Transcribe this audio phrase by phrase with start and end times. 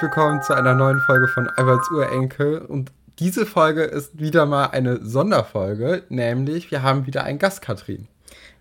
[0.00, 2.58] herzlich willkommen zu einer neuen Folge von Alberts Urenkel.
[2.60, 8.08] Und diese Folge ist wieder mal eine Sonderfolge, nämlich wir haben wieder einen Gast, Katrin.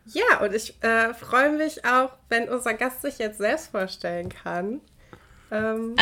[0.06, 4.82] Ja, und ich äh, freue mich auch, wenn unser Gast sich jetzt selbst vorstellen kann.
[5.50, 5.96] Ähm.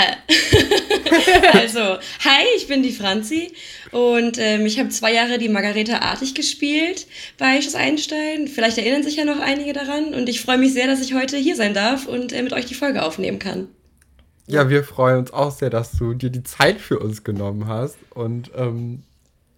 [1.54, 3.54] also, hi, ich bin die Franzi
[3.92, 7.06] und ähm, ich habe zwei Jahre die Margareta Artig gespielt
[7.38, 8.48] bei Schuss Einstein.
[8.48, 11.38] Vielleicht erinnern sich ja noch einige daran und ich freue mich sehr, dass ich heute
[11.38, 13.68] hier sein darf und äh, mit euch die Folge aufnehmen kann.
[14.48, 17.98] Ja, wir freuen uns auch sehr, dass du dir die Zeit für uns genommen hast
[18.12, 19.04] und ähm,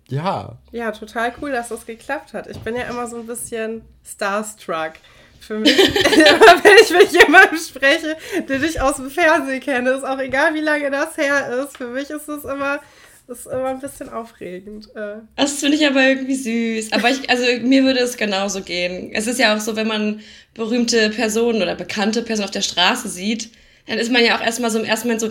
[0.07, 0.57] ja.
[0.71, 2.47] Ja, total cool, dass das geklappt hat.
[2.47, 4.93] Ich bin ja immer so ein bisschen starstruck
[5.39, 10.19] für mich, wenn ich mit jemandem spreche, den ich aus dem Fernsehen kenne, ist auch
[10.19, 11.77] egal, wie lange das her ist.
[11.77, 12.79] Für mich ist es immer,
[13.27, 14.89] ist immer ein bisschen aufregend.
[14.95, 15.17] Äh.
[15.35, 16.91] Das finde ich aber irgendwie süß.
[16.91, 19.11] Aber ich, also mir würde es genauso gehen.
[19.13, 20.21] Es ist ja auch so, wenn man
[20.53, 23.49] berühmte Personen oder bekannte Personen auf der Straße sieht,
[23.89, 25.29] dann ist man ja auch erstmal so im ersten Moment so,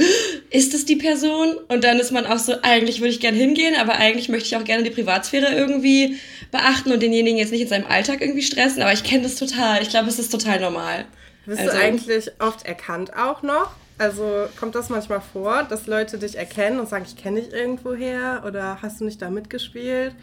[0.51, 1.57] ist das die Person?
[1.69, 4.57] Und dann ist man auch so, eigentlich würde ich gerne hingehen, aber eigentlich möchte ich
[4.57, 6.19] auch gerne die Privatsphäre irgendwie
[6.51, 8.83] beachten und denjenigen jetzt nicht in seinem Alltag irgendwie stressen.
[8.83, 9.81] Aber ich kenne das total.
[9.83, 11.05] Ich glaube, es ist total normal.
[11.47, 13.71] Bist also, du eigentlich oft erkannt auch noch?
[13.97, 18.45] Also kommt das manchmal vor, dass Leute dich erkennen und sagen, ich kenne dich irgendwoher
[18.47, 20.15] oder hast du nicht da mitgespielt?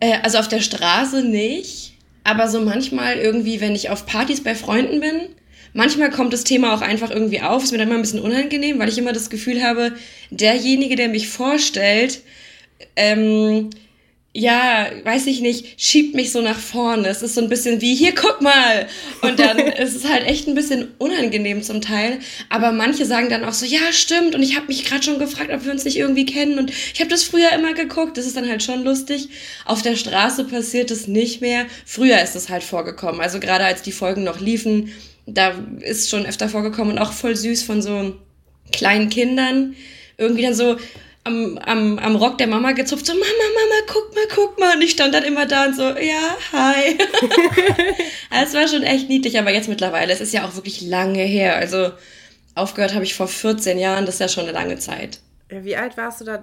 [0.00, 4.54] Äh, also auf der Straße nicht, aber so manchmal irgendwie, wenn ich auf Partys bei
[4.54, 5.28] Freunden bin,
[5.72, 8.78] Manchmal kommt das Thema auch einfach irgendwie auf, ist mir dann immer ein bisschen unangenehm,
[8.78, 9.92] weil ich immer das Gefühl habe,
[10.30, 12.20] derjenige, der mich vorstellt,
[12.96, 13.70] ähm,
[14.34, 17.06] ja, weiß ich nicht, schiebt mich so nach vorne.
[17.08, 18.88] Es ist so ein bisschen wie, hier, guck mal.
[19.20, 22.18] Und dann ist es halt echt ein bisschen unangenehm zum Teil.
[22.48, 24.34] Aber manche sagen dann auch so, ja, stimmt.
[24.34, 26.58] Und ich habe mich gerade schon gefragt, ob wir uns nicht irgendwie kennen.
[26.58, 28.16] Und ich habe das früher immer geguckt.
[28.16, 29.28] Das ist dann halt schon lustig.
[29.66, 31.66] Auf der Straße passiert es nicht mehr.
[31.84, 33.20] Früher ist es halt vorgekommen.
[33.20, 34.92] Also gerade als die Folgen noch liefen,
[35.26, 38.14] da ist schon öfter vorgekommen und auch voll süß von so
[38.72, 39.74] kleinen Kindern.
[40.18, 40.76] Irgendwie dann so
[41.24, 44.76] am, am, am Rock der Mama gezupft, so Mama, Mama, guck mal, guck mal.
[44.76, 46.98] Und ich stand dann immer da und so, ja, hi.
[48.44, 51.56] Es war schon echt niedlich, aber jetzt mittlerweile, es ist ja auch wirklich lange her.
[51.56, 51.92] Also
[52.54, 55.20] aufgehört habe ich vor 14 Jahren, das ist ja schon eine lange Zeit.
[55.60, 56.42] Wie alt warst du da?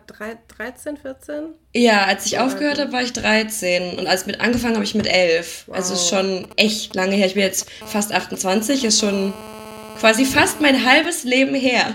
[0.58, 1.54] 13, 14?
[1.74, 3.98] Ja, als ich aufgehört habe, war ich 13.
[3.98, 5.64] Und als mit angefangen habe ich mit 11.
[5.68, 5.76] Wow.
[5.76, 7.26] Also ist schon echt lange her.
[7.26, 9.34] Ich bin jetzt fast 28, ist schon
[10.00, 11.94] quasi fast mein halbes Leben her.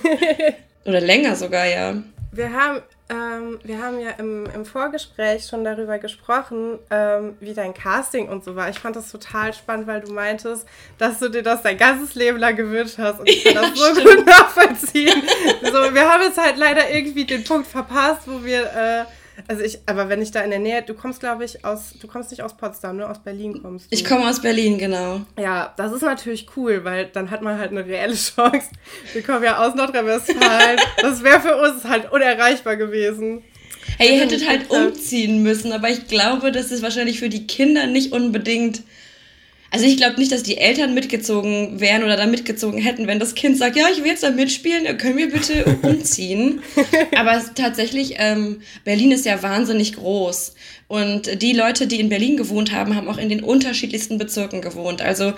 [0.84, 1.94] Oder länger sogar, ja.
[2.32, 7.72] Wir haben ähm, wir haben ja im, im Vorgespräch schon darüber gesprochen, ähm, wie dein
[7.72, 8.68] Casting und so war.
[8.68, 10.66] Ich fand das total spannend, weil du meintest,
[10.98, 13.20] dass du dir das dein ganzes Leben lang gewünscht hast.
[13.20, 14.16] Und ich kann ja, das so stimmt.
[14.16, 15.22] gut nachvollziehen.
[15.62, 19.04] so, wir haben jetzt halt leider irgendwie den Punkt verpasst, wo wir äh,
[19.48, 22.06] also ich, aber wenn ich da in der Nähe, du kommst, glaube ich, aus, du
[22.06, 23.08] kommst nicht aus Potsdam, ne?
[23.08, 23.94] Aus Berlin kommst du.
[23.94, 25.20] Ich komme aus Berlin, genau.
[25.38, 28.68] Ja, das ist natürlich cool, weil dann hat man halt eine reelle Chance.
[29.12, 30.78] Wir kommen ja aus Nordrhein-Westfalen.
[31.00, 33.42] das wäre für uns halt unerreichbar gewesen.
[33.98, 37.86] Hey, ihr hättet halt umziehen müssen, aber ich glaube, das ist wahrscheinlich für die Kinder
[37.86, 38.82] nicht unbedingt
[39.70, 43.34] also ich glaube nicht, dass die Eltern mitgezogen wären oder da mitgezogen hätten, wenn das
[43.34, 46.62] Kind sagt, ja, ich will jetzt da mitspielen, können wir bitte umziehen.
[47.16, 50.54] Aber tatsächlich, ähm, Berlin ist ja wahnsinnig groß.
[50.88, 55.02] Und die Leute, die in Berlin gewohnt haben, haben auch in den unterschiedlichsten Bezirken gewohnt.
[55.02, 55.32] Also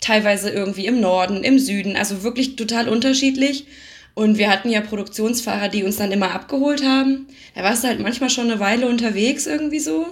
[0.00, 3.66] teilweise irgendwie im Norden, im Süden, also wirklich total unterschiedlich.
[4.14, 7.26] Und wir hatten ja Produktionsfahrer, die uns dann immer abgeholt haben.
[7.54, 10.06] Da warst du halt manchmal schon eine Weile unterwegs irgendwie so.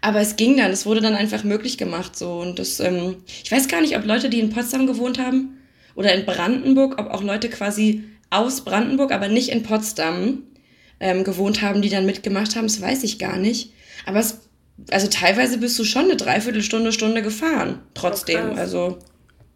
[0.00, 2.40] Aber es ging dann, es wurde dann einfach möglich gemacht so.
[2.40, 5.58] Und das, ähm, ich weiß gar nicht, ob Leute, die in Potsdam gewohnt haben
[5.94, 10.42] oder in Brandenburg, ob auch Leute quasi aus Brandenburg, aber nicht in Potsdam
[11.00, 13.72] ähm, gewohnt haben, die dann mitgemacht haben, das weiß ich gar nicht.
[14.06, 14.40] Aber es,
[14.90, 18.50] also teilweise bist du schon eine Dreiviertelstunde, Stunde gefahren, trotzdem.
[18.52, 18.98] Oh, also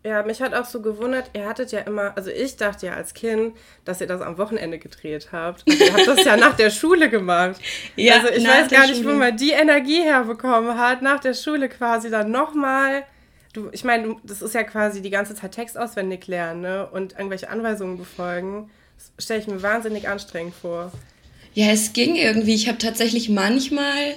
[0.04, 3.14] ja, mich hat auch so gewundert, ihr hattet ja immer, also ich dachte ja als
[3.14, 5.64] Kind, dass ihr das am Wochenende gedreht habt.
[5.68, 7.60] Also ihr habt das ja nach der Schule gemacht.
[7.96, 9.14] Ja, also ich weiß gar nicht, Schule.
[9.14, 13.04] wo man die Energie herbekommen hat, nach der Schule quasi dann nochmal.
[13.52, 16.86] Du, ich meine, das ist ja quasi die ganze Zeit Text auswendig lernen ne?
[16.86, 18.70] und irgendwelche Anweisungen befolgen.
[18.96, 20.92] Das stelle ich mir wahnsinnig anstrengend vor.
[21.54, 22.54] Ja, es ging irgendwie.
[22.54, 24.14] Ich habe tatsächlich manchmal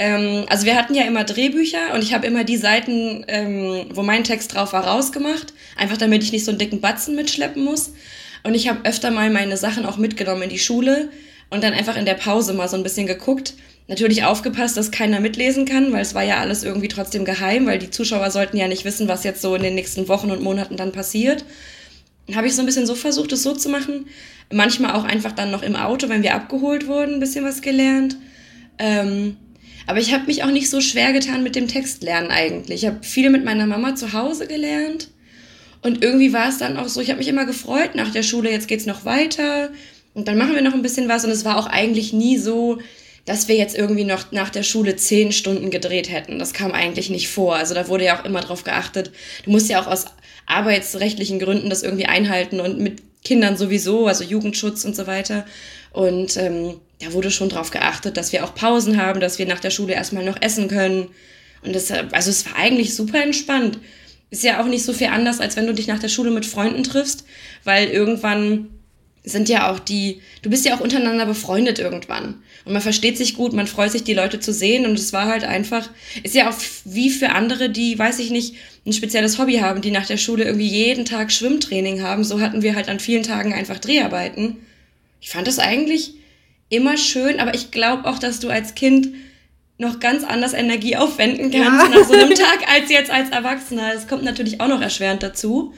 [0.00, 4.02] ähm, also wir hatten ja immer Drehbücher und ich habe immer die Seiten, ähm, wo
[4.02, 7.92] mein Text drauf war, rausgemacht, einfach damit ich nicht so einen dicken Batzen mitschleppen muss.
[8.42, 11.10] Und ich habe öfter mal meine Sachen auch mitgenommen in die Schule
[11.50, 13.52] und dann einfach in der Pause mal so ein bisschen geguckt.
[13.88, 17.78] Natürlich aufgepasst, dass keiner mitlesen kann, weil es war ja alles irgendwie trotzdem geheim, weil
[17.78, 20.78] die Zuschauer sollten ja nicht wissen, was jetzt so in den nächsten Wochen und Monaten
[20.78, 21.44] dann passiert.
[22.34, 24.06] Habe ich so ein bisschen so versucht, es so zu machen.
[24.50, 28.16] Manchmal auch einfach dann noch im Auto, wenn wir abgeholt wurden, ein bisschen was gelernt.
[28.78, 29.36] Ähm,
[29.90, 32.84] aber ich habe mich auch nicht so schwer getan mit dem Textlernen eigentlich.
[32.84, 35.08] Ich habe viel mit meiner Mama zu Hause gelernt
[35.82, 38.52] Und irgendwie war es dann auch so, ich habe mich immer gefreut nach der Schule,
[38.52, 39.70] jetzt geht's noch weiter
[40.14, 41.24] und dann machen wir noch ein bisschen was.
[41.24, 42.78] Und es war auch eigentlich nie so,
[43.24, 46.38] dass wir jetzt irgendwie noch nach der Schule zehn Stunden gedreht hätten.
[46.38, 47.56] Das kam eigentlich nicht vor.
[47.56, 49.10] Also da wurde ja auch immer drauf geachtet.
[49.44, 50.04] Du musst ja auch aus
[50.46, 55.46] arbeitsrechtlichen Gründen das irgendwie einhalten und mit Kindern sowieso, also Jugendschutz und so weiter.
[55.92, 59.60] Und ähm, da wurde schon drauf geachtet, dass wir auch Pausen haben, dass wir nach
[59.60, 61.08] der Schule erstmal noch essen können.
[61.62, 63.78] Und das, also es war eigentlich super entspannt.
[64.30, 66.46] Ist ja auch nicht so viel anders, als wenn du dich nach der Schule mit
[66.46, 67.24] Freunden triffst,
[67.64, 68.68] weil irgendwann
[69.22, 72.36] sind ja auch die, du bist ja auch untereinander befreundet irgendwann.
[72.64, 74.86] Und man versteht sich gut, man freut sich, die Leute zu sehen.
[74.86, 75.88] Und es war halt einfach,
[76.22, 78.54] ist ja auch wie für andere, die, weiß ich nicht,
[78.86, 82.24] ein spezielles Hobby haben, die nach der Schule irgendwie jeden Tag Schwimmtraining haben.
[82.24, 84.56] So hatten wir halt an vielen Tagen einfach Dreharbeiten.
[85.20, 86.14] Ich fand das eigentlich
[86.70, 89.08] immer schön, aber ich glaube auch, dass du als Kind
[89.76, 91.88] noch ganz anders Energie aufwenden kannst ja.
[91.88, 93.92] nach so einem Tag als jetzt als Erwachsener.
[93.92, 95.74] Das kommt natürlich auch noch erschwerend dazu.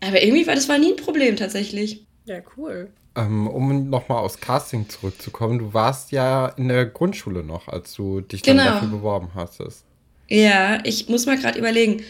[0.00, 2.04] Aber irgendwie war das war nie ein Problem tatsächlich.
[2.24, 2.90] Ja, cool.
[3.14, 8.20] Ähm, um nochmal aufs Casting zurückzukommen, du warst ja in der Grundschule noch, als du
[8.20, 8.64] dich genau.
[8.64, 9.60] dann dafür beworben hast.
[10.28, 12.02] Ja, ich muss mal gerade überlegen.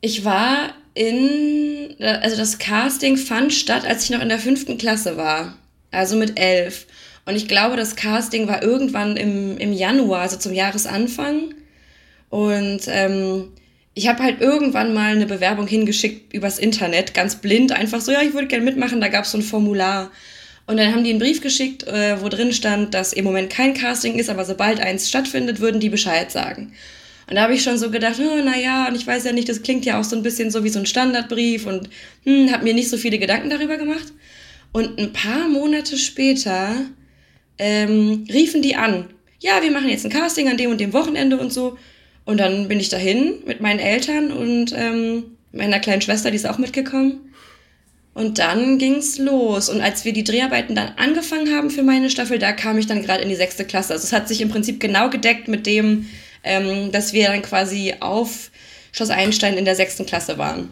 [0.00, 5.16] Ich war in, also das Casting fand statt, als ich noch in der fünften Klasse
[5.16, 5.56] war,
[5.90, 6.86] also mit elf.
[7.26, 11.54] Und ich glaube, das Casting war irgendwann im, im Januar, also zum Jahresanfang.
[12.30, 13.48] Und ähm,
[13.94, 18.22] ich habe halt irgendwann mal eine Bewerbung hingeschickt übers Internet, ganz blind, einfach so, ja,
[18.22, 20.12] ich würde gerne mitmachen, da gab es so ein Formular.
[20.66, 23.74] Und dann haben die einen Brief geschickt, äh, wo drin stand, dass im Moment kein
[23.74, 26.72] Casting ist, aber sobald eins stattfindet, würden die Bescheid sagen.
[27.28, 29.62] Und da habe ich schon so gedacht, oh, naja, und ich weiß ja nicht, das
[29.62, 31.88] klingt ja auch so ein bisschen so wie so ein Standardbrief und
[32.24, 34.12] hm, habe mir nicht so viele Gedanken darüber gemacht.
[34.72, 36.76] Und ein paar Monate später
[37.58, 39.08] ähm, riefen die an,
[39.40, 41.76] ja, wir machen jetzt ein Casting an dem und dem Wochenende und so.
[42.24, 46.48] Und dann bin ich dahin mit meinen Eltern und ähm, meiner kleinen Schwester, die ist
[46.48, 47.32] auch mitgekommen.
[48.14, 49.68] Und dann ging's los.
[49.68, 53.02] Und als wir die Dreharbeiten dann angefangen haben für meine Staffel, da kam ich dann
[53.02, 53.92] gerade in die sechste Klasse.
[53.92, 56.08] Also es hat sich im Prinzip genau gedeckt mit dem,
[56.42, 58.50] ähm, dass wir dann quasi auf
[58.92, 60.70] Schloss Einstein in der sechsten Klasse waren.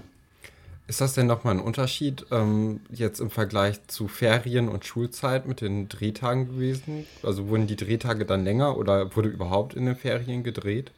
[0.86, 5.62] Ist das denn nochmal ein Unterschied ähm, jetzt im Vergleich zu Ferien- und Schulzeit mit
[5.62, 7.06] den Drehtagen gewesen?
[7.22, 10.90] Also wurden die Drehtage dann länger oder wurde überhaupt in den Ferien gedreht?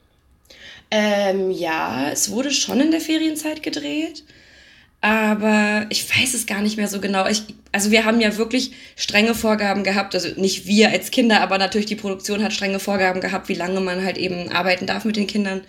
[0.91, 4.25] Ähm, ja, es wurde schon in der Ferienzeit gedreht,
[5.01, 7.27] aber ich weiß es gar nicht mehr so genau.
[7.29, 11.59] Ich, also wir haben ja wirklich strenge Vorgaben gehabt, also nicht wir als Kinder, aber
[11.59, 15.17] natürlich die Produktion hat strenge Vorgaben gehabt, wie lange man halt eben arbeiten darf mit
[15.17, 15.63] den Kindern.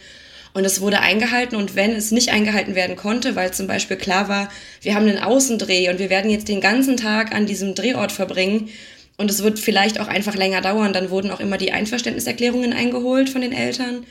[0.58, 4.28] Und es wurde eingehalten und wenn es nicht eingehalten werden konnte, weil zum Beispiel klar
[4.28, 4.50] war,
[4.82, 8.70] wir haben einen Außendreh und wir werden jetzt den ganzen Tag an diesem Drehort verbringen
[9.18, 13.30] und es wird vielleicht auch einfach länger dauern, dann wurden auch immer die Einverständniserklärungen eingeholt
[13.30, 14.08] von den Eltern.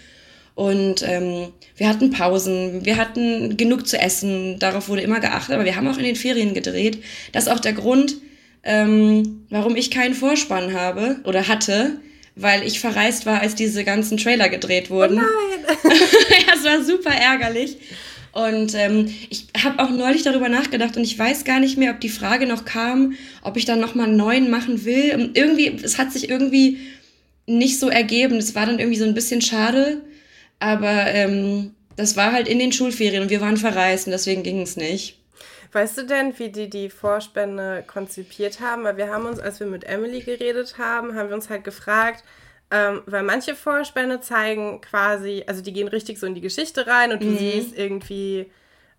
[0.54, 5.64] Und ähm, wir hatten Pausen, wir hatten genug zu essen, darauf wurde immer geachtet, aber
[5.64, 7.02] wir haben auch in den Ferien gedreht.
[7.32, 8.18] Das ist auch der Grund,
[8.62, 11.98] ähm, warum ich keinen Vorspann habe oder hatte,
[12.36, 15.18] weil ich verreist war, als diese ganzen Trailer gedreht wurden.
[15.18, 15.92] Oh nein!
[16.46, 17.78] ja, es war super ärgerlich.
[18.32, 22.00] Und ähm, ich habe auch neulich darüber nachgedacht und ich weiß gar nicht mehr, ob
[22.00, 25.14] die Frage noch kam, ob ich dann nochmal einen neuen machen will.
[25.14, 26.78] Und irgendwie, es hat sich irgendwie
[27.46, 28.36] nicht so ergeben.
[28.36, 30.02] Es war dann irgendwie so ein bisschen schade.
[30.58, 34.60] Aber ähm, das war halt in den Schulferien und wir waren verreist und deswegen ging
[34.60, 35.15] es nicht.
[35.76, 38.84] Weißt du denn, wie die die Vorspende konzipiert haben?
[38.84, 42.24] Weil wir haben uns, als wir mit Emily geredet haben, haben wir uns halt gefragt,
[42.70, 47.12] ähm, weil manche Vorspende zeigen quasi, also die gehen richtig so in die Geschichte rein
[47.12, 47.36] und du mhm.
[47.36, 48.50] siehst irgendwie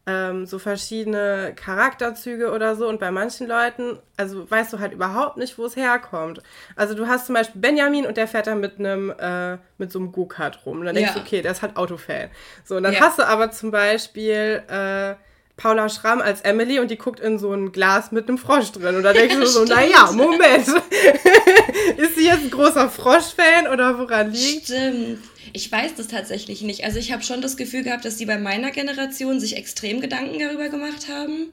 [0.06, 2.88] ähm, so verschiedene Charakterzüge oder so.
[2.88, 6.44] Und bei manchen Leuten, also weißt du halt überhaupt nicht, wo es herkommt.
[6.76, 9.98] Also du hast zum Beispiel Benjamin und der fährt dann mit einem, äh, mit so
[9.98, 10.82] einem Go-Kart rum.
[10.82, 11.20] Und dann denkst ja.
[11.20, 12.30] du, okay, der ist halt Autofan.
[12.64, 13.00] So, und dann ja.
[13.00, 15.16] hast du aber zum Beispiel äh,
[15.58, 18.96] Paula Schramm als Emily und die guckt in so ein Glas mit einem Frosch drin.
[18.96, 20.68] Und da denkst du so, naja, Moment.
[21.98, 24.66] ist sie jetzt ein großer Frosch-Fan oder woran liegt?
[24.66, 25.20] Stimmt.
[25.54, 26.84] Ich weiß das tatsächlich nicht.
[26.84, 30.40] Also ich habe schon das Gefühl gehabt, dass die bei meiner Generation sich extrem Gedanken
[30.40, 31.52] darüber gemacht haben.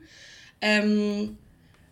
[0.61, 1.39] Ähm,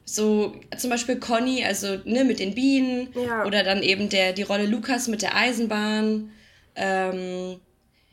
[0.05, 3.47] so zum Beispiel Conny, also ne, mit den Bienen ja.
[3.47, 6.31] oder dann eben der, die Rolle Lukas mit der Eisenbahn.
[6.75, 7.61] Ähm,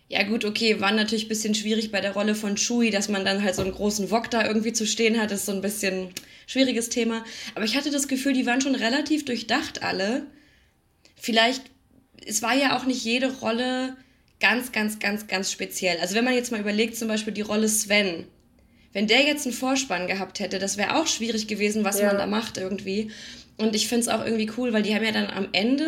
[0.10, 3.24] ja gut, okay, war natürlich ein bisschen schwierig bei der Rolle von Chewie, dass man
[3.24, 6.10] dann halt so einen großen Wok da irgendwie zu stehen hat, ist so ein bisschen
[6.48, 7.24] schwieriges Thema.
[7.56, 10.26] Aber ich hatte das Gefühl, die waren schon relativ durchdacht alle.
[11.16, 11.64] Vielleicht
[12.26, 13.96] es war ja auch nicht jede Rolle
[14.40, 15.98] ganz, ganz, ganz, ganz speziell.
[16.00, 18.26] Also wenn man jetzt mal überlegt, zum Beispiel die Rolle Sven,
[18.94, 22.08] wenn der jetzt einen Vorspann gehabt hätte, das wäre auch schwierig gewesen, was ja.
[22.08, 23.12] man da macht irgendwie.
[23.58, 25.86] Und ich finde es auch irgendwie cool, weil die haben ja dann am Ende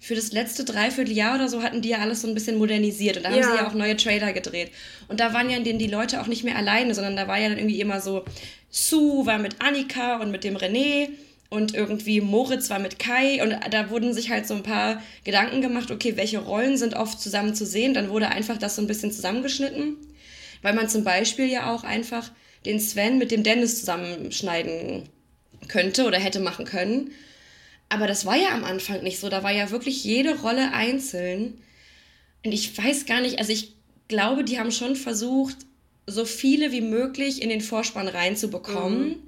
[0.00, 3.24] für das letzte Dreivierteljahr oder so hatten die ja alles so ein bisschen modernisiert und
[3.24, 4.70] da haben sie ja auch neue Trailer gedreht.
[5.08, 7.58] Und da waren ja die Leute auch nicht mehr alleine, sondern da war ja dann
[7.58, 8.24] irgendwie immer so,
[8.70, 11.10] Sue war mit Annika und mit dem René
[11.50, 15.60] und irgendwie Moritz war mit Kai und da wurden sich halt so ein paar Gedanken
[15.60, 17.92] gemacht, okay, welche Rollen sind oft zusammen zu sehen.
[17.92, 19.96] Dann wurde einfach das so ein bisschen zusammengeschnitten,
[20.62, 22.30] weil man zum Beispiel ja auch einfach
[22.64, 25.08] den Sven mit dem Dennis zusammenschneiden
[25.68, 27.10] könnte oder hätte machen können.
[27.90, 29.28] Aber das war ja am Anfang nicht so.
[29.28, 31.60] Da war ja wirklich jede Rolle einzeln.
[32.44, 33.74] Und ich weiß gar nicht, also ich
[34.08, 35.56] glaube, die haben schon versucht,
[36.06, 39.08] so viele wie möglich in den Vorspann reinzubekommen.
[39.08, 39.22] Mhm.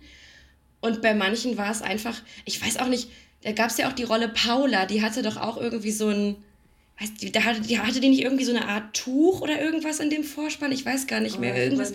[0.80, 3.08] Und bei manchen war es einfach, ich weiß auch nicht,
[3.42, 6.36] da gab es ja auch die Rolle Paula, die hatte doch auch irgendwie so ein
[7.00, 9.98] Weißt du, da hatte, die, hatte die nicht irgendwie so eine Art Tuch oder irgendwas
[9.98, 10.70] in dem Vorspann?
[10.72, 11.54] Ich weiß gar nicht mehr.
[11.54, 11.92] Oh, irgendwas.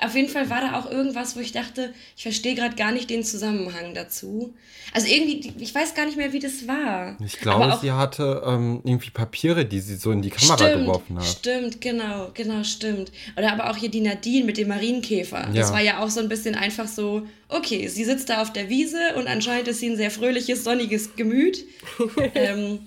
[0.00, 3.08] Auf jeden Fall war da auch irgendwas, wo ich dachte, ich verstehe gerade gar nicht
[3.10, 4.54] den Zusammenhang dazu.
[4.92, 7.16] Also irgendwie, ich weiß gar nicht mehr, wie das war.
[7.24, 10.86] Ich glaube, auch, sie hatte ähm, irgendwie Papiere, die sie so in die Kamera stimmt,
[10.86, 11.26] geworfen hat.
[11.26, 13.12] Stimmt, genau, genau, stimmt.
[13.36, 15.48] Oder aber auch hier die Nadine mit dem Marienkäfer.
[15.48, 15.52] Ja.
[15.52, 18.68] Das war ja auch so ein bisschen einfach so, okay, sie sitzt da auf der
[18.68, 21.64] Wiese und anscheinend ist sie ein sehr fröhliches, sonniges Gemüt.
[22.34, 22.80] ähm,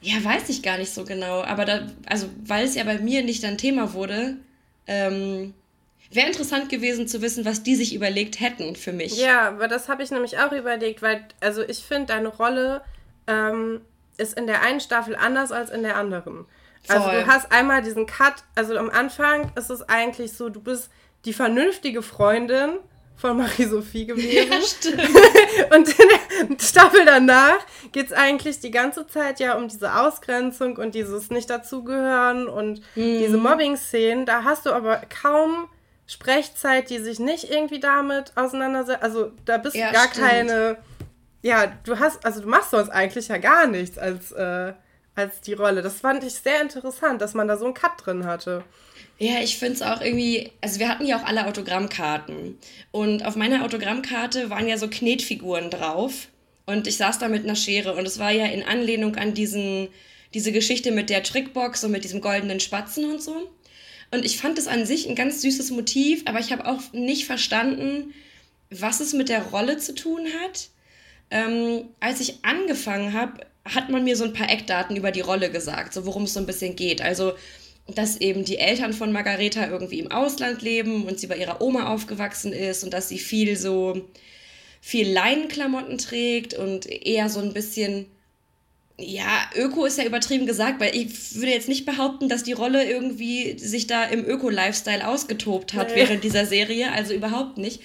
[0.00, 1.42] ja, weiß ich gar nicht so genau.
[1.42, 4.36] Aber da, also, weil es ja bei mir nicht ein Thema wurde,
[4.86, 5.54] ähm,
[6.10, 9.18] wäre interessant gewesen zu wissen, was die sich überlegt hätten für mich.
[9.18, 12.82] Ja, aber das habe ich nämlich auch überlegt, weil, also ich finde, deine Rolle
[13.26, 13.80] ähm,
[14.16, 16.46] ist in der einen Staffel anders als in der anderen.
[16.86, 17.10] Also Voll.
[17.10, 20.90] Also du hast einmal diesen Cut, also am Anfang ist es eigentlich so, du bist
[21.24, 22.78] die vernünftige Freundin
[23.18, 24.52] von Marie-Sophie gewesen.
[24.52, 25.02] Ja, stimmt.
[25.74, 26.08] und in
[26.56, 27.58] der Staffel danach
[27.90, 33.18] geht es eigentlich die ganze Zeit ja um diese Ausgrenzung und dieses Nicht-Dazugehören und mhm.
[33.18, 34.24] diese Mobbing-Szenen.
[34.24, 35.68] Da hast du aber kaum
[36.06, 39.02] Sprechzeit, die sich nicht irgendwie damit auseinandersetzt.
[39.02, 40.26] Also da bist ja, du gar stimmt.
[40.26, 40.76] keine.
[41.42, 44.72] Ja, du hast, also du machst sonst eigentlich ja gar nichts als, äh,
[45.14, 45.82] als die Rolle.
[45.82, 48.64] Das fand ich sehr interessant, dass man da so einen Cut drin hatte.
[49.20, 52.56] Ja, ich finde es auch irgendwie, also wir hatten ja auch alle Autogrammkarten.
[52.92, 56.28] Und auf meiner Autogrammkarte waren ja so Knetfiguren drauf.
[56.66, 59.88] Und ich saß da mit einer Schere und es war ja in Anlehnung an diesen,
[60.34, 63.50] diese Geschichte mit der Trickbox und mit diesem goldenen Spatzen und so.
[64.10, 67.24] Und ich fand es an sich ein ganz süßes Motiv, aber ich habe auch nicht
[67.24, 68.14] verstanden,
[68.70, 70.68] was es mit der Rolle zu tun hat.
[71.30, 75.50] Ähm, als ich angefangen habe, hat man mir so ein paar Eckdaten über die Rolle
[75.50, 77.02] gesagt, so worum es so ein bisschen geht.
[77.02, 77.32] Also
[77.94, 81.92] dass eben die Eltern von Margareta irgendwie im Ausland leben und sie bei ihrer Oma
[81.92, 84.02] aufgewachsen ist und dass sie viel so
[84.80, 88.06] viel Leinenklamotten trägt und eher so ein bisschen
[89.00, 92.84] ja, Öko ist ja übertrieben gesagt, weil ich würde jetzt nicht behaupten, dass die Rolle
[92.84, 95.96] irgendwie sich da im Öko-Lifestyle ausgetobt hat nee.
[95.96, 97.80] während dieser Serie, also überhaupt nicht.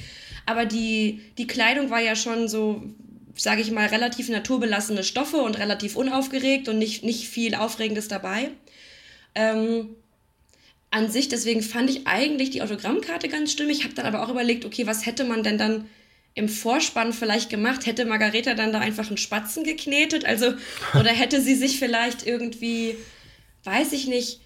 [0.48, 2.82] Aber die, die Kleidung war ja schon so,
[3.36, 8.50] sage ich mal, relativ naturbelassene Stoffe und relativ unaufgeregt und nicht, nicht viel Aufregendes dabei.
[9.36, 9.96] Ähm,
[10.92, 13.80] an sich, deswegen fand ich eigentlich die Autogrammkarte ganz stimmig.
[13.80, 15.90] Ich habe dann aber auch überlegt, okay, was hätte man denn dann
[16.36, 17.86] im Vorspann vielleicht gemacht?
[17.86, 20.25] Hätte Margareta dann da einfach einen Spatzen geknetet?
[20.25, 20.54] Also,
[21.00, 22.96] oder hätte sie sich vielleicht irgendwie,
[23.63, 24.40] weiß ich nicht,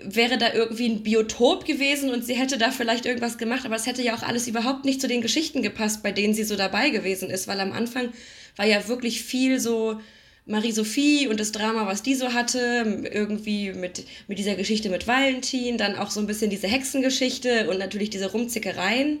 [0.00, 3.86] wäre da irgendwie ein Biotop gewesen und sie hätte da vielleicht irgendwas gemacht, aber es
[3.86, 6.90] hätte ja auch alles überhaupt nicht zu den Geschichten gepasst, bei denen sie so dabei
[6.90, 8.12] gewesen ist, weil am Anfang
[8.56, 10.00] war ja wirklich viel so
[10.46, 15.76] Marie-Sophie und das Drama, was die so hatte, irgendwie mit, mit dieser Geschichte mit Valentin,
[15.76, 19.20] dann auch so ein bisschen diese Hexengeschichte und natürlich diese Rumzickereien.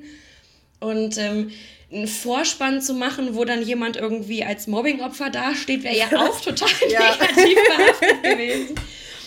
[0.78, 1.50] Und ähm,
[1.92, 6.68] einen Vorspann zu machen, wo dann jemand irgendwie als Mobbingopfer dasteht, wäre ja auch total
[6.88, 8.74] negativ behaftet gewesen.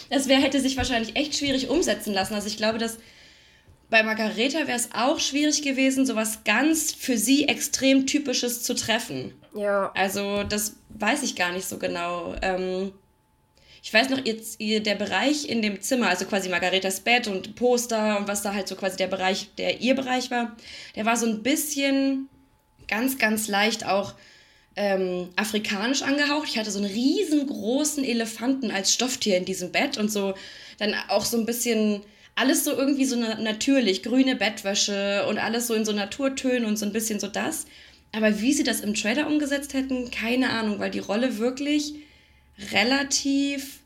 [0.10, 2.34] Das wär, hätte sich wahrscheinlich echt schwierig umsetzen lassen.
[2.34, 2.98] Also ich glaube, dass
[3.90, 9.34] bei Margareta wäre es auch schwierig gewesen, sowas ganz für sie extrem Typisches zu treffen.
[9.56, 9.92] Ja.
[9.96, 12.36] Also, das weiß ich gar nicht so genau.
[12.42, 12.92] Ähm,
[13.82, 18.20] ich weiß noch, jetzt der Bereich in dem Zimmer, also quasi Margaretas Bett und Poster
[18.20, 20.56] und was da halt so quasi der Bereich, der ihr Bereich war,
[20.96, 22.28] der war so ein bisschen
[22.88, 24.14] ganz, ganz leicht auch
[24.76, 26.50] ähm, afrikanisch angehaucht.
[26.50, 30.34] Ich hatte so einen riesengroßen Elefanten als Stofftier in diesem Bett und so
[30.78, 32.02] dann auch so ein bisschen
[32.40, 36.86] alles so irgendwie so natürlich, grüne Bettwäsche und alles so in so Naturtönen und so
[36.86, 37.66] ein bisschen so das.
[38.14, 41.96] Aber wie sie das im Trailer umgesetzt hätten, keine Ahnung, weil die Rolle wirklich
[42.72, 43.80] relativ.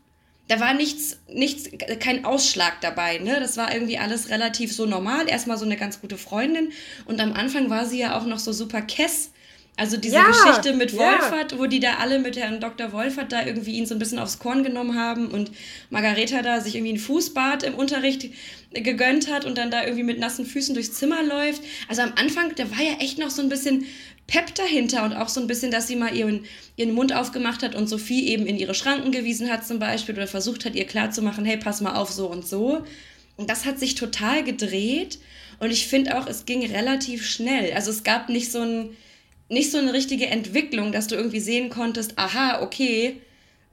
[0.49, 1.69] Da war nichts, nichts,
[1.99, 3.39] kein Ausschlag dabei, ne?
[3.39, 5.27] Das war irgendwie alles relativ so normal.
[5.27, 6.71] Erstmal so eine ganz gute Freundin.
[7.05, 9.31] Und am Anfang war sie ja auch noch so super kess
[9.75, 11.57] Also diese ja, Geschichte mit Wolfert, ja.
[11.57, 12.91] wo die da alle mit Herrn Dr.
[12.91, 15.51] Wolfert da irgendwie ihn so ein bisschen aufs Korn genommen haben und
[15.89, 18.29] Margareta da sich irgendwie ein Fußbad im Unterricht
[18.71, 21.63] gegönnt hat und dann da irgendwie mit nassen Füßen durchs Zimmer läuft.
[21.87, 23.85] Also am Anfang, da war ja echt noch so ein bisschen
[24.27, 27.73] Pep dahinter und auch so ein bisschen, dass sie mal ihren, ihren Mund aufgemacht hat
[27.73, 31.45] und Sophie eben in ihre Schranken gewiesen hat zum Beispiel oder versucht hat, ihr klarzumachen,
[31.45, 32.83] hey, pass mal auf, so und so.
[33.37, 35.17] Und das hat sich total gedreht
[35.59, 37.73] und ich finde auch, es ging relativ schnell.
[37.73, 38.97] Also es gab nicht so ein
[39.49, 43.21] nicht so eine richtige Entwicklung, dass du irgendwie sehen konntest, aha, okay,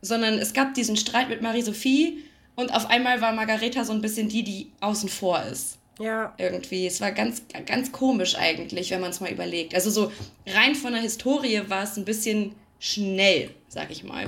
[0.03, 2.25] sondern es gab diesen Streit mit Marie-Sophie
[2.57, 5.79] und auf einmal war Margareta so ein bisschen die, die außen vor ist.
[5.99, 6.35] Ja.
[6.39, 6.87] Irgendwie.
[6.87, 9.75] Es war ganz, ganz komisch eigentlich, wenn man es mal überlegt.
[9.75, 10.11] Also so
[10.47, 14.27] rein von der Historie war es ein bisschen schnell, sag ich mal.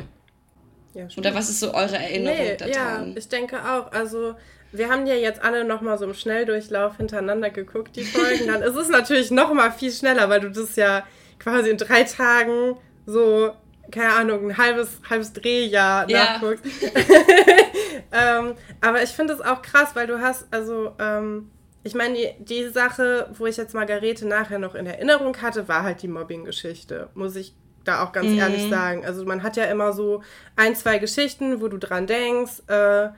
[0.94, 3.12] Ja, Oder was ist so eure Erinnerung nee, daran?
[3.12, 3.90] Ja, ich denke auch.
[3.92, 4.34] Also
[4.72, 8.48] wir haben ja jetzt alle nochmal so im Schnelldurchlauf hintereinander geguckt, die Folgen.
[8.48, 11.06] Dann ist es natürlich nochmal viel schneller, weil du das ja
[11.42, 13.52] quasi in drei Tagen so,
[13.90, 16.38] keine Ahnung, ein halbes, halbes Drehjahr ja.
[16.38, 16.64] nachguckst.
[18.12, 21.50] ähm, aber ich finde es auch krass, weil du hast, also, ähm,
[21.84, 25.82] ich meine, die, die Sache, wo ich jetzt Margarete nachher noch in Erinnerung hatte, war
[25.82, 28.38] halt die Mobbing-Geschichte, muss ich da auch ganz mhm.
[28.38, 29.04] ehrlich sagen.
[29.04, 30.22] Also man hat ja immer so
[30.54, 33.08] ein, zwei Geschichten, wo du dran denkst, äh,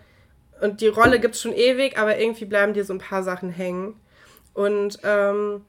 [0.60, 3.50] und die Rolle gibt es schon ewig, aber irgendwie bleiben dir so ein paar Sachen
[3.50, 4.00] hängen.
[4.54, 5.64] Und ähm,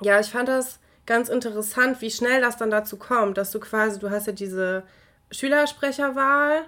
[0.00, 3.98] ja, ich fand das ganz interessant, wie schnell das dann dazu kommt, dass du quasi,
[3.98, 4.82] du hast ja diese
[5.30, 6.62] Schülersprecherwahl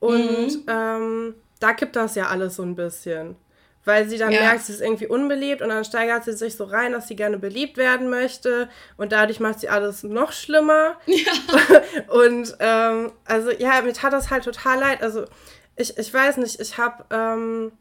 [0.00, 0.64] und mhm.
[0.68, 3.36] ähm, da kippt das ja alles so ein bisschen.
[3.84, 4.42] Weil sie dann ja.
[4.42, 7.36] merkt, sie ist irgendwie unbeliebt und dann steigert sie sich so rein, dass sie gerne
[7.36, 10.96] beliebt werden möchte und dadurch macht sie alles noch schlimmer.
[11.06, 11.32] Ja.
[12.08, 15.02] und ähm, also ja, mir tat das halt total leid.
[15.02, 15.24] Also
[15.74, 17.72] ich, ich weiß nicht, ich habe ähm,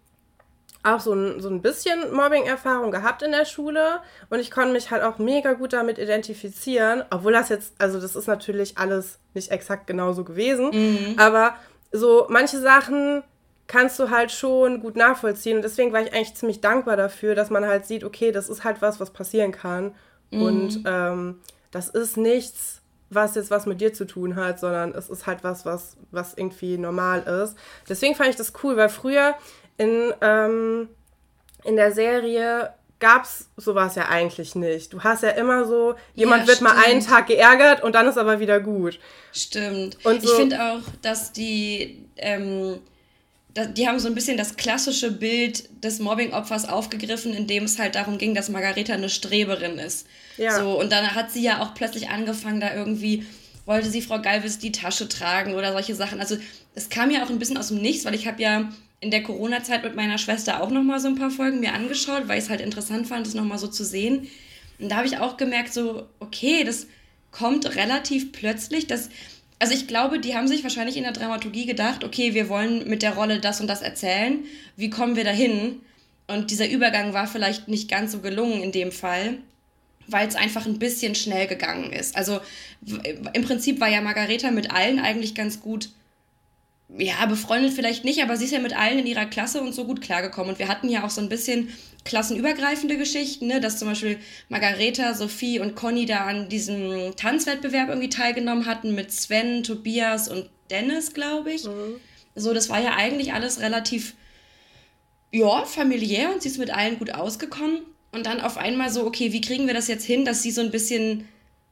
[0.84, 4.92] auch so ein, so ein bisschen Mobbing-Erfahrung gehabt in der Schule und ich konnte mich
[4.92, 9.52] halt auch mega gut damit identifizieren, obwohl das jetzt, also das ist natürlich alles nicht
[9.52, 11.16] exakt genauso gewesen, mhm.
[11.18, 11.56] aber
[11.92, 13.24] so manche Sachen
[13.68, 17.50] kannst du halt schon gut nachvollziehen und deswegen war ich eigentlich ziemlich dankbar dafür, dass
[17.50, 19.94] man halt sieht, okay, das ist halt was, was passieren kann
[20.32, 20.42] mhm.
[20.42, 25.10] und ähm, das ist nichts, was jetzt was mit dir zu tun hat, sondern es
[25.10, 27.58] ist halt was, was, was irgendwie normal ist.
[27.88, 29.36] Deswegen fand ich das cool, weil früher
[29.78, 30.90] in, ähm,
[31.64, 34.94] in der Serie gab es sowas ja eigentlich nicht.
[34.94, 38.18] Du hast ja immer so, jemand ja, wird mal einen Tag geärgert und dann ist
[38.18, 39.00] aber wieder gut.
[39.34, 39.98] Stimmt.
[40.06, 42.80] Und so, ich finde auch, dass die, ähm,
[43.50, 47.96] die haben so ein bisschen das klassische Bild des Mobbing-Opfers aufgegriffen, in dem es halt
[47.96, 50.06] darum ging, dass Margareta eine Streberin ist.
[50.38, 50.60] Ja.
[50.60, 53.26] So, und dann hat sie ja auch plötzlich angefangen, da irgendwie,
[53.66, 56.20] wollte sie Frau Galvis die Tasche tragen oder solche Sachen.
[56.20, 56.38] Also
[56.76, 58.70] es kam ja auch ein bisschen aus dem Nichts, weil ich habe ja
[59.02, 62.28] in der Corona-Zeit mit meiner Schwester auch noch mal so ein paar Folgen mir angeschaut,
[62.28, 64.28] weil ich es halt interessant fand, das noch mal so zu sehen.
[64.80, 66.88] Und da habe ich auch gemerkt, so, okay, das
[67.32, 68.86] kommt relativ plötzlich.
[68.86, 69.10] Dass,
[69.58, 73.02] also ich glaube, die haben sich wahrscheinlich in der Dramaturgie gedacht, okay, wir wollen mit
[73.02, 74.40] der Rolle das und das erzählen.
[74.78, 75.82] Wie kommen wir dahin?
[76.28, 79.40] Und dieser Übergang war vielleicht nicht ganz so gelungen in dem Fall,
[80.08, 82.16] weil es einfach ein bisschen schnell gegangen ist.
[82.16, 82.40] Also
[83.34, 85.90] im Prinzip war ja Margareta mit allen eigentlich ganz gut
[86.98, 89.86] ja, befreundet vielleicht nicht, aber sie ist ja mit allen in ihrer Klasse und so
[89.86, 90.52] gut klargekommen.
[90.52, 91.70] Und wir hatten ja auch so ein bisschen
[92.04, 93.62] klassenübergreifende Geschichten, ne?
[93.62, 94.18] dass zum Beispiel
[94.50, 100.50] Margareta, Sophie und Conny da an diesem Tanzwettbewerb irgendwie teilgenommen hatten mit Sven, Tobias und
[100.70, 101.64] Dennis, glaube ich.
[101.66, 101.98] Mhm.
[102.36, 104.16] So, das war ja eigentlich alles relativ,
[105.32, 107.80] ja, familiär und sie ist mit allen gut ausgekommen.
[108.12, 110.60] Und dann auf einmal so, okay, wie kriegen wir das jetzt hin, dass sie so
[110.60, 111.28] ein bisschen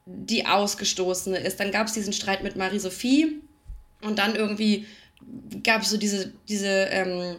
[0.06, 1.60] die Ausgestoßene ist?
[1.60, 3.42] Dann gab es diesen Streit mit Marie-Sophie
[4.00, 4.86] und dann irgendwie
[5.62, 7.36] gab es so diese, diese ähm,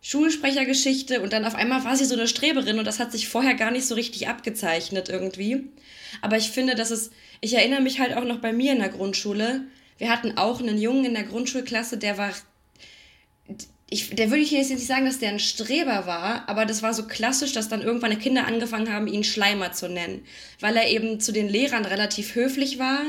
[0.00, 3.54] Schulsprechergeschichte und dann auf einmal war sie so eine Streberin und das hat sich vorher
[3.54, 5.64] gar nicht so richtig abgezeichnet irgendwie.
[6.20, 8.90] Aber ich finde, dass es, ich erinnere mich halt auch noch bei mir in der
[8.90, 9.62] Grundschule,
[9.96, 12.32] wir hatten auch einen Jungen in der Grundschulklasse, der war,
[13.88, 16.92] ich, der würde ich jetzt nicht sagen, dass der ein Streber war, aber das war
[16.92, 20.24] so klassisch, dass dann irgendwann die Kinder angefangen haben, ihn Schleimer zu nennen,
[20.60, 23.00] weil er eben zu den Lehrern relativ höflich war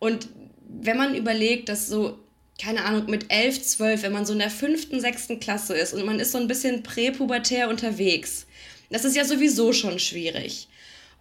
[0.00, 0.28] und
[0.68, 2.18] wenn man überlegt, dass so
[2.60, 6.04] keine Ahnung, mit elf, zwölf, wenn man so in der fünften, sechsten Klasse ist und
[6.04, 8.46] man ist so ein bisschen präpubertär unterwegs.
[8.90, 10.68] Das ist ja sowieso schon schwierig.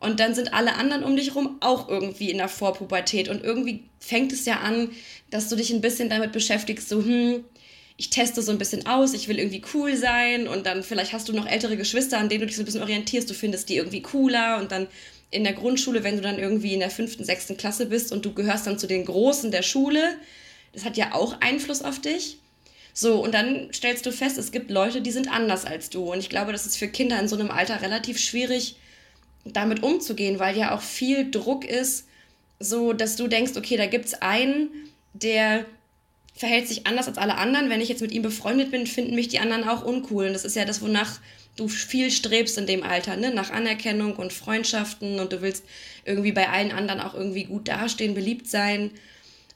[0.02, 3.30] Und dann sind alle anderen um dich rum auch irgendwie in der Vorpubertät.
[3.30, 4.90] Und irgendwie fängt es ja an,
[5.30, 7.44] dass du dich ein bisschen damit beschäftigst, so, hm,
[7.98, 10.48] ich teste so ein bisschen aus, ich will irgendwie cool sein.
[10.48, 12.82] Und dann vielleicht hast du noch ältere Geschwister, an denen du dich so ein bisschen
[12.82, 14.60] orientierst, du findest die irgendwie cooler.
[14.60, 14.88] Und dann
[15.30, 18.34] in der Grundschule, wenn du dann irgendwie in der fünften, sechsten Klasse bist und du
[18.34, 20.16] gehörst dann zu den Großen der Schule,
[20.74, 22.38] das hat ja auch Einfluss auf dich.
[22.94, 26.12] So, und dann stellst du fest, es gibt Leute, die sind anders als du.
[26.12, 28.76] Und ich glaube, das ist für Kinder in so einem Alter relativ schwierig,
[29.46, 32.08] damit umzugehen, weil ja auch viel Druck ist,
[32.60, 34.70] so, dass du denkst, okay, da gibt es einen,
[35.14, 35.66] der
[36.36, 37.70] verhält sich anders als alle anderen.
[37.70, 40.28] Wenn ich jetzt mit ihm befreundet bin, finden mich die anderen auch uncool.
[40.28, 41.20] Und das ist ja das, wonach
[41.56, 43.34] du viel strebst in dem Alter, ne?
[43.34, 45.66] Nach Anerkennung und Freundschaften und du willst
[46.06, 48.92] irgendwie bei allen anderen auch irgendwie gut dastehen, beliebt sein.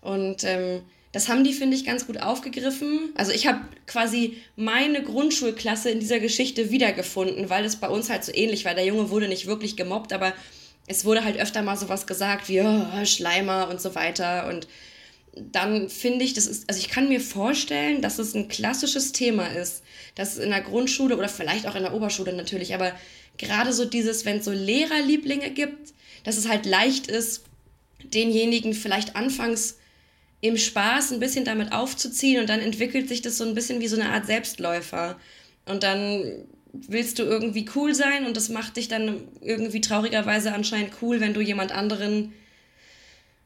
[0.02, 0.82] Und ähm,
[1.16, 3.14] das haben die, finde ich, ganz gut aufgegriffen.
[3.16, 8.26] Also ich habe quasi meine Grundschulklasse in dieser Geschichte wiedergefunden, weil es bei uns halt
[8.26, 8.74] so ähnlich war.
[8.74, 10.34] Der Junge wurde nicht wirklich gemobbt, aber
[10.88, 14.50] es wurde halt öfter mal sowas gesagt wie oh, Schleimer und so weiter.
[14.50, 14.68] Und
[15.38, 19.48] dann finde ich, das ist, also ich kann mir vorstellen, dass es ein klassisches Thema
[19.48, 19.84] ist,
[20.16, 22.92] dass es in der Grundschule oder vielleicht auch in der Oberschule natürlich, aber
[23.38, 25.94] gerade so dieses, wenn es so Lehrerlieblinge gibt,
[26.26, 27.46] dass es halt leicht ist,
[28.04, 29.78] denjenigen vielleicht anfangs
[30.42, 33.88] im Spaß ein bisschen damit aufzuziehen und dann entwickelt sich das so ein bisschen wie
[33.88, 35.18] so eine Art Selbstläufer.
[35.66, 40.94] Und dann willst du irgendwie cool sein und das macht dich dann irgendwie traurigerweise anscheinend
[41.02, 42.34] cool, wenn du jemand anderen,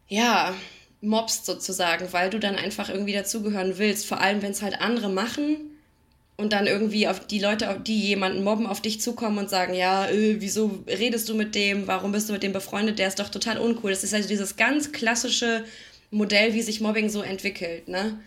[0.08, 0.54] ja,
[1.02, 4.06] mobst sozusagen, weil du dann einfach irgendwie dazugehören willst.
[4.06, 5.58] Vor allem, wenn es halt andere machen
[6.36, 10.10] und dann irgendwie auf die Leute, die jemanden mobben, auf dich zukommen und sagen, ja,
[10.10, 13.30] äh, wieso redest du mit dem, warum bist du mit dem befreundet, der ist doch
[13.30, 13.91] total uncool.
[13.91, 15.63] Das ist also dieses ganz klassische
[16.12, 18.19] Modell, wie sich Mobbing so entwickelt, ne?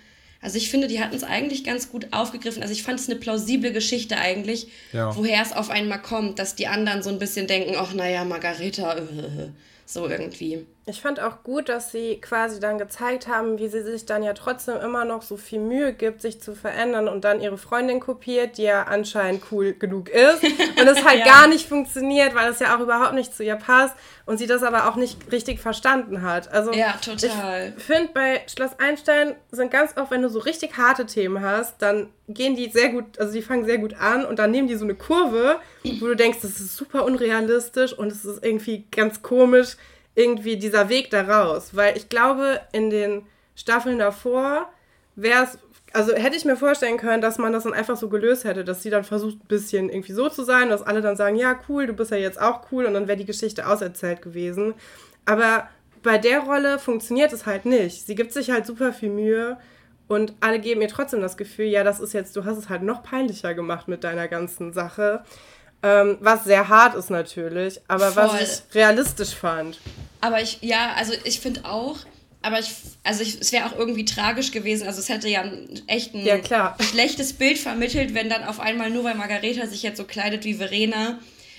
[0.42, 2.62] Also ich finde, die hatten es eigentlich ganz gut aufgegriffen.
[2.62, 5.16] Also ich fand es eine plausible Geschichte eigentlich, ja.
[5.16, 8.96] woher es auf einmal kommt, dass die anderen so ein bisschen denken, ach naja, Margareta,
[8.96, 9.02] äh,
[9.86, 10.66] so irgendwie.
[10.84, 14.32] Ich fand auch gut, dass sie quasi dann gezeigt haben, wie sie sich dann ja
[14.32, 18.58] trotzdem immer noch so viel Mühe gibt, sich zu verändern und dann ihre Freundin kopiert,
[18.58, 21.24] die ja anscheinend cool genug ist und es halt ja.
[21.24, 23.94] gar nicht funktioniert, weil es ja auch überhaupt nicht zu ihr passt
[24.26, 26.50] und sie das aber auch nicht richtig verstanden hat.
[26.50, 27.74] Also ja, total.
[27.76, 31.80] Ich finde bei Schloss Einstein sind ganz oft, wenn du so richtig harte Themen hast,
[31.80, 34.74] dann gehen die sehr gut, also die fangen sehr gut an und dann nehmen die
[34.74, 39.22] so eine Kurve, wo du denkst, das ist super unrealistisch und es ist irgendwie ganz
[39.22, 39.76] komisch
[40.14, 41.70] irgendwie dieser Weg da raus.
[41.74, 44.68] Weil ich glaube, in den Staffeln davor
[45.16, 45.58] wäre es,
[45.92, 48.82] also hätte ich mir vorstellen können, dass man das dann einfach so gelöst hätte, dass
[48.82, 51.86] sie dann versucht, ein bisschen irgendwie so zu sein, dass alle dann sagen, ja, cool,
[51.86, 54.74] du bist ja jetzt auch cool und dann wäre die Geschichte auserzählt gewesen.
[55.24, 55.68] Aber
[56.02, 58.06] bei der Rolle funktioniert es halt nicht.
[58.06, 59.58] Sie gibt sich halt super viel Mühe
[60.08, 62.82] und alle geben ihr trotzdem das Gefühl, ja, das ist jetzt, du hast es halt
[62.82, 65.24] noch peinlicher gemacht mit deiner ganzen Sache.
[65.82, 68.24] Ähm, was sehr hart ist natürlich, aber Voll.
[68.24, 69.78] was ich realistisch fand.
[70.20, 71.98] Aber ich, ja, also ich finde auch,
[72.42, 72.70] aber ich,
[73.02, 74.86] also ich, es wäre auch irgendwie tragisch gewesen.
[74.86, 75.44] Also es hätte ja
[75.86, 79.96] echt ein ja, schlechtes Bild vermittelt, wenn dann auf einmal nur weil Margareta sich jetzt
[79.96, 81.18] so kleidet wie Verena,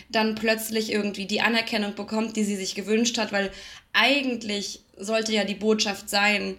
[0.10, 3.52] dann plötzlich irgendwie die Anerkennung bekommt, die sie sich gewünscht hat, weil
[3.94, 6.56] eigentlich sollte ja die Botschaft sein,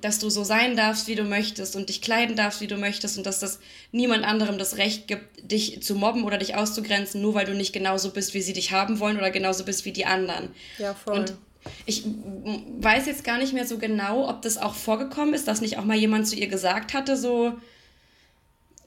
[0.00, 3.18] dass du so sein darfst, wie du möchtest und dich kleiden darfst, wie du möchtest
[3.18, 3.58] und dass das
[3.92, 7.72] niemand anderem das Recht gibt, dich zu mobben oder dich auszugrenzen, nur weil du nicht
[7.72, 10.50] genauso bist, wie sie dich haben wollen oder genauso bist wie die anderen.
[10.78, 11.18] Ja, voll.
[11.18, 11.34] Und
[11.84, 12.04] ich
[12.78, 15.84] weiß jetzt gar nicht mehr so genau, ob das auch vorgekommen ist, dass nicht auch
[15.84, 17.54] mal jemand zu ihr gesagt hatte, so,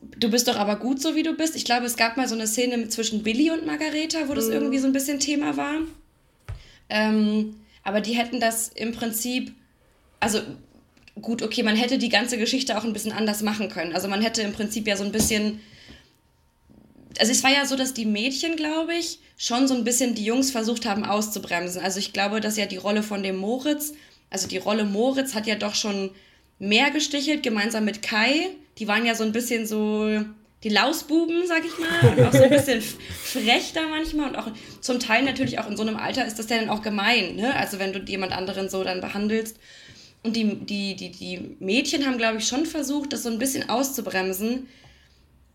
[0.01, 1.55] du bist doch aber gut so, wie du bist.
[1.55, 4.53] Ich glaube, es gab mal so eine Szene zwischen Billy und Margareta, wo das mhm.
[4.53, 5.75] irgendwie so ein bisschen Thema war.
[6.89, 9.53] Ähm, aber die hätten das im Prinzip,
[10.19, 10.41] also
[11.21, 13.93] gut, okay, man hätte die ganze Geschichte auch ein bisschen anders machen können.
[13.93, 15.59] Also man hätte im Prinzip ja so ein bisschen.
[17.19, 20.23] Also es war ja so, dass die Mädchen, glaube ich, schon so ein bisschen die
[20.23, 21.81] Jungs versucht haben auszubremsen.
[21.81, 23.93] Also ich glaube, dass ja die Rolle von dem Moritz,
[24.29, 26.11] also die Rolle Moritz hat ja doch schon
[26.59, 28.49] mehr gestichelt, gemeinsam mit Kai.
[28.77, 30.23] Die waren ja so ein bisschen so
[30.63, 34.51] die Lausbuben, sag ich mal, und auch so ein bisschen frech da manchmal und auch
[34.81, 37.55] zum Teil natürlich auch in so einem Alter ist das ja dann auch gemein, ne?
[37.55, 39.57] Also wenn du jemand anderen so dann behandelst.
[40.23, 43.69] Und die, die, die, die Mädchen haben, glaube ich, schon versucht, das so ein bisschen
[43.69, 44.67] auszubremsen.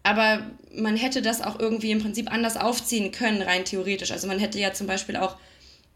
[0.03, 4.11] Aber man hätte das auch irgendwie im Prinzip anders aufziehen können, rein theoretisch.
[4.11, 5.37] Also man hätte ja zum Beispiel auch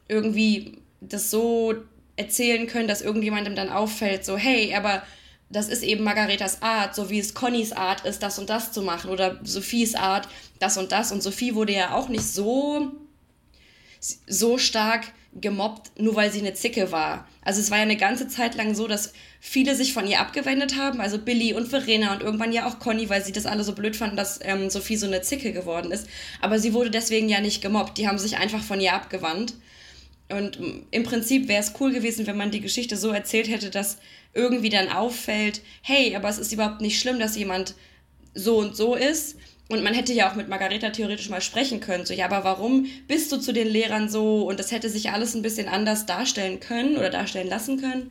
[0.08, 1.74] irgendwie das so
[2.16, 5.02] erzählen können, dass irgendjemandem dann auffällt, so, hey, aber
[5.50, 8.82] das ist eben Margaretas Art, so wie es Connys Art ist, das und das zu
[8.82, 9.10] machen.
[9.10, 10.28] Oder Sophies Art,
[10.58, 11.10] das und das.
[11.10, 12.90] Und Sophie wurde ja auch nicht so,
[14.00, 17.28] so stark gemobbt, nur weil sie eine Zicke war.
[17.42, 20.76] Also es war ja eine ganze Zeit lang so, dass viele sich von ihr abgewendet
[20.76, 23.74] haben, also Billy und Verena und irgendwann ja auch Conny, weil sie das alle so
[23.74, 26.08] blöd fanden, dass ähm, Sophie so eine Zicke geworden ist.
[26.40, 29.54] Aber sie wurde deswegen ja nicht gemobbt, die haben sich einfach von ihr abgewandt.
[30.28, 33.70] Und mm, im Prinzip wäre es cool gewesen, wenn man die Geschichte so erzählt hätte,
[33.70, 33.98] dass
[34.34, 37.74] irgendwie dann auffällt, hey, aber es ist überhaupt nicht schlimm, dass jemand
[38.34, 39.36] so und so ist.
[39.68, 42.06] Und man hätte ja auch mit Margareta theoretisch mal sprechen können.
[42.06, 44.48] So, ja, aber warum bist du zu den Lehrern so?
[44.48, 48.10] Und das hätte sich alles ein bisschen anders darstellen können oder darstellen lassen können.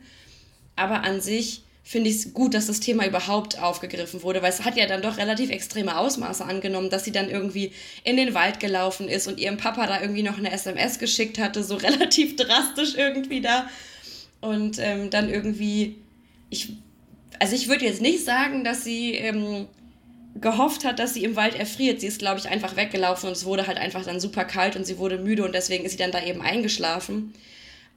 [0.76, 4.64] Aber an sich finde ich es gut, dass das Thema überhaupt aufgegriffen wurde, weil es
[4.66, 7.72] hat ja dann doch relativ extreme Ausmaße angenommen, dass sie dann irgendwie
[8.04, 11.64] in den Wald gelaufen ist und ihrem Papa da irgendwie noch eine SMS geschickt hatte,
[11.64, 13.70] so relativ drastisch irgendwie da.
[14.42, 15.96] und ähm, dann irgendwie,
[16.50, 16.74] ich,
[17.38, 19.66] also ich würde jetzt nicht sagen, dass sie ähm,
[20.40, 22.00] gehofft hat, dass sie im Wald erfriert.
[22.00, 24.84] Sie ist, glaube ich, einfach weggelaufen und es wurde halt einfach dann super kalt und
[24.84, 27.34] sie wurde müde und deswegen ist sie dann da eben eingeschlafen.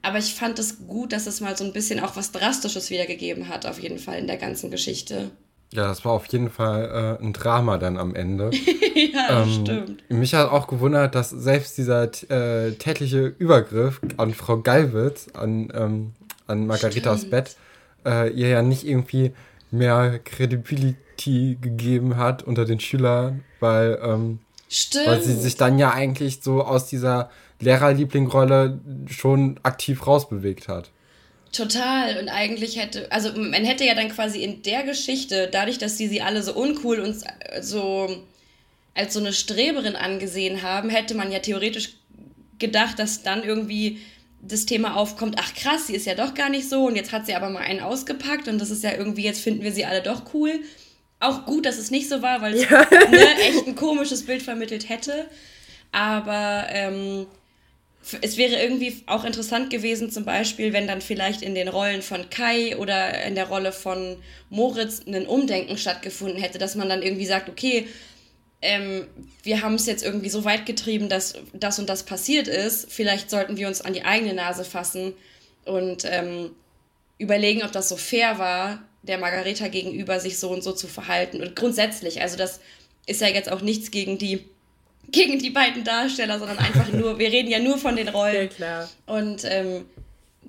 [0.02, 3.48] Aber ich fand es gut, dass es mal so ein bisschen auch was Drastisches wiedergegeben
[3.48, 5.30] hat, auf jeden Fall in der ganzen Geschichte.
[5.72, 8.50] Ja, das war auf jeden Fall äh, ein Drama dann am Ende.
[9.14, 10.10] ja, ähm, stimmt.
[10.10, 16.12] Mich hat auch gewundert, dass selbst dieser äh, tätliche Übergriff an Frau Gallwitz, an, ähm,
[16.46, 17.30] an Margaritas stimmt.
[17.30, 17.56] Bett,
[18.04, 19.32] äh, ihr ja nicht irgendwie
[19.72, 24.38] mehr Credibility gegeben hat unter den Schülern, weil, ähm,
[25.04, 27.30] weil sie sich dann ja eigentlich so aus dieser
[27.60, 30.90] Lehrerlieblingrolle schon aktiv rausbewegt hat.
[31.52, 32.18] Total.
[32.18, 36.08] Und eigentlich hätte, also man hätte ja dann quasi in der Geschichte, dadurch, dass sie
[36.08, 37.16] sie alle so uncool und
[37.60, 38.24] so
[38.94, 41.94] als so eine Streberin angesehen haben, hätte man ja theoretisch
[42.58, 43.98] gedacht, dass dann irgendwie
[44.42, 47.26] das Thema aufkommt, ach krass, sie ist ja doch gar nicht so und jetzt hat
[47.26, 50.02] sie aber mal einen ausgepackt und das ist ja irgendwie, jetzt finden wir sie alle
[50.02, 50.60] doch cool.
[51.20, 52.80] Auch gut, dass es nicht so war, weil es ja.
[53.10, 55.26] ne, echt ein komisches Bild vermittelt hätte.
[55.92, 57.26] Aber ähm,
[58.20, 62.28] es wäre irgendwie auch interessant gewesen, zum Beispiel, wenn dann vielleicht in den Rollen von
[62.28, 64.16] Kai oder in der Rolle von
[64.50, 67.86] Moritz ein Umdenken stattgefunden hätte, dass man dann irgendwie sagt, okay,
[68.62, 69.06] ähm,
[69.42, 72.90] wir haben es jetzt irgendwie so weit getrieben, dass das und das passiert ist.
[72.90, 75.14] Vielleicht sollten wir uns an die eigene Nase fassen
[75.64, 76.52] und ähm,
[77.18, 81.42] überlegen, ob das so fair war, der Margareta gegenüber sich so und so zu verhalten.
[81.42, 82.60] Und grundsätzlich, also das
[83.06, 84.44] ist ja jetzt auch nichts gegen die
[85.10, 88.48] gegen die beiden Darsteller, sondern einfach nur, wir reden ja nur von den Rollen.
[88.48, 88.90] Ja, klar.
[89.06, 89.84] Und ähm,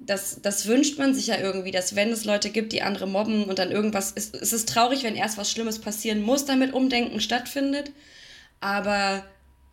[0.05, 3.45] das, das wünscht man sich ja irgendwie, dass wenn es Leute gibt, die andere mobben
[3.45, 7.21] und dann irgendwas, ist, es ist traurig, wenn erst was Schlimmes passieren muss, damit Umdenken
[7.21, 7.91] stattfindet.
[8.59, 9.23] Aber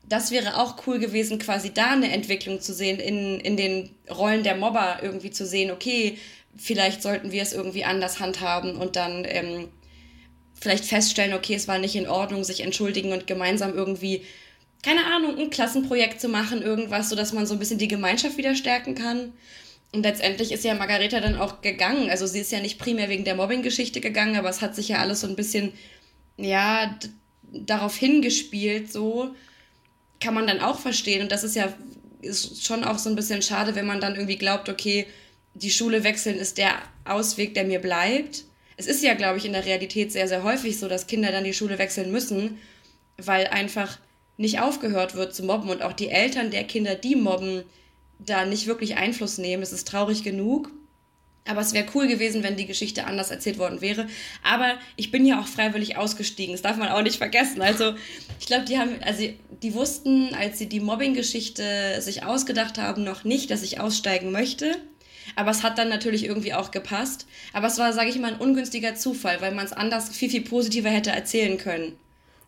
[0.09, 4.43] das wäre auch cool gewesen, quasi da eine Entwicklung zu sehen, in, in den Rollen
[4.45, 6.19] der Mobber irgendwie zu sehen, okay,
[6.57, 9.69] vielleicht sollten wir es irgendwie anders handhaben und dann ähm,
[10.61, 14.23] vielleicht feststellen, okay, es war nicht in Ordnung, sich entschuldigen und gemeinsam irgendwie
[14.83, 18.55] keine Ahnung, ein Klassenprojekt zu machen, irgendwas, sodass man so ein bisschen die Gemeinschaft wieder
[18.55, 19.33] stärken kann.
[19.93, 22.11] Und letztendlich ist ja Margareta dann auch gegangen.
[22.11, 24.99] Also sie ist ja nicht primär wegen der Mobbing-Geschichte gegangen, aber es hat sich ja
[24.99, 25.73] alles so ein bisschen,
[26.37, 26.97] ja,
[27.53, 29.35] darauf hingespielt, so
[30.21, 31.23] kann man dann auch verstehen.
[31.23, 31.73] Und das ist ja
[32.23, 35.07] ist schon auch so ein bisschen schade, wenn man dann irgendwie glaubt, okay,
[35.55, 36.75] die Schule wechseln ist der
[37.05, 38.45] Ausweg, der mir bleibt.
[38.77, 41.45] Es ist ja, glaube ich, in der Realität sehr, sehr häufig so, dass Kinder dann
[41.45, 42.59] die Schule wechseln müssen,
[43.17, 43.99] weil einfach
[44.37, 47.65] nicht aufgehört wird zu mobben und auch die Eltern der Kinder, die mobben,
[48.27, 49.63] da nicht wirklich Einfluss nehmen.
[49.63, 50.71] Es ist traurig genug.
[51.47, 54.07] Aber es wäre cool gewesen, wenn die Geschichte anders erzählt worden wäre.
[54.45, 56.53] Aber ich bin ja auch freiwillig ausgestiegen.
[56.53, 57.63] Das darf man auch nicht vergessen.
[57.63, 57.95] Also,
[58.39, 59.25] ich glaube, die haben, also
[59.63, 64.77] die wussten, als sie die Mobbing-Geschichte sich ausgedacht haben, noch nicht, dass ich aussteigen möchte.
[65.35, 67.27] Aber es hat dann natürlich irgendwie auch gepasst.
[67.53, 70.43] Aber es war, sage ich mal, ein ungünstiger Zufall, weil man es anders viel, viel
[70.43, 71.97] positiver hätte erzählen können.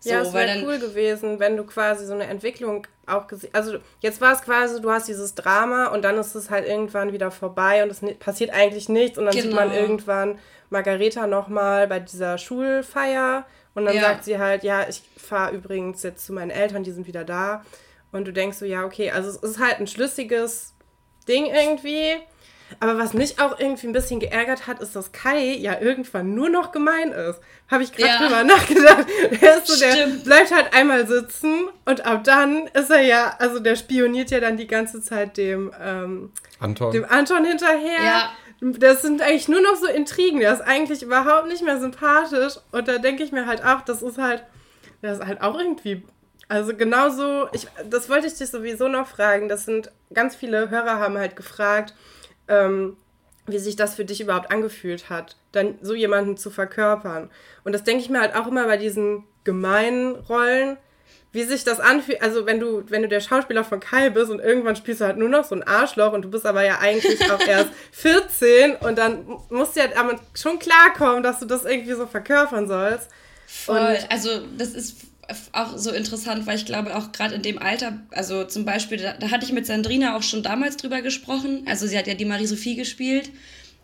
[0.03, 3.79] So, ja, es wäre cool gewesen, wenn du quasi so eine Entwicklung auch gesehen Also
[4.01, 7.31] jetzt war es quasi, du hast dieses Drama und dann ist es halt irgendwann wieder
[7.31, 9.45] vorbei und es passiert eigentlich nichts und dann genau.
[9.45, 9.81] sieht man genau.
[9.81, 10.39] irgendwann
[10.71, 14.03] Margareta nochmal bei dieser Schulfeier und dann ja.
[14.03, 17.65] sagt sie halt, ja, ich fahre übrigens jetzt zu meinen Eltern, die sind wieder da.
[18.11, 20.75] Und du denkst so, ja, okay, also es ist halt ein schlüssiges
[21.29, 22.17] Ding irgendwie.
[22.81, 26.49] Aber was mich auch irgendwie ein bisschen geärgert hat, ist, dass Kai ja irgendwann nur
[26.49, 27.41] noch gemein ist.
[27.71, 28.19] Habe ich gerade ja.
[28.19, 29.07] drüber nachgedacht.
[29.41, 33.61] Der, ist so, der bleibt halt einmal sitzen und ab dann ist er ja, also
[33.61, 36.93] der spioniert ja dann die ganze Zeit dem, ähm, Anton.
[36.93, 38.05] dem Anton hinterher.
[38.05, 38.33] Ja.
[38.61, 40.39] Das sind eigentlich nur noch so Intrigen.
[40.39, 42.55] Der ist eigentlich überhaupt nicht mehr sympathisch.
[42.71, 44.45] Und da denke ich mir halt auch, das ist halt,
[45.01, 46.05] das ist halt auch irgendwie
[46.53, 49.49] also genauso, ich, das wollte ich dich sowieso noch fragen.
[49.49, 51.95] Das sind ganz viele Hörer haben halt gefragt,
[52.49, 52.97] ähm,
[53.47, 57.31] wie sich das für dich überhaupt angefühlt hat, dann so jemanden zu verkörpern.
[57.65, 60.77] Und das denke ich mir halt auch immer bei diesen gemeinen Rollen,
[61.33, 62.23] wie sich das anfühlt.
[62.23, 65.17] Also wenn du, wenn du der Schauspieler von Kai bist und irgendwann spielst du halt
[65.17, 68.97] nur noch so ein Arschloch und du bist aber ja eigentlich auch erst 14 und
[68.97, 73.09] dann musst du ja damit schon klarkommen, dass du das irgendwie so verkörpern sollst.
[73.47, 73.79] Voll.
[73.79, 75.12] Und also das ist
[75.53, 79.13] auch so interessant, weil ich glaube, auch gerade in dem Alter, also zum Beispiel, da,
[79.15, 81.65] da, hatte ich mit Sandrina auch schon damals drüber gesprochen.
[81.67, 83.31] Also sie hat ja die Marie-Sophie gespielt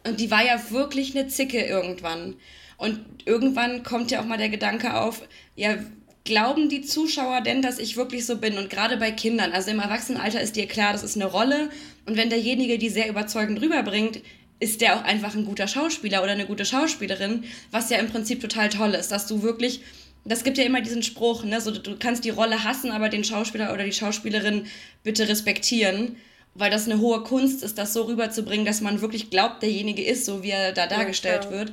[0.04, 2.34] und die war ja wirklich eine Zicke irgendwann.
[2.76, 5.22] Und irgendwann kommt ja auch mal der Gedanke auf,
[5.56, 5.76] ja,
[6.24, 8.58] glauben die Zuschauer denn, dass ich wirklich so bin?
[8.58, 11.70] Und gerade bei Kindern, also im Erwachsenenalter ist dir klar, das ist eine Rolle.
[12.06, 14.20] Und wenn derjenige die sehr überzeugend rüberbringt,
[14.60, 18.40] ist der auch einfach ein guter Schauspieler oder eine gute Schauspielerin, was ja im Prinzip
[18.40, 19.82] total toll ist, dass du wirklich
[20.24, 21.60] das gibt ja immer diesen Spruch, ne?
[21.60, 24.66] So, du kannst die Rolle hassen, aber den Schauspieler oder die Schauspielerin
[25.02, 26.16] bitte respektieren.
[26.54, 30.24] weil das eine hohe Kunst ist, das so rüberzubringen, dass man wirklich glaubt, derjenige ist,
[30.24, 31.72] so wie er da dargestellt ja, wird.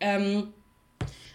[0.00, 0.52] Ähm,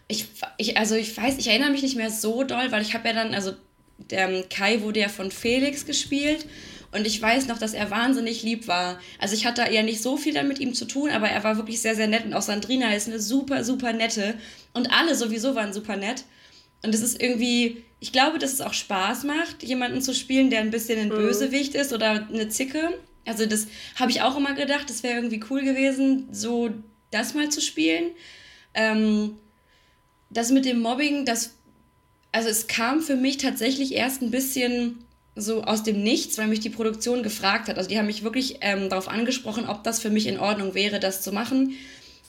[0.07, 0.25] ich,
[0.57, 3.13] ich, also ich weiß, ich erinnere mich nicht mehr so doll, weil ich habe ja
[3.13, 3.53] dann, also
[3.97, 6.45] der ähm, Kai wurde ja von Felix gespielt
[6.91, 8.99] und ich weiß noch, dass er wahnsinnig lieb war.
[9.19, 11.57] Also ich hatte ja nicht so viel dann mit ihm zu tun, aber er war
[11.57, 14.35] wirklich sehr, sehr nett und auch Sandrina ist eine super, super nette
[14.73, 16.23] und alle sowieso waren super nett.
[16.83, 20.61] Und es ist irgendwie, ich glaube, dass es auch Spaß macht, jemanden zu spielen, der
[20.61, 21.15] ein bisschen ein mhm.
[21.15, 22.93] Bösewicht ist oder eine Zicke.
[23.25, 26.69] Also das habe ich auch immer gedacht, das wäre irgendwie cool gewesen, so
[27.11, 28.11] das mal zu spielen.
[28.73, 29.37] Ähm,
[30.29, 31.55] das mit dem Mobbing, das,
[32.31, 35.03] also es kam für mich tatsächlich erst ein bisschen
[35.35, 37.77] so aus dem Nichts, weil mich die Produktion gefragt hat.
[37.77, 40.99] Also die haben mich wirklich ähm, darauf angesprochen, ob das für mich in Ordnung wäre,
[40.99, 41.75] das zu machen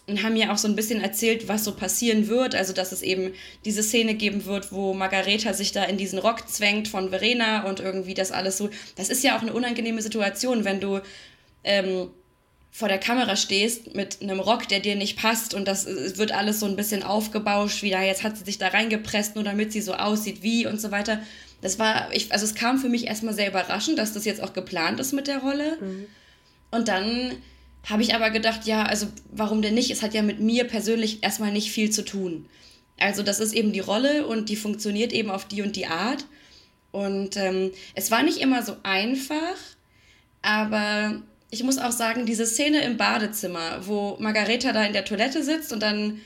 [0.09, 2.55] und haben mir auch so ein bisschen erzählt, was so passieren wird.
[2.55, 3.33] Also, dass es eben
[3.64, 7.81] diese Szene geben wird, wo Margareta sich da in diesen Rock zwängt von Verena und
[7.81, 8.71] irgendwie das alles so.
[8.97, 11.01] Das ist ja auch eine unangenehme Situation, wenn du
[11.62, 12.09] ähm,
[12.71, 16.61] vor der Kamera stehst mit einem Rock, der dir nicht passt und das wird alles
[16.61, 19.94] so ein bisschen aufgebauscht, wieder jetzt hat sie sich da reingepresst, nur damit sie so
[19.94, 21.21] aussieht wie und so weiter.
[21.61, 24.53] Das war, ich, also es kam für mich erstmal sehr überraschend, dass das jetzt auch
[24.53, 25.77] geplant ist mit der Rolle.
[25.81, 26.07] Mhm.
[26.71, 27.33] Und dann
[27.84, 29.90] habe ich aber gedacht, ja, also warum denn nicht?
[29.90, 32.46] Es hat ja mit mir persönlich erstmal nicht viel zu tun.
[32.98, 36.24] Also das ist eben die Rolle und die funktioniert eben auf die und die Art.
[36.90, 39.56] Und ähm, es war nicht immer so einfach,
[40.42, 45.42] aber ich muss auch sagen, diese Szene im Badezimmer, wo Margareta da in der Toilette
[45.42, 46.20] sitzt und dann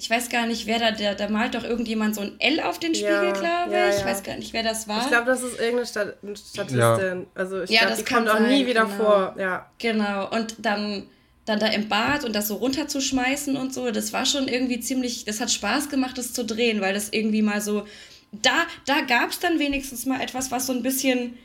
[0.00, 2.78] ich weiß gar nicht, wer da, der, da malt doch irgendjemand so ein L auf
[2.78, 3.72] den Spiegel, ja, glaube ich.
[3.72, 3.96] Ja, ja.
[3.96, 5.02] Ich weiß gar nicht, wer das war.
[5.02, 7.26] Ich glaube, das ist irgendeine Stat Statistin.
[7.34, 8.96] Also ich ja, glaube, die kommt auch nie wieder genau.
[8.96, 9.34] vor.
[9.36, 9.68] Ja.
[9.78, 10.30] Genau.
[10.30, 11.08] Und dann,
[11.46, 15.24] dann da im Bad und das so runterzuschmeißen und so, das war schon irgendwie ziemlich,
[15.24, 17.84] das hat Spaß gemacht, das zu drehen, weil das irgendwie mal so,
[18.30, 21.36] da, da gab es dann wenigstens mal etwas, was so ein bisschen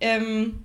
[0.00, 0.64] ähm,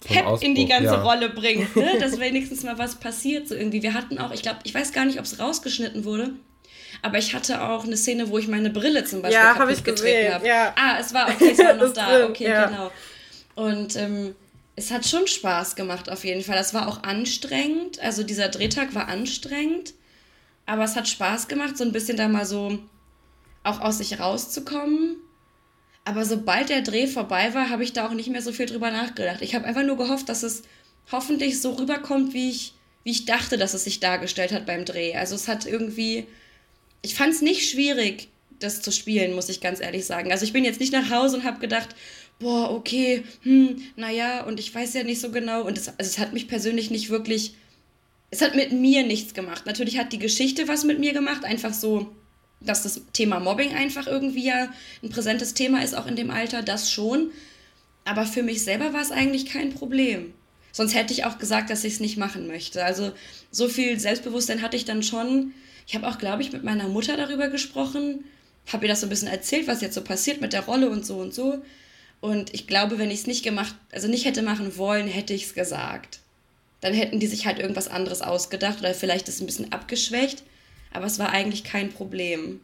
[0.00, 1.02] Pep in die ganze ja.
[1.02, 1.92] Rolle bringt, ne?
[2.00, 3.46] dass wenigstens mal was passiert.
[3.46, 3.82] So irgendwie.
[3.82, 6.32] Wir hatten auch, ich glaube, ich weiß gar nicht, ob es rausgeschnitten wurde,
[7.02, 10.34] aber ich hatte auch eine Szene, wo ich meine Brille zum Beispiel ja, kaputt getreten
[10.34, 10.46] habe.
[10.46, 10.74] Ja.
[10.76, 12.18] Ah, es war, okay, es war noch da.
[12.18, 12.66] Drin, okay, ja.
[12.66, 12.90] genau.
[13.54, 14.34] Und ähm,
[14.76, 16.56] es hat schon Spaß gemacht auf jeden Fall.
[16.56, 17.98] Das war auch anstrengend.
[18.00, 19.94] Also dieser Drehtag war anstrengend.
[20.66, 22.78] Aber es hat Spaß gemacht, so ein bisschen da mal so
[23.62, 25.16] auch aus sich rauszukommen.
[26.04, 28.90] Aber sobald der Dreh vorbei war, habe ich da auch nicht mehr so viel drüber
[28.90, 29.42] nachgedacht.
[29.42, 30.62] Ich habe einfach nur gehofft, dass es
[31.10, 35.14] hoffentlich so rüberkommt, wie ich, wie ich dachte, dass es sich dargestellt hat beim Dreh.
[35.14, 36.26] Also es hat irgendwie
[37.06, 40.32] ich fand es nicht schwierig, das zu spielen, muss ich ganz ehrlich sagen.
[40.32, 41.90] Also ich bin jetzt nicht nach Hause und habe gedacht,
[42.40, 45.62] boah, okay, hm, naja, und ich weiß ja nicht so genau.
[45.62, 47.54] Und es, also es hat mich persönlich nicht wirklich,
[48.30, 49.66] es hat mit mir nichts gemacht.
[49.66, 52.10] Natürlich hat die Geschichte was mit mir gemacht, einfach so,
[52.60, 56.62] dass das Thema Mobbing einfach irgendwie ja ein präsentes Thema ist, auch in dem Alter,
[56.62, 57.30] das schon.
[58.04, 60.34] Aber für mich selber war es eigentlich kein Problem.
[60.72, 62.84] Sonst hätte ich auch gesagt, dass ich es nicht machen möchte.
[62.84, 63.12] Also
[63.52, 65.54] so viel Selbstbewusstsein hatte ich dann schon,
[65.86, 68.24] ich habe auch, glaube ich, mit meiner Mutter darüber gesprochen,
[68.72, 71.06] habe ihr das so ein bisschen erzählt, was jetzt so passiert mit der Rolle und
[71.06, 71.62] so und so.
[72.20, 75.44] Und ich glaube, wenn ich es nicht gemacht, also nicht hätte machen wollen, hätte ich
[75.44, 76.20] es gesagt.
[76.80, 80.42] Dann hätten die sich halt irgendwas anderes ausgedacht oder vielleicht ist es ein bisschen abgeschwächt.
[80.92, 82.60] Aber es war eigentlich kein Problem.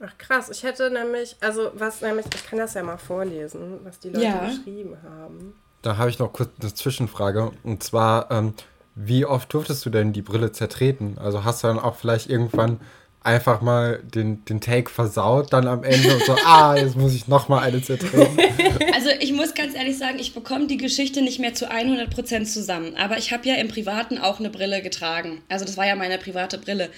[0.00, 3.98] Ach krass, ich hätte nämlich, also was nämlich, ich kann das ja mal vorlesen, was
[3.98, 4.48] die Leute ja.
[4.48, 5.54] geschrieben haben.
[5.82, 7.52] Da habe ich noch kurz eine Zwischenfrage.
[7.62, 8.54] Und zwar, ähm,
[8.94, 11.16] wie oft durftest du denn die Brille zertreten?
[11.18, 12.80] Also hast du dann auch vielleicht irgendwann
[13.22, 17.28] einfach mal den, den Take versaut dann am Ende und so, ah, jetzt muss ich
[17.28, 18.38] nochmal eine zertreten.
[18.94, 22.96] Also ich muss ganz ehrlich sagen, ich bekomme die Geschichte nicht mehr zu 100% zusammen.
[22.96, 25.40] Aber ich habe ja im Privaten auch eine Brille getragen.
[25.48, 26.90] Also das war ja meine private Brille.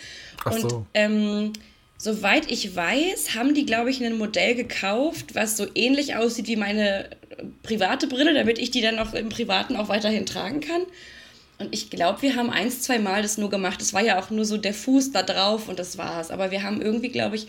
[0.45, 0.87] Ach und so.
[0.95, 1.53] ähm,
[1.97, 6.57] soweit ich weiß, haben die, glaube ich, ein Modell gekauft, was so ähnlich aussieht wie
[6.57, 7.09] meine
[7.63, 10.83] private Brille, damit ich die dann auch im Privaten auch weiterhin tragen kann.
[11.59, 13.81] Und ich glaube, wir haben ein, zwei Mal das nur gemacht.
[13.81, 16.31] Es war ja auch nur so der Fuß da drauf und das war's.
[16.31, 17.47] Aber wir haben irgendwie, glaube ich,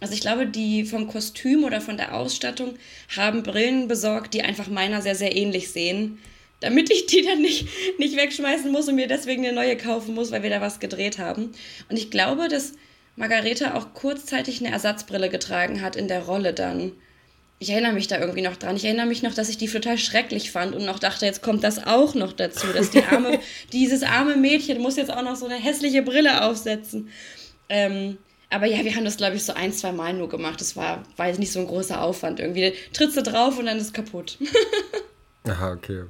[0.00, 2.74] also ich glaube, die vom Kostüm oder von der Ausstattung
[3.14, 6.18] haben Brillen besorgt, die einfach meiner sehr, sehr ähnlich sehen.
[6.60, 10.30] Damit ich die dann nicht, nicht wegschmeißen muss und mir deswegen eine neue kaufen muss,
[10.30, 11.52] weil wir da was gedreht haben.
[11.88, 12.72] Und ich glaube, dass
[13.16, 16.92] Margareta auch kurzzeitig eine Ersatzbrille getragen hat in der Rolle dann
[17.62, 18.74] ich erinnere mich da irgendwie noch dran.
[18.74, 21.62] Ich erinnere mich noch, dass ich die total schrecklich fand und noch dachte, jetzt kommt
[21.62, 23.38] das auch noch dazu, dass die arme,
[23.72, 27.08] dieses arme Mädchen muss jetzt auch noch so eine hässliche Brille aufsetzen.
[27.68, 28.18] Ähm,
[28.50, 30.60] aber ja, wir haben das, glaube ich, so ein, zwei Mal nur gemacht.
[30.60, 32.74] Das war, war jetzt nicht so ein großer Aufwand irgendwie.
[32.92, 34.38] Trittst du drauf und dann ist es kaputt.
[35.48, 36.02] Aha, okay.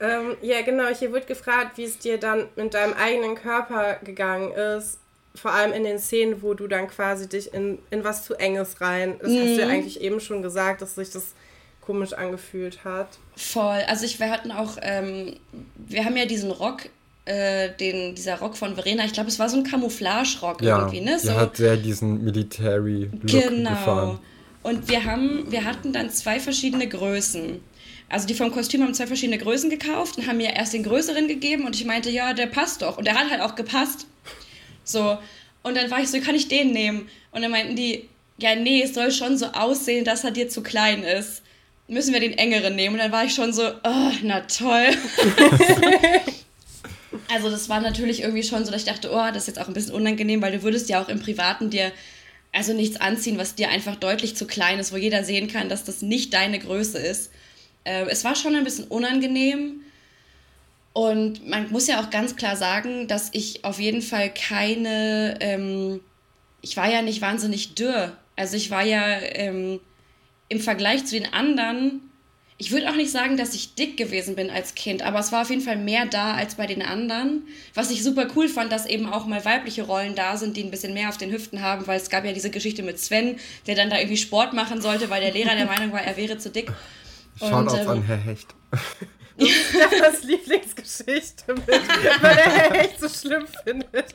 [0.00, 0.88] Ähm, ja, genau.
[0.88, 4.98] Hier wird gefragt, wie es dir dann mit deinem eigenen Körper gegangen ist
[5.34, 8.80] vor allem in den Szenen, wo du dann quasi dich in, in was zu Enges
[8.80, 9.38] rein, das mhm.
[9.38, 9.72] hast du ja mhm.
[9.72, 11.34] eigentlich eben schon gesagt, dass sich das
[11.80, 13.18] komisch angefühlt hat.
[13.36, 13.80] Voll.
[13.88, 15.36] Also ich, wir hatten auch, ähm,
[15.76, 16.88] wir haben ja diesen Rock,
[17.24, 21.00] äh, den, dieser Rock von Verena, ich glaube, es war so ein Camouflage-Rock ja, irgendwie,
[21.00, 21.18] ne?
[21.18, 21.28] So.
[21.28, 23.70] Er hat sehr diesen Military-Look genau.
[23.70, 24.18] gefahren.
[24.62, 27.60] Und wir haben, wir hatten dann zwei verschiedene Größen.
[28.08, 31.28] Also die vom Kostüm haben zwei verschiedene Größen gekauft und haben mir erst den größeren
[31.28, 32.98] gegeben und ich meinte, ja, der passt doch.
[32.98, 34.06] Und der hat halt auch gepasst.
[34.90, 35.18] So.
[35.62, 37.08] Und dann war ich so, kann ich den nehmen?
[37.32, 40.62] Und dann meinten die, ja, nee, es soll schon so aussehen, dass er dir zu
[40.62, 41.42] klein ist.
[41.88, 42.94] Müssen wir den engeren nehmen?
[42.94, 44.86] Und dann war ich schon so, oh, na toll.
[47.32, 49.68] also das war natürlich irgendwie schon so, dass ich dachte, oh, das ist jetzt auch
[49.68, 51.92] ein bisschen unangenehm, weil du würdest ja auch im Privaten dir
[52.52, 55.84] also nichts anziehen, was dir einfach deutlich zu klein ist, wo jeder sehen kann, dass
[55.84, 57.30] das nicht deine Größe ist.
[57.84, 59.82] Äh, es war schon ein bisschen unangenehm.
[60.92, 66.00] Und man muss ja auch ganz klar sagen, dass ich auf jeden Fall keine, ähm,
[66.62, 68.16] ich war ja nicht wahnsinnig dürr.
[68.36, 69.80] Also ich war ja ähm,
[70.48, 72.00] im Vergleich zu den anderen
[72.60, 75.40] ich würde auch nicht sagen, dass ich dick gewesen bin als Kind, aber es war
[75.40, 77.44] auf jeden Fall mehr da als bei den anderen.
[77.72, 80.70] Was ich super cool fand, dass eben auch mal weibliche Rollen da sind, die ein
[80.70, 83.36] bisschen mehr auf den Hüften haben, weil es gab ja diese Geschichte mit Sven,
[83.66, 86.36] der dann da irgendwie Sport machen sollte, weil der Lehrer der Meinung war, er wäre
[86.36, 86.70] zu dick.
[87.38, 88.48] Schaut ähm, an Herr Hecht.
[89.36, 94.14] Das ist Stefans Lieblingsgeschichte mit, weil der Herr Hecht so schlimm findet.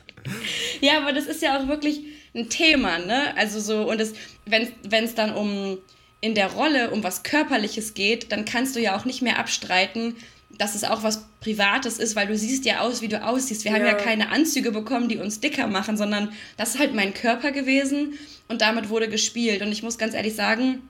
[0.80, 2.00] Ja, aber das ist ja auch wirklich
[2.34, 3.36] ein Thema, ne?
[3.36, 4.02] Also so, und
[4.44, 5.78] wenn es dann um
[6.20, 10.16] in der Rolle um was Körperliches geht, dann kannst du ja auch nicht mehr abstreiten,
[10.58, 13.64] dass es auch was Privates ist, weil du siehst ja aus, wie du aussiehst.
[13.64, 13.78] Wir ja.
[13.78, 17.52] haben ja keine Anzüge bekommen, die uns dicker machen, sondern das ist halt mein Körper
[17.52, 19.62] gewesen und damit wurde gespielt.
[19.62, 20.88] Und ich muss ganz ehrlich sagen,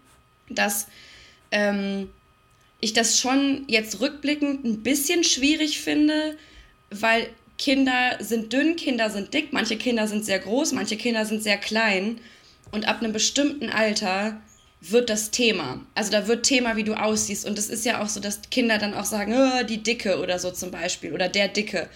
[0.49, 0.87] dass
[1.51, 2.11] ähm,
[2.81, 6.37] ich das schon jetzt rückblickend ein bisschen schwierig finde,
[6.91, 11.43] weil Kinder sind dünn, Kinder sind dick, manche Kinder sind sehr groß, manche Kinder sind
[11.43, 12.19] sehr klein.
[12.71, 14.41] Und ab einem bestimmten Alter
[14.81, 15.81] wird das Thema.
[15.95, 17.47] Also da wird Thema, wie du aussiehst.
[17.47, 20.39] Und es ist ja auch so, dass Kinder dann auch sagen, oh, die Dicke oder
[20.39, 21.89] so zum Beispiel oder der Dicke.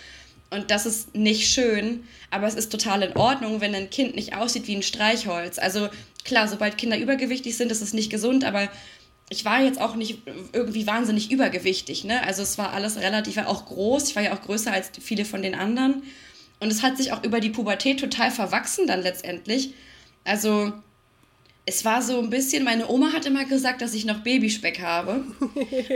[0.51, 4.35] Und das ist nicht schön, aber es ist total in Ordnung, wenn ein Kind nicht
[4.35, 5.59] aussieht wie ein Streichholz.
[5.59, 5.89] Also
[6.25, 8.69] klar, sobald Kinder übergewichtig sind, ist es nicht gesund, aber
[9.31, 10.23] ich war jetzt auch nicht
[10.53, 12.05] irgendwie wahnsinnig übergewichtig.
[12.05, 12.23] Ne?
[12.25, 14.11] Also es war alles relativ auch groß.
[14.11, 16.03] Ich war ja auch größer als viele von den anderen.
[16.59, 19.73] Und es hat sich auch über die Pubertät total verwachsen dann letztendlich.
[20.25, 20.73] Also
[21.65, 25.25] es war so ein bisschen, meine Oma hat immer gesagt, dass ich noch Babyspeck habe.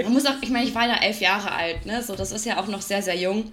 [0.05, 2.03] Man muss auch, ich meine, ich war ja elf Jahre alt, ne?
[2.03, 3.53] So, das ist ja auch noch sehr, sehr jung.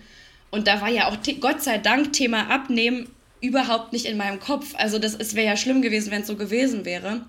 [0.52, 3.10] Und da war ja auch, Gott sei Dank, Thema Abnehmen
[3.40, 4.76] überhaupt nicht in meinem Kopf.
[4.76, 7.26] Also, das wäre ja schlimm gewesen, wenn es so gewesen wäre.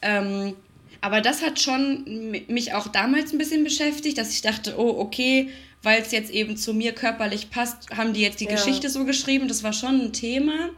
[0.00, 0.54] Ähm,
[1.02, 5.50] aber das hat schon mich auch damals ein bisschen beschäftigt, dass ich dachte, oh, okay,
[5.82, 8.52] weil es jetzt eben zu mir körperlich passt, haben die jetzt die ja.
[8.52, 9.48] Geschichte so geschrieben.
[9.48, 10.70] Das war schon ein Thema.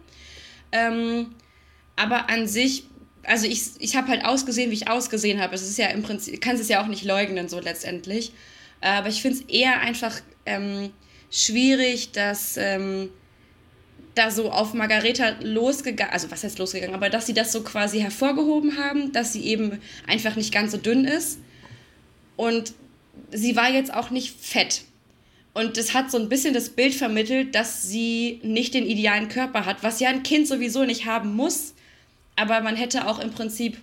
[0.72, 1.27] Ähm,
[1.95, 2.85] aber an sich
[3.27, 5.55] also ich, ich habe halt ausgesehen, wie ich ausgesehen habe.
[5.55, 8.33] Es ist ja im Prinzip, kannst es ja auch nicht leugnen, so letztendlich.
[8.81, 10.91] Aber ich finde es eher einfach ähm,
[11.31, 13.11] schwierig, dass ähm,
[14.15, 18.01] da so auf Margareta losgegangen, also was heißt losgegangen, aber dass sie das so quasi
[18.01, 21.39] hervorgehoben haben, dass sie eben einfach nicht ganz so dünn ist.
[22.37, 22.75] Und
[23.33, 24.83] sie war jetzt auch nicht fett.
[25.53, 29.67] Und das hat so ein bisschen das Bild vermittelt, dass sie nicht den idealen Körper
[29.67, 31.75] hat, was ja ein Kind sowieso nicht haben muss
[32.37, 33.79] aber man hätte auch im Prinzip,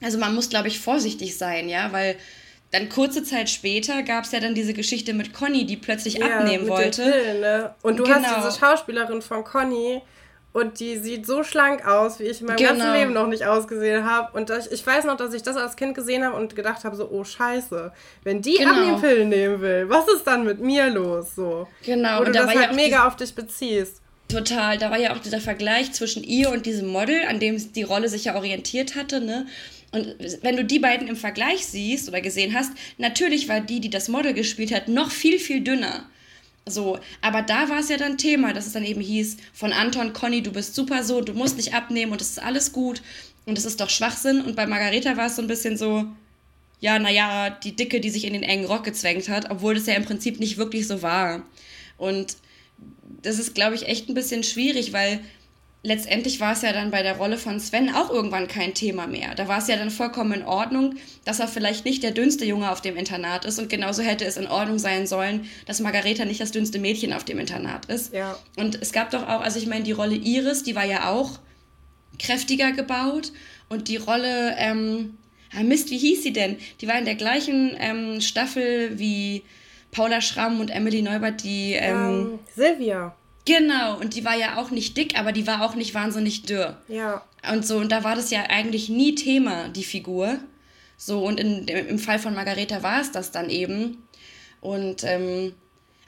[0.00, 2.16] also man muss, glaube ich, vorsichtig sein, ja, weil
[2.70, 6.26] dann kurze Zeit später gab es ja dann diese Geschichte mit Conny, die plötzlich ja,
[6.26, 7.02] abnehmen wollte.
[7.02, 7.74] Pillen, ne?
[7.82, 8.16] Und du genau.
[8.16, 10.02] hast diese Schauspielerin von Conny
[10.52, 12.70] und die sieht so schlank aus, wie ich in meinem genau.
[12.70, 14.36] ganzen Leben noch nicht ausgesehen habe.
[14.36, 16.96] Und ich, ich weiß noch, dass ich das als Kind gesehen habe und gedacht habe,
[16.96, 17.92] so, oh scheiße,
[18.24, 18.72] wenn die genau.
[18.72, 21.34] Abnehmpillen nehmen will, was ist dann mit mir los?
[21.36, 21.68] So.
[21.84, 22.20] Genau.
[22.20, 24.02] Wo du das halt mega auf dich beziehst.
[24.28, 27.82] Total, da war ja auch dieser Vergleich zwischen ihr und diesem Model, an dem die
[27.82, 29.46] Rolle sich ja orientiert hatte, ne?
[29.90, 33.90] Und wenn du die beiden im Vergleich siehst oder gesehen hast, natürlich war die, die
[33.90, 36.06] das Model gespielt hat, noch viel, viel dünner.
[36.66, 40.12] So, aber da war es ja dann Thema, dass es dann eben hieß von Anton,
[40.12, 43.00] Conny, du bist super so, du musst nicht abnehmen und es ist alles gut
[43.46, 44.42] und es ist doch Schwachsinn.
[44.42, 46.04] Und bei Margareta war es so ein bisschen so,
[46.80, 49.94] ja, naja, die Dicke, die sich in den engen Rock gezwängt hat, obwohl das ja
[49.94, 51.42] im Prinzip nicht wirklich so war.
[51.96, 52.36] Und
[53.22, 55.20] das ist, glaube ich, echt ein bisschen schwierig, weil
[55.82, 59.34] letztendlich war es ja dann bei der Rolle von Sven auch irgendwann kein Thema mehr.
[59.34, 62.70] Da war es ja dann vollkommen in Ordnung, dass er vielleicht nicht der dünnste Junge
[62.70, 66.40] auf dem Internat ist und genauso hätte es in Ordnung sein sollen, dass Margareta nicht
[66.40, 68.12] das dünnste Mädchen auf dem Internat ist.
[68.12, 68.36] Ja.
[68.56, 71.38] Und es gab doch auch, also ich meine, die Rolle Iris, die war ja auch
[72.18, 73.32] kräftiger gebaut
[73.68, 75.16] und die Rolle, ähm,
[75.56, 76.56] ah Mist, wie hieß sie denn?
[76.80, 79.44] Die war in der gleichen ähm, Staffel wie
[79.92, 81.74] Paula Schramm und Emily Neubert, die.
[81.74, 83.14] Ähm, ähm, Silvia.
[83.48, 86.76] Genau, und die war ja auch nicht dick, aber die war auch nicht wahnsinnig dürr.
[86.86, 87.24] Ja.
[87.50, 90.38] Und so, und da war das ja eigentlich nie Thema, die Figur.
[90.98, 94.06] So, und in, im Fall von Margareta war es das dann eben.
[94.60, 95.54] Und ähm,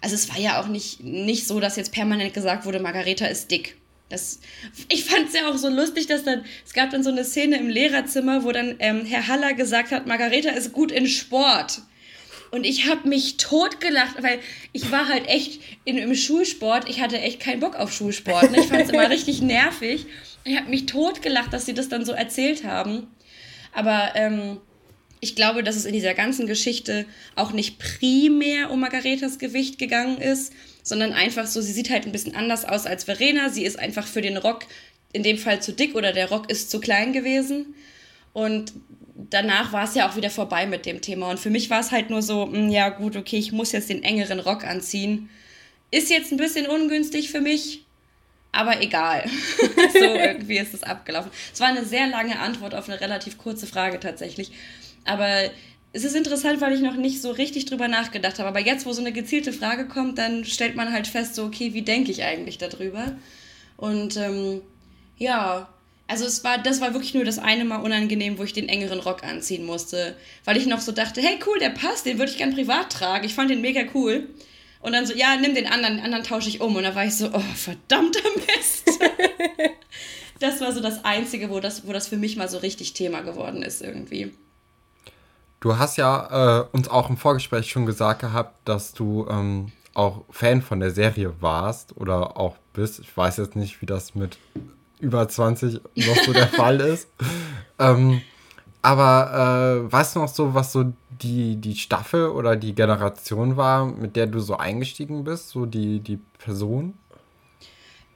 [0.03, 3.51] also es war ja auch nicht, nicht so, dass jetzt permanent gesagt wurde, Margareta ist
[3.51, 3.79] dick.
[4.11, 4.41] Das,
[4.91, 7.59] ich fand es ja auch so lustig, dass dann, es gab dann so eine Szene
[7.59, 11.81] im Lehrerzimmer, wo dann ähm, Herr Haller gesagt hat, Margareta ist gut in Sport.
[12.51, 14.41] Und ich habe mich totgelacht, weil
[14.73, 18.51] ich war halt echt in, im Schulsport, ich hatte echt keinen Bock auf Schulsport.
[18.51, 18.61] Ne?
[18.61, 20.07] Ich fand es immer richtig nervig.
[20.45, 23.07] Ich habe mich totgelacht, dass sie das dann so erzählt haben.
[23.73, 24.61] Aber ähm,
[25.21, 30.19] ich glaube, dass es in dieser ganzen Geschichte auch nicht primär um Margaretas Gewicht gegangen
[30.19, 33.51] ist, sondern einfach so, sie sieht halt ein bisschen anders aus als Verena.
[33.51, 34.65] Sie ist einfach für den Rock
[35.13, 37.75] in dem Fall zu dick oder der Rock ist zu klein gewesen.
[38.33, 38.73] Und
[39.31, 41.31] danach war es ja auch wieder vorbei mit dem Thema.
[41.31, 43.73] Und für mich war es halt nur so, mh, hm, ja gut, okay, ich muss
[43.73, 45.29] jetzt den engeren Rock anziehen.
[45.91, 47.85] Ist jetzt ein bisschen ungünstig für mich,
[48.53, 49.29] aber egal.
[49.93, 51.31] so irgendwie ist es abgelaufen.
[51.53, 54.53] Es war eine sehr lange Antwort auf eine relativ kurze Frage tatsächlich.
[55.05, 55.51] Aber
[55.93, 58.49] es ist interessant, weil ich noch nicht so richtig drüber nachgedacht habe.
[58.49, 61.75] Aber jetzt, wo so eine gezielte Frage kommt, dann stellt man halt fest, so, okay,
[61.75, 63.17] wie denke ich eigentlich darüber?
[63.77, 64.63] Und ähm,
[65.17, 65.69] ja,
[66.11, 68.99] also es war, das war wirklich nur das eine Mal unangenehm, wo ich den engeren
[68.99, 70.17] Rock anziehen musste.
[70.45, 73.25] Weil ich noch so dachte, hey cool, der passt, den würde ich gern privat tragen.
[73.25, 74.29] Ich fand den mega cool.
[74.81, 76.75] Und dann so, ja, nimm den anderen, den anderen tausche ich um.
[76.75, 78.89] Und da war ich so, oh, verdammter Mist.
[80.41, 83.21] das war so das Einzige, wo das, wo das für mich mal so richtig Thema
[83.21, 84.33] geworden ist irgendwie.
[85.61, 90.25] Du hast ja äh, uns auch im Vorgespräch schon gesagt gehabt, dass du ähm, auch
[90.31, 92.99] Fan von der Serie warst oder auch bist.
[92.99, 94.39] Ich weiß jetzt nicht, wie das mit
[95.01, 97.09] über 20 noch so der Fall ist.
[97.79, 98.21] Ähm,
[98.83, 100.93] aber äh, weißt du noch so, was so
[101.23, 106.01] die, die Staffel oder die Generation war, mit der du so eingestiegen bist, so die,
[106.01, 106.95] die Person?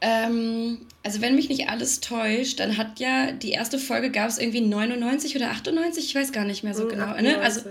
[0.01, 4.39] Ähm, also wenn mich nicht alles täuscht, dann hat ja die erste Folge gab es
[4.39, 7.21] irgendwie 99 oder 98, ich weiß gar nicht mehr so mhm, genau.
[7.21, 7.39] Ne?
[7.41, 7.63] Also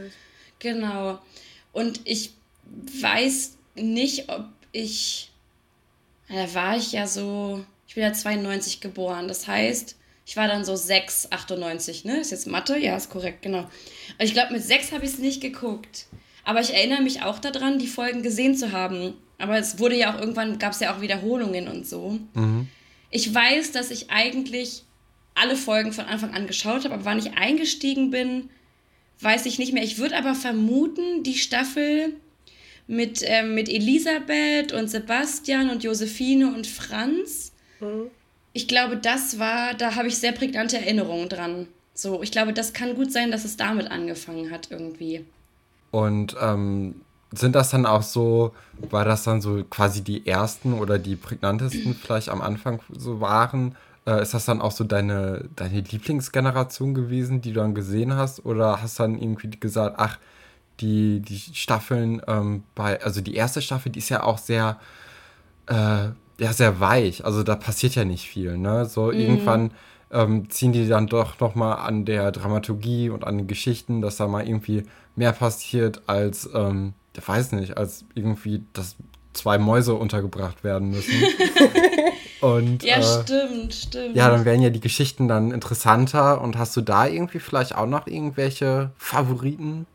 [0.60, 1.20] genau.
[1.72, 2.34] Und ich
[3.02, 5.32] weiß nicht, ob ich,
[6.28, 7.64] da war ich ja so,
[7.94, 12.22] ich bin ja 92 geboren, das heißt, ich war dann so 6, 98, ne?
[12.22, 12.76] Ist jetzt Mathe?
[12.76, 13.60] Ja, ist korrekt, genau.
[13.60, 13.70] Und
[14.18, 16.08] ich glaube, mit 6 habe ich es nicht geguckt.
[16.44, 19.14] Aber ich erinnere mich auch daran, die Folgen gesehen zu haben.
[19.38, 22.18] Aber es wurde ja auch irgendwann, gab es ja auch Wiederholungen und so.
[22.34, 22.68] Mhm.
[23.12, 24.86] Ich weiß, dass ich eigentlich
[25.36, 28.50] alle Folgen von Anfang an geschaut habe, aber wann ich eingestiegen bin,
[29.20, 29.84] weiß ich nicht mehr.
[29.84, 32.16] Ich würde aber vermuten, die Staffel
[32.88, 37.53] mit, äh, mit Elisabeth und Sebastian und Josephine und Franz.
[37.80, 38.10] Mhm.
[38.54, 41.68] Ich glaube, das war, da habe ich sehr prägnante Erinnerungen dran.
[41.96, 45.26] So, ich glaube, das kann gut sein, dass es damit angefangen hat irgendwie.
[45.92, 47.02] Und ähm,
[47.32, 48.54] sind das dann auch so,
[48.90, 53.76] war das dann so quasi die ersten oder die prägnantesten vielleicht am Anfang so waren?
[54.06, 58.46] Äh, ist das dann auch so deine, deine Lieblingsgeneration gewesen, die du dann gesehen hast?
[58.46, 60.20] Oder hast du dann irgendwie gesagt, ach,
[60.80, 64.80] die, die Staffeln ähm, bei, also die erste Staffel, die ist ja auch sehr,
[65.68, 66.10] äh,
[66.44, 67.24] ja, sehr weich.
[67.24, 68.86] Also da passiert ja nicht viel, ne?
[68.86, 69.14] So mhm.
[69.14, 69.72] irgendwann
[70.12, 74.28] ähm, ziehen die dann doch nochmal an der Dramaturgie und an den Geschichten, dass da
[74.28, 74.84] mal irgendwie
[75.16, 78.98] mehr passiert als, ähm, ich weiß nicht, als irgendwie, dass
[79.32, 81.14] zwei Mäuse untergebracht werden müssen.
[82.42, 84.16] und, ja, äh, stimmt, stimmt.
[84.16, 86.42] Ja, dann werden ja die Geschichten dann interessanter.
[86.42, 89.88] Und hast du da irgendwie vielleicht auch noch irgendwelche Favoriten?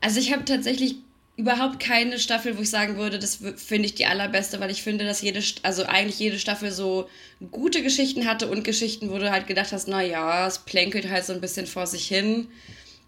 [0.00, 0.96] Also ich habe tatsächlich
[1.36, 5.04] überhaupt keine Staffel, wo ich sagen würde, das finde ich die allerbeste, weil ich finde,
[5.04, 7.08] dass jede, also eigentlich jede Staffel so
[7.50, 11.26] gute Geschichten hatte und Geschichten, wo du halt gedacht hast, na ja, es plänkelt halt
[11.26, 12.48] so ein bisschen vor sich hin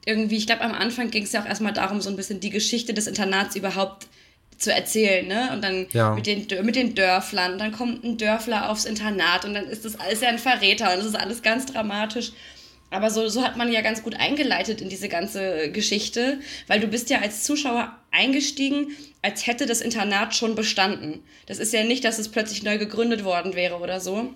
[0.08, 2.48] irgendwie, ich glaube, am Anfang ging es ja auch erstmal darum, so ein bisschen die
[2.48, 4.06] Geschichte des Internats überhaupt
[4.56, 5.50] zu erzählen, ne?
[5.52, 6.14] Und dann ja.
[6.14, 10.00] mit, den, mit den Dörflern, dann kommt ein Dörfler aufs Internat und dann ist das
[10.00, 12.32] alles ja ein Verräter und das ist alles ganz dramatisch.
[12.90, 16.86] Aber so, so hat man ja ganz gut eingeleitet in diese ganze Geschichte, weil du
[16.86, 18.88] bist ja als Zuschauer eingestiegen,
[19.22, 21.22] als hätte das Internat schon bestanden.
[21.46, 24.34] Das ist ja nicht, dass es plötzlich neu gegründet worden wäre oder so.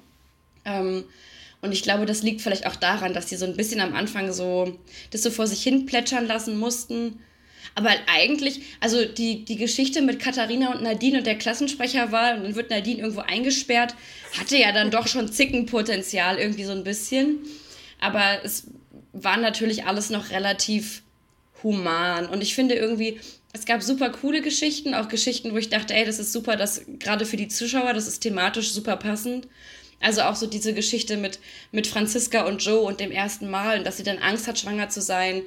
[0.64, 1.04] Ähm,
[1.60, 4.32] und ich glaube, das liegt vielleicht auch daran, dass die so ein bisschen am Anfang
[4.32, 4.78] so
[5.10, 7.20] das so vor sich hin plätschern lassen mussten.
[7.74, 12.42] Aber eigentlich, also die, die Geschichte mit Katharina und Nadine und der Klassensprecher war, und
[12.42, 13.94] dann wird Nadine irgendwo eingesperrt,
[14.38, 17.38] hatte ja dann doch schon Zickenpotenzial irgendwie so ein bisschen.
[18.00, 18.66] Aber es
[19.12, 21.02] war natürlich alles noch relativ
[21.62, 22.26] human.
[22.26, 23.20] Und ich finde irgendwie,
[23.52, 26.82] es gab super coole Geschichten, auch Geschichten, wo ich dachte, ey, das ist super, das
[26.98, 29.46] gerade für die Zuschauer, das ist thematisch super passend.
[30.00, 31.38] Also auch so diese Geschichte mit,
[31.70, 34.88] mit Franziska und Joe und dem ersten Mal und dass sie dann Angst hat, schwanger
[34.88, 35.42] zu sein,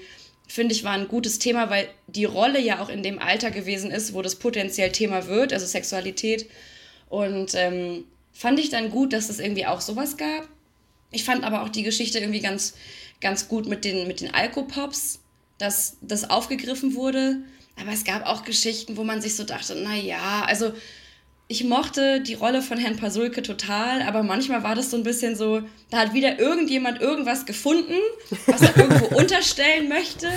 [0.47, 3.91] finde ich, war ein gutes Thema, weil die Rolle ja auch in dem Alter gewesen
[3.91, 6.47] ist, wo das potenziell Thema wird, also Sexualität.
[7.09, 10.47] Und ähm, fand ich dann gut, dass es irgendwie auch sowas gab.
[11.11, 12.75] Ich fand aber auch die Geschichte irgendwie ganz,
[13.19, 15.19] ganz gut mit den, mit den Alkopops.
[15.57, 17.37] dass das aufgegriffen wurde.
[17.79, 20.73] Aber es gab auch Geschichten, wo man sich so dachte, naja, also
[21.47, 25.35] ich mochte die Rolle von Herrn Pasulke total, aber manchmal war das so ein bisschen
[25.35, 25.61] so,
[25.91, 27.93] da hat wieder irgendjemand irgendwas gefunden,
[28.47, 30.27] was er irgendwo unterstellen möchte.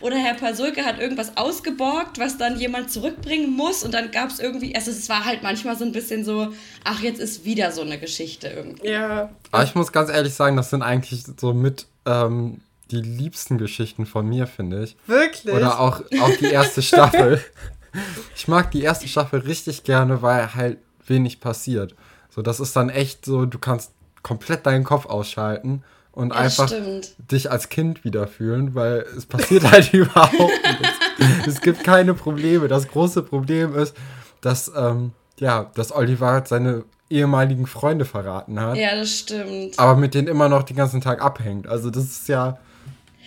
[0.00, 3.82] Oder Herr Pasulke hat irgendwas ausgeborgt, was dann jemand zurückbringen muss.
[3.82, 6.52] Und dann gab es irgendwie, also es war halt manchmal so ein bisschen so,
[6.84, 8.90] ach, jetzt ist wieder so eine Geschichte irgendwie.
[8.90, 9.30] Ja.
[9.50, 12.60] Aber ich muss ganz ehrlich sagen, das sind eigentlich so mit ähm,
[12.90, 14.96] die liebsten Geschichten von mir, finde ich.
[15.06, 15.54] Wirklich?
[15.54, 17.42] Oder auch, auch die erste Staffel.
[18.36, 21.94] ich mag die erste Staffel richtig gerne, weil halt wenig passiert.
[22.30, 25.82] So, das ist dann echt so, du kannst komplett deinen Kopf ausschalten
[26.12, 27.14] und ja, einfach stimmt.
[27.30, 31.46] dich als Kind wiederfühlen, weil es passiert halt überhaupt nichts.
[31.46, 32.68] Es gibt keine Probleme.
[32.68, 33.94] Das große Problem ist,
[34.40, 38.76] dass, ähm, ja, dass Oliver seine ehemaligen Freunde verraten hat.
[38.76, 39.78] Ja, das stimmt.
[39.78, 41.66] Aber mit denen immer noch den ganzen Tag abhängt.
[41.66, 42.58] Also das ist ja,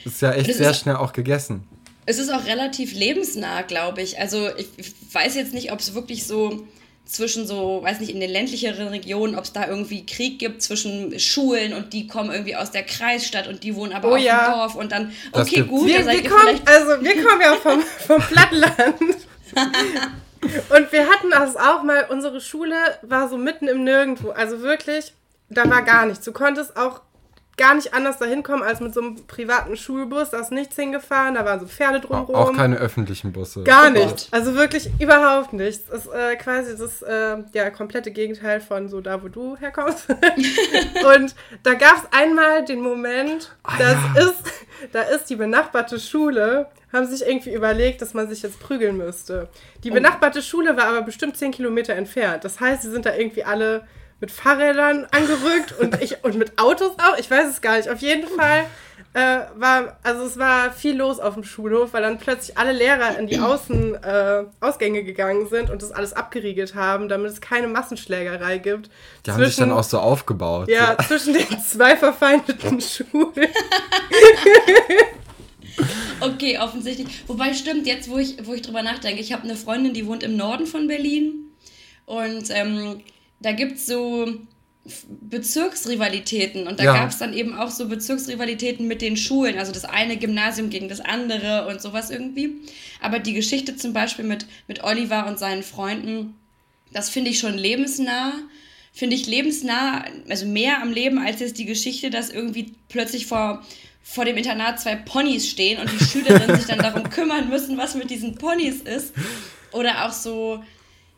[0.05, 1.67] ist ja echt sehr schnell auch gegessen.
[2.05, 4.19] Es ist auch relativ lebensnah, glaube ich.
[4.19, 6.65] Also ich, ich weiß jetzt nicht, ob es wirklich so
[7.05, 11.19] zwischen so, weiß nicht, in den ländlicheren Regionen, ob es da irgendwie Krieg gibt zwischen
[11.19, 14.45] Schulen und die kommen irgendwie aus der Kreisstadt und die wohnen aber oh, auf ja.
[14.45, 18.21] dem Dorf und dann, okay, gut, wir, wir kommen, Also wir kommen ja vom, vom
[18.21, 18.99] Plattland.
[20.69, 24.29] und wir hatten das auch mal, unsere Schule war so mitten im Nirgendwo.
[24.29, 25.13] Also wirklich,
[25.49, 26.23] da war gar nichts.
[26.23, 27.01] Du konntest auch
[27.57, 30.29] gar nicht anders dahin kommen als mit so einem privaten Schulbus.
[30.29, 32.35] Da ist nichts hingefahren, da waren so Pferde drumherum.
[32.35, 33.63] Auch keine öffentlichen Busse.
[33.63, 34.27] Gar oh nicht.
[34.31, 35.87] Also wirklich überhaupt nichts.
[35.89, 40.09] Das ist äh, quasi das äh, ja, komplette Gegenteil von so da, wo du herkommst.
[40.09, 44.21] und da gab es einmal den Moment, ah, das ja.
[44.21, 44.43] ist,
[44.91, 49.49] da ist die benachbarte Schule, haben sich irgendwie überlegt, dass man sich jetzt prügeln müsste.
[49.83, 49.93] Die oh.
[49.93, 52.43] benachbarte Schule war aber bestimmt 10 Kilometer entfernt.
[52.43, 53.87] Das heißt, sie sind da irgendwie alle
[54.21, 57.17] mit Fahrrädern angerückt und ich und mit Autos auch.
[57.17, 57.89] Ich weiß es gar nicht.
[57.89, 58.65] Auf jeden Fall
[59.13, 63.17] äh, war, also es war viel los auf dem Schulhof, weil dann plötzlich alle Lehrer
[63.19, 67.67] in die Außen, äh, Ausgänge gegangen sind und das alles abgeriegelt haben, damit es keine
[67.67, 68.87] Massenschlägerei gibt.
[68.87, 68.91] Die
[69.23, 70.69] zwischen, haben sich dann auch so aufgebaut.
[70.69, 71.07] Ja, so.
[71.07, 73.49] zwischen den zwei verfeindeten Schulen.
[76.21, 77.23] okay, offensichtlich.
[77.27, 80.23] Wobei stimmt, jetzt wo ich, wo ich drüber nachdenke, ich habe eine Freundin, die wohnt
[80.23, 81.51] im Norden von Berlin
[82.05, 83.01] und ähm,
[83.41, 84.27] da gibt es so
[85.29, 86.93] Bezirksrivalitäten und da ja.
[86.93, 90.89] gab es dann eben auch so Bezirksrivalitäten mit den Schulen, also das eine Gymnasium gegen
[90.89, 92.55] das andere und sowas irgendwie.
[92.99, 96.35] Aber die Geschichte zum Beispiel mit, mit Oliver und seinen Freunden,
[96.91, 98.33] das finde ich schon lebensnah.
[98.93, 103.65] Finde ich lebensnah, also mehr am Leben als jetzt die Geschichte, dass irgendwie plötzlich vor,
[104.03, 107.95] vor dem Internat zwei Ponys stehen und die Schülerinnen sich dann darum kümmern müssen, was
[107.95, 109.13] mit diesen Ponys ist.
[109.71, 110.61] Oder auch so,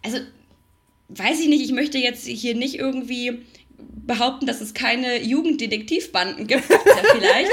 [0.03, 0.19] also
[1.09, 3.43] weiß ich nicht, ich möchte jetzt hier nicht irgendwie
[4.05, 6.77] behaupten, dass es keine Jugenddetektivbanden gibt, ja
[7.13, 7.51] vielleicht.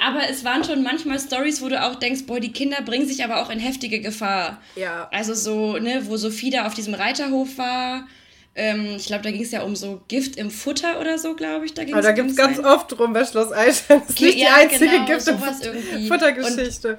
[0.00, 3.24] aber es waren schon manchmal Stories, wo du auch denkst, boah, die Kinder bringen sich
[3.24, 4.60] aber auch in heftige Gefahr.
[4.76, 5.08] Ja.
[5.12, 8.06] Also so, ne, wo Sophie da auf diesem Reiterhof war.
[8.54, 11.64] Ähm, ich glaube, da ging es ja um so Gift im Futter oder so, glaube
[11.64, 11.72] ich.
[11.72, 14.02] Da aber da gibt es ganz oft drum bei Schloss Eichstätt.
[14.02, 16.98] Das ist nicht ja, die einzige genau, Gift im Futtergeschichte.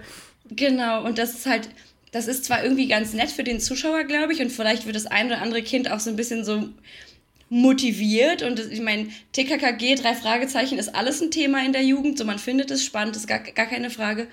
[0.49, 1.69] genau, und das ist halt,
[2.13, 5.07] das ist zwar irgendwie ganz nett für den Zuschauer, glaube ich, und vielleicht wird das
[5.07, 6.69] ein oder andere Kind auch so ein bisschen so
[7.49, 8.43] motiviert.
[8.43, 12.19] Und ich meine, TKKG, drei Fragezeichen, ist alles ein Thema in der Jugend.
[12.19, 14.27] So, man findet es spannend, ist gar, gar keine Frage.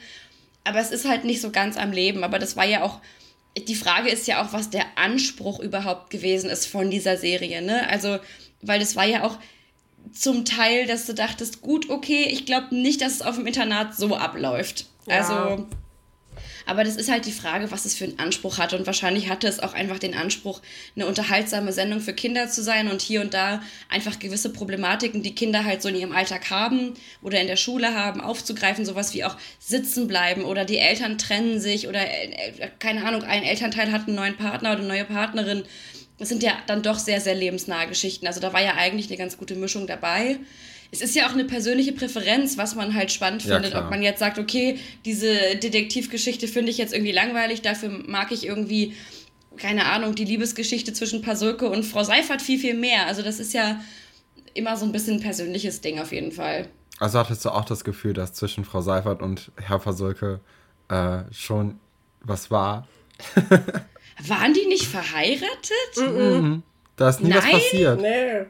[0.63, 2.23] Aber es ist halt nicht so ganz am Leben.
[2.23, 3.01] Aber das war ja auch,
[3.57, 7.63] die Frage ist ja auch, was der Anspruch überhaupt gewesen ist von dieser Serie.
[7.63, 7.89] Ne?
[7.89, 8.19] Also,
[8.61, 9.39] weil das war ja auch
[10.13, 13.97] zum Teil, dass du dachtest, gut, okay, ich glaube nicht, dass es auf dem Internat
[13.97, 14.85] so abläuft.
[15.07, 15.21] Ja.
[15.21, 15.67] Also
[16.71, 18.75] aber das ist halt die Frage, was es für einen Anspruch hat.
[18.75, 20.61] Und wahrscheinlich hatte es auch einfach den Anspruch,
[20.95, 25.35] eine unterhaltsame Sendung für Kinder zu sein und hier und da einfach gewisse Problematiken, die
[25.35, 28.85] Kinder halt so in ihrem Alltag haben oder in der Schule haben, aufzugreifen.
[28.85, 33.43] Sowas wie auch sitzen bleiben oder die Eltern trennen sich oder, äh, keine Ahnung, ein
[33.43, 35.65] Elternteil hat einen neuen Partner oder eine neue Partnerin.
[36.19, 38.29] Das sind ja dann doch sehr, sehr lebensnahe Geschichten.
[38.29, 40.39] Also da war ja eigentlich eine ganz gute Mischung dabei
[40.93, 43.73] es ist ja auch eine persönliche Präferenz, was man halt spannend ja, findet.
[43.73, 43.85] Klar.
[43.85, 48.45] Ob man jetzt sagt, okay, diese Detektivgeschichte finde ich jetzt irgendwie langweilig, dafür mag ich
[48.45, 48.95] irgendwie,
[49.57, 53.07] keine Ahnung, die Liebesgeschichte zwischen Pasulke und Frau Seifert viel, viel mehr.
[53.07, 53.81] Also das ist ja
[54.55, 56.69] immer so ein bisschen ein persönliches Ding auf jeden Fall.
[56.99, 60.41] Also hattest du auch das Gefühl, dass zwischen Frau Seifert und Herr Pasulke
[60.89, 61.79] äh, schon
[62.23, 62.87] was war?
[64.27, 65.97] Waren die nicht verheiratet?
[65.97, 66.63] Mhm.
[66.97, 67.39] Da ist nie Nein?
[67.39, 68.01] was passiert.
[68.01, 68.47] Nee.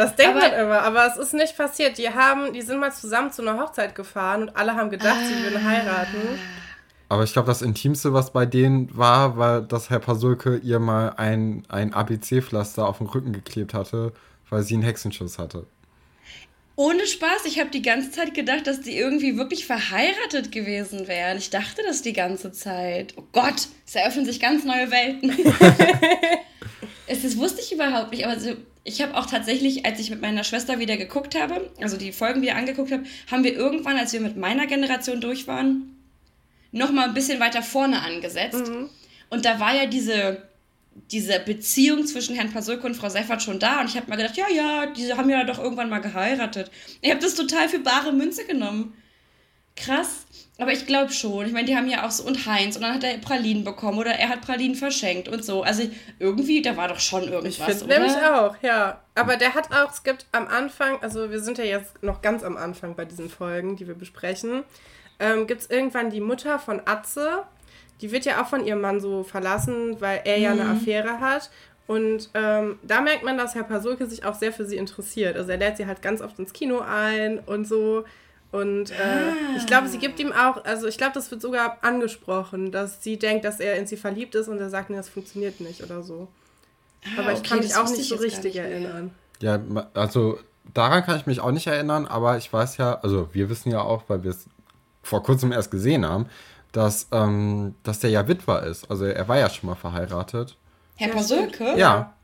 [0.00, 1.98] Das denkt aber, man immer, aber es ist nicht passiert.
[1.98, 5.26] Die haben, die sind mal zusammen zu einer Hochzeit gefahren und alle haben gedacht, ah.
[5.26, 6.38] sie würden heiraten.
[7.10, 11.10] Aber ich glaube, das Intimste, was bei denen war, war, dass Herr Pasulke ihr mal
[11.18, 14.14] ein, ein ABC-Pflaster auf den Rücken geklebt hatte,
[14.48, 15.66] weil sie einen Hexenschuss hatte.
[16.76, 21.36] ohne Spaß, ich habe die ganze Zeit gedacht, dass die irgendwie wirklich verheiratet gewesen wären.
[21.36, 23.12] Ich dachte das die ganze Zeit.
[23.18, 25.30] Oh Gott, es eröffnen sich ganz neue Welten.
[27.06, 28.54] es, das wusste ich überhaupt nicht, aber so,
[28.84, 32.42] ich habe auch tatsächlich, als ich mit meiner Schwester wieder geguckt habe, also die Folgen
[32.42, 35.96] wieder angeguckt habe, haben wir irgendwann, als wir mit meiner Generation durch waren,
[36.72, 38.66] nochmal ein bisschen weiter vorne angesetzt.
[38.66, 38.88] Mhm.
[39.28, 40.50] Und da war ja diese
[41.10, 43.80] diese Beziehung zwischen Herrn Pasulke und Frau Seifert schon da.
[43.80, 46.70] Und ich habe mal gedacht, ja, ja, die haben ja doch irgendwann mal geheiratet.
[47.00, 48.94] Ich habe das total für bare Münze genommen.
[49.76, 50.26] Krass.
[50.60, 51.46] Aber ich glaube schon.
[51.46, 53.98] Ich meine, die haben ja auch so, und Heinz, und dann hat er Pralinen bekommen
[53.98, 55.62] oder er hat Pralinen verschenkt und so.
[55.62, 55.88] Also
[56.18, 57.56] irgendwie, da war doch schon irgendwas.
[57.56, 59.00] Ich finde nämlich auch, ja.
[59.14, 62.44] Aber der hat auch, es gibt am Anfang, also wir sind ja jetzt noch ganz
[62.44, 64.62] am Anfang bei diesen Folgen, die wir besprechen,
[65.18, 67.44] ähm, gibt es irgendwann die Mutter von Atze,
[68.02, 70.72] die wird ja auch von ihrem Mann so verlassen, weil er ja eine mhm.
[70.72, 71.50] Affäre hat.
[71.86, 75.36] Und ähm, da merkt man, dass Herr Pasulke sich auch sehr für sie interessiert.
[75.36, 78.04] Also er lädt sie halt ganz oft ins Kino ein und so.
[78.52, 79.56] Und äh, ah.
[79.56, 83.16] ich glaube, sie gibt ihm auch, also ich glaube, das wird sogar angesprochen, dass sie
[83.16, 86.02] denkt, dass er in sie verliebt ist und er sagt, nee, das funktioniert nicht oder
[86.02, 86.28] so.
[87.04, 89.12] Ah, aber ich okay, kann mich auch nicht so richtig nicht erinnern.
[89.40, 89.60] Ja,
[89.94, 90.38] also
[90.74, 93.82] daran kann ich mich auch nicht erinnern, aber ich weiß ja, also wir wissen ja
[93.82, 94.46] auch, weil wir es
[95.02, 96.26] vor kurzem erst gesehen haben,
[96.72, 98.90] dass, ähm, dass der ja Witwer ist.
[98.90, 100.56] Also er war ja schon mal verheiratet.
[100.96, 101.78] Herr Pasulke?
[101.78, 102.14] Ja.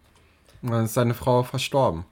[0.63, 2.05] Und dann ist seine Frau verstorben.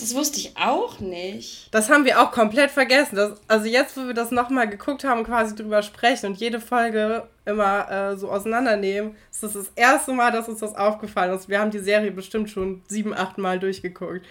[0.00, 1.68] Das wusste ich auch nicht.
[1.72, 3.16] Das haben wir auch komplett vergessen.
[3.16, 7.26] Das, also jetzt, wo wir das nochmal geguckt haben, quasi drüber sprechen und jede Folge
[7.44, 11.48] immer äh, so auseinandernehmen, ist das das erste Mal, dass uns das aufgefallen ist.
[11.48, 14.24] Wir haben die Serie bestimmt schon sieben, acht Mal durchgeguckt.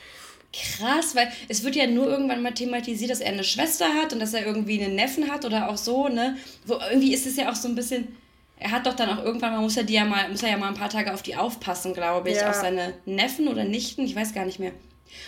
[0.54, 4.20] Krass, weil es wird ja nur irgendwann mal thematisiert, dass er eine Schwester hat und
[4.20, 6.38] dass er irgendwie einen Neffen hat oder auch so, ne?
[6.66, 8.16] Wo irgendwie ist es ja auch so ein bisschen.
[8.60, 10.58] Er hat doch dann auch irgendwann mal, muss er, die ja mal, muss er ja
[10.58, 12.38] mal ein paar Tage auf die aufpassen, glaube ich.
[12.38, 12.50] Ja.
[12.50, 14.72] Auf seine Neffen oder Nichten, ich weiß gar nicht mehr.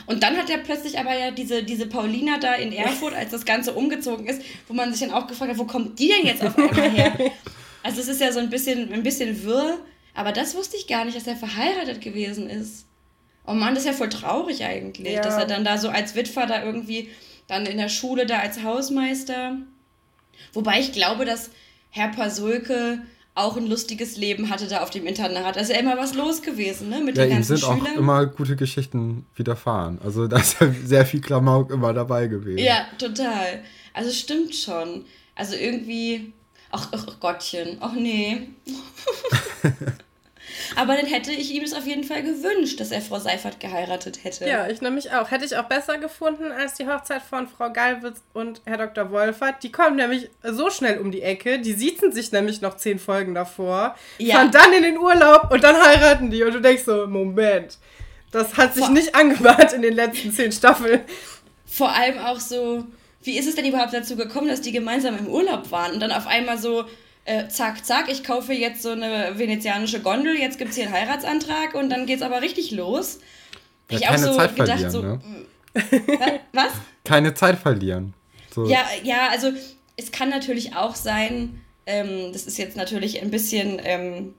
[0.06, 3.46] Und dann hat er plötzlich aber ja diese, diese Paulina da in Erfurt, als das
[3.46, 6.44] Ganze umgezogen ist, wo man sich dann auch gefragt hat, wo kommt die denn jetzt
[6.44, 7.14] auf einmal her?
[7.82, 9.80] Also es ist ja so ein bisschen, ein bisschen wirr,
[10.14, 12.86] aber das wusste ich gar nicht, dass er verheiratet gewesen ist.
[13.48, 15.22] Oh Mann, das ist ja voll traurig eigentlich, ja.
[15.22, 17.10] dass er dann da so als Witwer da irgendwie
[17.48, 19.58] dann in der Schule da als Hausmeister.
[20.54, 21.52] Wobei ich glaube, dass
[21.90, 23.02] Herr Pasulke
[23.40, 25.58] auch ein lustiges Leben hatte da auf dem Internat.
[25.58, 27.00] Ja immer was los gewesen, ne?
[27.00, 27.94] Mit ja, den ganzen ihm sind Schülern.
[27.96, 30.00] auch immer gute Geschichten widerfahren.
[30.04, 32.60] Also da ist ja sehr viel Klamauk immer dabei gewesen.
[32.60, 33.64] Ja, total.
[33.94, 35.06] Also stimmt schon.
[35.36, 36.34] Also irgendwie.
[36.72, 37.78] Ach, ach Gottchen.
[37.80, 38.50] Ach nee.
[40.76, 44.24] Aber dann hätte ich ihm es auf jeden Fall gewünscht, dass er Frau Seifert geheiratet
[44.24, 44.48] hätte.
[44.48, 45.32] Ja, ich nämlich auch.
[45.32, 49.12] Hätte ich auch besser gefunden als die Hochzeit von Frau Galwitz und Herr Dr.
[49.12, 49.64] Wolfert.
[49.64, 51.60] Die kommen nämlich so schnell um die Ecke.
[51.60, 54.36] Die siezen sich nämlich noch zehn Folgen davor, ja.
[54.36, 56.44] fahren dann in den Urlaub und dann heiraten die.
[56.44, 57.78] Und du denkst so, Moment,
[58.32, 61.02] das hat sich Vor nicht angebahnt in den letzten zehn Staffeln.
[61.66, 62.86] Vor allem auch so,
[63.24, 66.12] wie ist es denn überhaupt dazu gekommen, dass die gemeinsam im Urlaub waren und dann
[66.12, 66.86] auf einmal so
[67.30, 70.96] äh, zack, zack, ich kaufe jetzt so eine venezianische Gondel, jetzt gibt es hier einen
[70.96, 73.20] Heiratsantrag und dann geht es aber richtig los.
[73.92, 75.20] Ja, ich keine auch so Zeit gedacht, so, ne?
[76.54, 76.72] Was?
[77.04, 78.16] Keine Zeit verlieren.
[78.50, 78.66] So.
[78.66, 79.52] Ja, ja, also
[79.96, 84.34] es kann natürlich auch sein, ähm, das ist jetzt natürlich ein bisschen, ähm,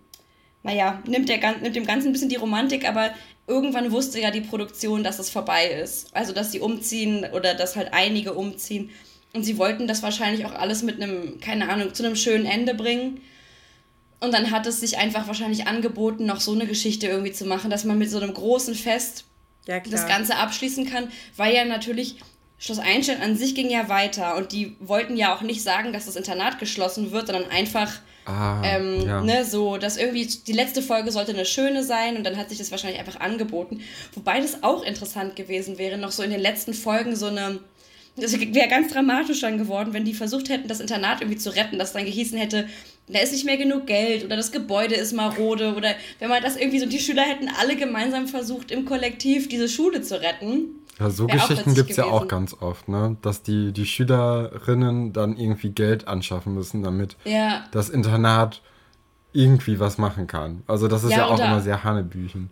[0.65, 3.11] naja, nimmt, der, nimmt dem Ganzen ein bisschen die Romantik, aber
[3.47, 6.15] irgendwann wusste ja die Produktion, dass es vorbei ist.
[6.15, 8.91] Also, dass sie umziehen oder dass halt einige umziehen.
[9.33, 12.75] Und sie wollten das wahrscheinlich auch alles mit einem, keine Ahnung, zu einem schönen Ende
[12.75, 13.21] bringen.
[14.19, 17.71] Und dann hat es sich einfach wahrscheinlich angeboten, noch so eine Geschichte irgendwie zu machen,
[17.71, 19.25] dass man mit so einem großen Fest
[19.67, 22.17] ja, das Ganze abschließen kann, weil ja natürlich
[22.59, 26.05] Schloss Einstein an sich ging ja weiter und die wollten ja auch nicht sagen, dass
[26.05, 27.91] das Internat geschlossen wird, sondern einfach
[28.27, 29.23] ah, ähm, ja.
[29.23, 32.59] ne, so, dass irgendwie die letzte Folge sollte eine schöne sein und dann hat sich
[32.59, 33.81] das wahrscheinlich einfach angeboten.
[34.13, 37.61] Wobei das auch interessant gewesen wäre, noch so in den letzten Folgen so eine
[38.21, 41.79] das wäre ganz dramatisch dann geworden, wenn die versucht hätten, das Internat irgendwie zu retten,
[41.79, 42.67] dass dann gehießen hätte,
[43.09, 46.57] da ist nicht mehr genug Geld oder das Gebäude ist marode oder wenn man das
[46.57, 50.77] irgendwie so, die Schüler hätten alle gemeinsam versucht, im Kollektiv diese Schule zu retten.
[50.99, 53.17] Ja, so Geschichten gibt es ja auch ganz oft, ne?
[53.23, 57.65] Dass die, die Schülerinnen dann irgendwie Geld anschaffen müssen, damit ja.
[57.73, 58.61] das Internat
[59.33, 60.63] irgendwie was machen kann.
[60.67, 62.51] Also das ist ja, ja auch immer sehr Hanebüchen.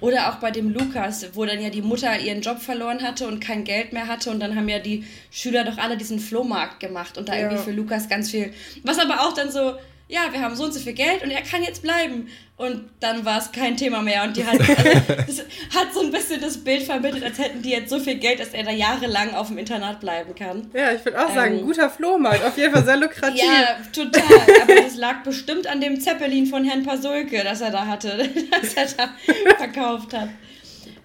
[0.00, 3.40] Oder auch bei dem Lukas, wo dann ja die Mutter ihren Job verloren hatte und
[3.40, 4.30] kein Geld mehr hatte.
[4.30, 7.42] Und dann haben ja die Schüler doch alle diesen Flohmarkt gemacht und da ja.
[7.42, 8.52] irgendwie für Lukas ganz viel.
[8.84, 9.74] Was aber auch dann so,
[10.08, 12.28] ja, wir haben so und so viel Geld und er kann jetzt bleiben.
[12.56, 14.22] Und dann war es kein Thema mehr.
[14.22, 15.42] Und die hat, also,
[15.74, 18.50] hat so ein bisschen das Bild vermittelt, als hätten die jetzt so viel Geld, dass
[18.50, 20.70] er da jahrelang auf dem Internat bleiben kann.
[20.72, 23.42] Ja, ich würde auch ähm, sagen, guter Flohmarkt, auf jeden Fall sehr lukrativ.
[23.42, 24.22] ja, total.
[24.62, 28.74] Aber das lag bestimmt an dem Zeppelin von Herrn Pasulke, das er da hatte, das
[28.74, 29.10] er da
[29.56, 30.28] verkauft hat.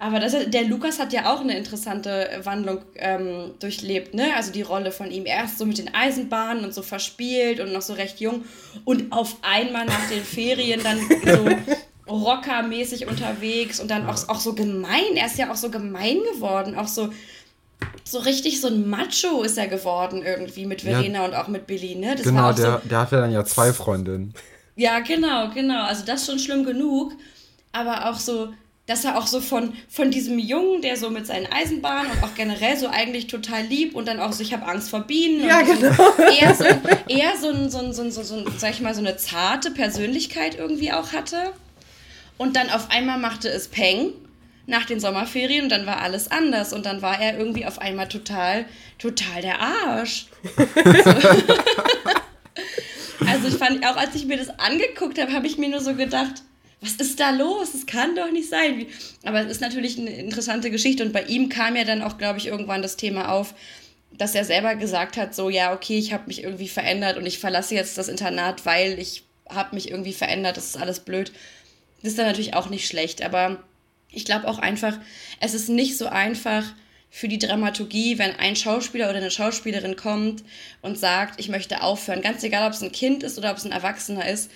[0.02, 4.36] Aber das, der Lukas hat ja auch eine interessante Wandlung ähm, durchlebt, ne?
[4.36, 5.28] Also die Rolle von ihm.
[5.28, 8.44] Erst so mit den Eisenbahnen und so verspielt und noch so recht jung.
[8.84, 14.56] Und auf einmal nach den Ferien dann so rockermäßig unterwegs und dann auch, auch so
[14.56, 15.16] gemein.
[15.18, 16.76] Er ist ja auch so gemein geworden.
[16.76, 17.10] Auch so,
[18.04, 21.68] so richtig so ein Macho ist er geworden irgendwie mit Verena ja, und auch mit
[21.68, 22.16] Billy, ne?
[22.16, 24.34] Das genau, der, so, der hatte dann ja zwei Freundinnen.
[24.76, 25.84] Ja, genau, genau.
[25.84, 27.14] Also das ist schon schlimm genug.
[27.72, 28.50] Aber auch so,
[28.92, 32.36] dass er auch so von, von diesem Jungen, der so mit seinen Eisenbahnen und auch
[32.36, 35.48] generell so eigentlich total lieb und dann auch so, ich habe Angst vor Bienen.
[35.48, 35.94] Ja, genau.
[35.94, 36.66] So, eher so,
[37.08, 39.72] eher so, ein, so, ein, so, ein, so, so, sag ich mal, so eine zarte
[39.72, 41.54] Persönlichkeit irgendwie auch hatte.
[42.38, 44.12] Und dann auf einmal machte es Peng
[44.68, 48.10] nach den Sommerferien und dann war alles anders und dann war er irgendwie auf einmal
[48.10, 48.66] total,
[49.00, 50.26] total der Arsch.
[53.26, 55.96] also ich fand, auch als ich mir das angeguckt habe, habe ich mir nur so
[55.96, 56.44] gedacht,
[56.82, 57.74] was ist da los?
[57.74, 58.88] Das kann doch nicht sein.
[59.24, 62.40] Aber es ist natürlich eine interessante Geschichte und bei ihm kam ja dann auch, glaube
[62.40, 63.54] ich, irgendwann das Thema auf,
[64.12, 67.40] dass er selber gesagt hat, so ja, okay, ich habe mich irgendwie verändert und ich
[67.40, 71.32] verlasse jetzt das Internat, weil ich habe mich irgendwie verändert, das ist alles blöd.
[72.02, 73.64] Das ist dann natürlich auch nicht schlecht, aber
[74.10, 74.98] ich glaube auch einfach,
[75.40, 76.66] es ist nicht so einfach
[77.12, 80.44] für die Dramaturgie, wenn ein Schauspieler oder eine Schauspielerin kommt
[80.82, 83.66] und sagt, ich möchte aufhören, ganz egal, ob es ein Kind ist oder ob es
[83.66, 84.50] ein Erwachsener ist,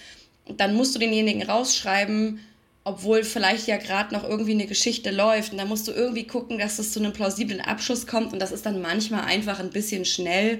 [0.47, 2.39] dann musst du denjenigen rausschreiben,
[2.83, 5.51] obwohl vielleicht ja gerade noch irgendwie eine Geschichte läuft.
[5.51, 8.31] Und dann musst du irgendwie gucken, dass es zu einem plausiblen Abschluss kommt.
[8.31, 10.59] Und das ist dann manchmal einfach ein bisschen schnell.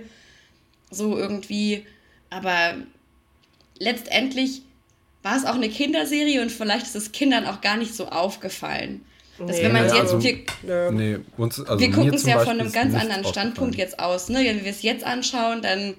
[0.89, 1.85] So irgendwie.
[2.31, 2.75] Aber
[3.77, 4.63] letztendlich
[5.21, 9.05] war es auch eine Kinderserie und vielleicht ist es Kindern auch gar nicht so aufgefallen.
[9.37, 12.59] Dass nee, wenn man jetzt, also, wir, nee, uns, also wir gucken es ja von
[12.59, 14.29] einem ganz anderen Standpunkt jetzt aus.
[14.29, 14.45] Ne?
[14.45, 15.95] Wenn wir es jetzt anschauen, dann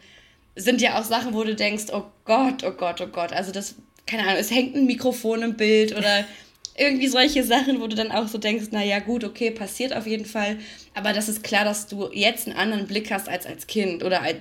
[0.56, 3.32] sind ja auch Sachen, wo du denkst, oh Gott, oh Gott, oh Gott.
[3.32, 3.76] Also das,
[4.06, 6.24] keine Ahnung, es hängt ein Mikrofon im Bild oder
[6.78, 10.26] irgendwie solche Sachen, wo du dann auch so denkst, naja gut, okay, passiert auf jeden
[10.26, 10.58] Fall.
[10.94, 14.22] Aber das ist klar, dass du jetzt einen anderen Blick hast als als Kind oder
[14.22, 14.40] als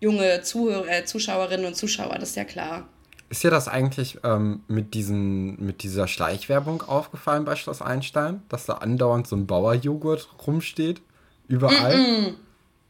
[0.00, 2.88] junge Zuhörer, äh, Zuschauerinnen und Zuschauer, das ist ja klar.
[3.30, 8.64] Ist dir das eigentlich ähm, mit, diesen, mit dieser Schleichwerbung aufgefallen bei Schloss Einstein, dass
[8.64, 11.02] da andauernd so ein Bauerjoghurt rumsteht?
[11.46, 11.96] Überall?
[11.96, 12.34] Mm -mm.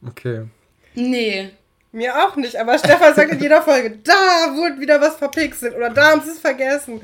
[0.07, 0.45] Okay.
[0.95, 1.51] Nee.
[1.91, 5.89] Mir auch nicht, aber Stefan sagt in jeder Folge, da wurde wieder was verpixelt oder
[5.89, 7.01] da haben sie es vergessen.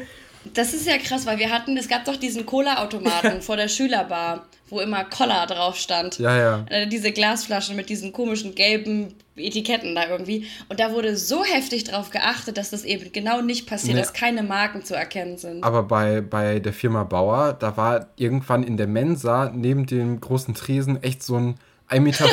[0.54, 4.46] Das ist ja krass, weil wir hatten, es gab doch diesen Cola-Automaten vor der Schülerbar,
[4.70, 6.20] wo immer Cola drauf stand.
[6.20, 6.66] Ja, ja.
[6.70, 10.48] Äh, diese Glasflaschen mit diesen komischen gelben Etiketten da irgendwie.
[10.70, 14.02] Und da wurde so heftig drauf geachtet, dass das eben genau nicht passiert, nee.
[14.02, 15.64] dass keine Marken zu erkennen sind.
[15.64, 20.54] Aber bei, bei der Firma Bauer, da war irgendwann in der Mensa neben dem großen
[20.54, 21.56] Tresen echt so ein
[21.90, 22.28] 1,50 Meter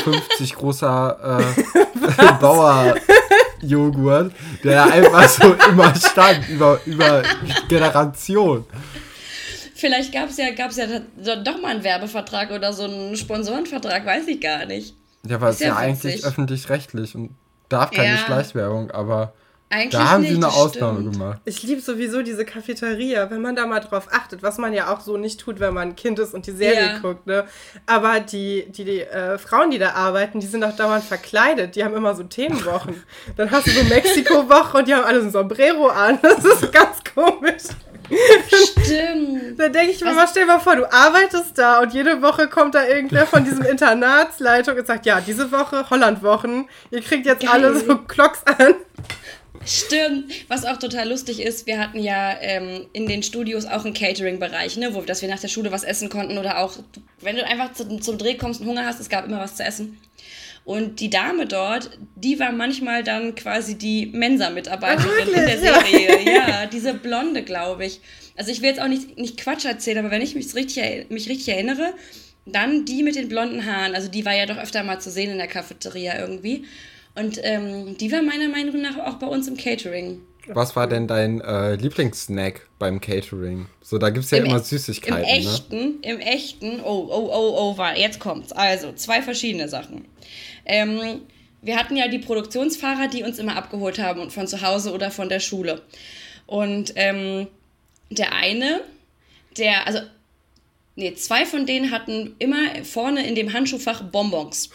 [0.56, 4.32] großer äh, Bauer-Joghurt,
[4.64, 7.22] der einfach so immer stand, über, über
[7.68, 8.64] Generationen.
[9.74, 14.28] Vielleicht gab es ja, gab's ja doch mal einen Werbevertrag oder so einen Sponsorenvertrag, weiß
[14.28, 14.94] ich gar nicht.
[15.26, 17.30] Ja, weil es ja, ja eigentlich öffentlich-rechtlich und
[17.68, 18.18] darf keine ja.
[18.18, 19.34] Schleichwerbung, aber
[19.72, 21.12] eigentlich da haben nicht, sie eine Ausnahme stimmt.
[21.14, 21.40] gemacht.
[21.44, 25.00] Ich liebe sowieso diese Cafeteria, wenn man da mal drauf achtet, was man ja auch
[25.00, 26.98] so nicht tut, wenn man ein Kind ist und die Serie ja.
[26.98, 27.26] guckt.
[27.26, 27.44] Ne?
[27.86, 31.74] Aber die, die, die äh, Frauen, die da arbeiten, die sind auch dauernd verkleidet.
[31.74, 33.02] Die haben immer so Themenwochen.
[33.36, 36.18] Dann hast du so Mexiko-Woche und die haben alle so ein Sombrero an.
[36.32, 37.64] Das ist ganz komisch.
[38.48, 39.58] Stimmt.
[39.58, 42.20] da denke ich mir also, mal, stell dir mal vor, du arbeitest da und jede
[42.20, 47.26] Woche kommt da irgendwer von diesem Internatsleitung und sagt, ja, diese Woche Hollandwochen, ihr kriegt
[47.26, 47.50] jetzt geil.
[47.52, 48.74] alle so Klocks an.
[49.64, 50.32] Stimmt.
[50.48, 54.76] Was auch total lustig ist, wir hatten ja ähm, in den Studios auch einen Catering-Bereich,
[54.76, 56.78] ne, wo dass wir nach der Schule was essen konnten oder auch,
[57.20, 59.64] wenn du einfach zum, zum Dreh kommst und Hunger hast, es gab immer was zu
[59.64, 59.98] essen.
[60.64, 66.24] Und die Dame dort, die war manchmal dann quasi die Mensa-Mitarbeiterin in der Serie.
[66.24, 68.00] Ja, ja diese Blonde, glaube ich.
[68.36, 71.28] Also ich will jetzt auch nicht, nicht Quatsch erzählen, aber wenn ich mich richtig, mich
[71.28, 71.94] richtig erinnere,
[72.46, 73.94] dann die mit den blonden Haaren.
[73.94, 76.64] Also die war ja doch öfter mal zu sehen in der Cafeteria irgendwie.
[77.14, 80.20] Und ähm, die war meiner Meinung nach auch bei uns im Catering.
[80.48, 83.66] Was war denn dein äh, Lieblingssnack beim Catering?
[83.80, 85.22] So, da gibt es ja Im immer e Süßigkeiten.
[85.22, 85.94] Im echten, ne?
[86.02, 88.52] im echten, oh, oh, oh, oh, jetzt kommt's.
[88.52, 90.06] Also, zwei verschiedene Sachen.
[90.64, 91.22] Ähm,
[91.60, 95.10] wir hatten ja die Produktionsfahrer, die uns immer abgeholt haben und von zu Hause oder
[95.10, 95.82] von der Schule.
[96.46, 97.46] Und ähm,
[98.10, 98.80] der eine,
[99.56, 100.00] der, also,
[100.96, 104.70] nee, zwei von denen hatten immer vorne in dem Handschuhfach Bonbons.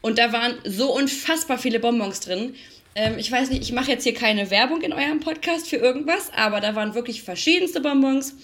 [0.00, 2.54] Und da waren so unfassbar viele Bonbons drin.
[2.94, 6.30] Ähm, ich weiß nicht, ich mache jetzt hier keine Werbung in eurem Podcast für irgendwas,
[6.34, 8.34] aber da waren wirklich verschiedenste Bonbons.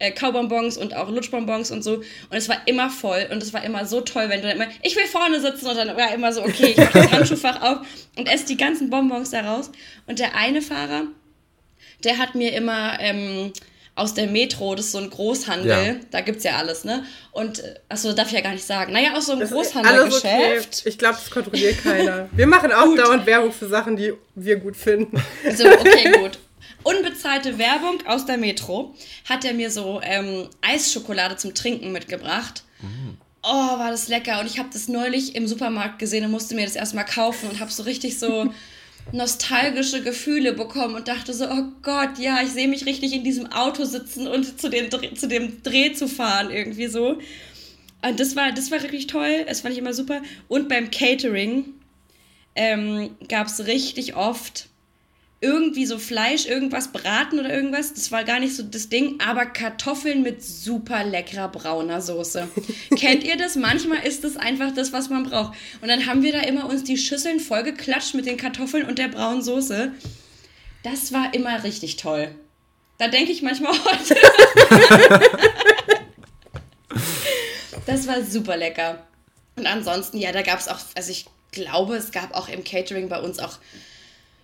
[0.00, 1.94] Äh, Kaubonbons und auch Lutschbonbons und so.
[1.94, 4.66] Und es war immer voll und es war immer so toll, wenn du dann immer,
[4.82, 7.86] ich will vorne sitzen und dann war immer so, okay, ich mache das Handschuhfach auf
[8.16, 9.70] und esse die ganzen Bonbons da raus.
[10.08, 11.04] Und der eine Fahrer,
[12.02, 13.52] der hat mir immer ähm,
[13.96, 15.94] aus der Metro, das ist so ein Großhandel, ja.
[16.10, 17.04] da gibt es ja alles, ne?
[17.30, 18.92] Und, äh, achso, darf ich ja gar nicht sagen.
[18.92, 20.80] Naja, aus so einem Großhandelgeschäft.
[20.80, 20.88] Okay.
[20.88, 22.28] Ich glaube, das kontrolliert keiner.
[22.36, 25.22] Wir machen auch dauernd Werbung für Sachen, die wir gut finden.
[25.54, 26.38] So, okay, gut.
[26.82, 28.94] Unbezahlte Werbung aus der Metro
[29.28, 32.64] hat er mir so ähm, Eisschokolade zum Trinken mitgebracht.
[32.82, 33.16] Mhm.
[33.42, 34.40] Oh, war das lecker.
[34.40, 37.60] Und ich habe das neulich im Supermarkt gesehen und musste mir das erstmal kaufen und
[37.60, 38.52] habe so richtig so
[39.12, 43.52] nostalgische Gefühle bekommen und dachte so, oh Gott, ja, ich sehe mich richtig in diesem
[43.52, 47.18] Auto sitzen und zu dem, zu dem Dreh zu fahren, irgendwie so.
[48.02, 50.22] Und das war, das war wirklich toll, das fand ich immer super.
[50.48, 51.64] Und beim Catering
[52.54, 54.68] ähm, gab es richtig oft
[55.44, 57.92] irgendwie so Fleisch, irgendwas braten oder irgendwas.
[57.92, 62.48] Das war gar nicht so das Ding, aber Kartoffeln mit super leckerer brauner Soße.
[62.96, 63.54] Kennt ihr das?
[63.54, 65.52] Manchmal ist das einfach das, was man braucht.
[65.82, 69.08] Und dann haben wir da immer uns die Schüsseln vollgeklatscht mit den Kartoffeln und der
[69.08, 69.92] braunen Soße.
[70.82, 72.34] Das war immer richtig toll.
[72.96, 74.16] Da denke ich manchmal heute.
[77.86, 79.06] das war super lecker.
[79.56, 83.10] Und ansonsten, ja, da gab es auch, also ich glaube, es gab auch im Catering
[83.10, 83.58] bei uns auch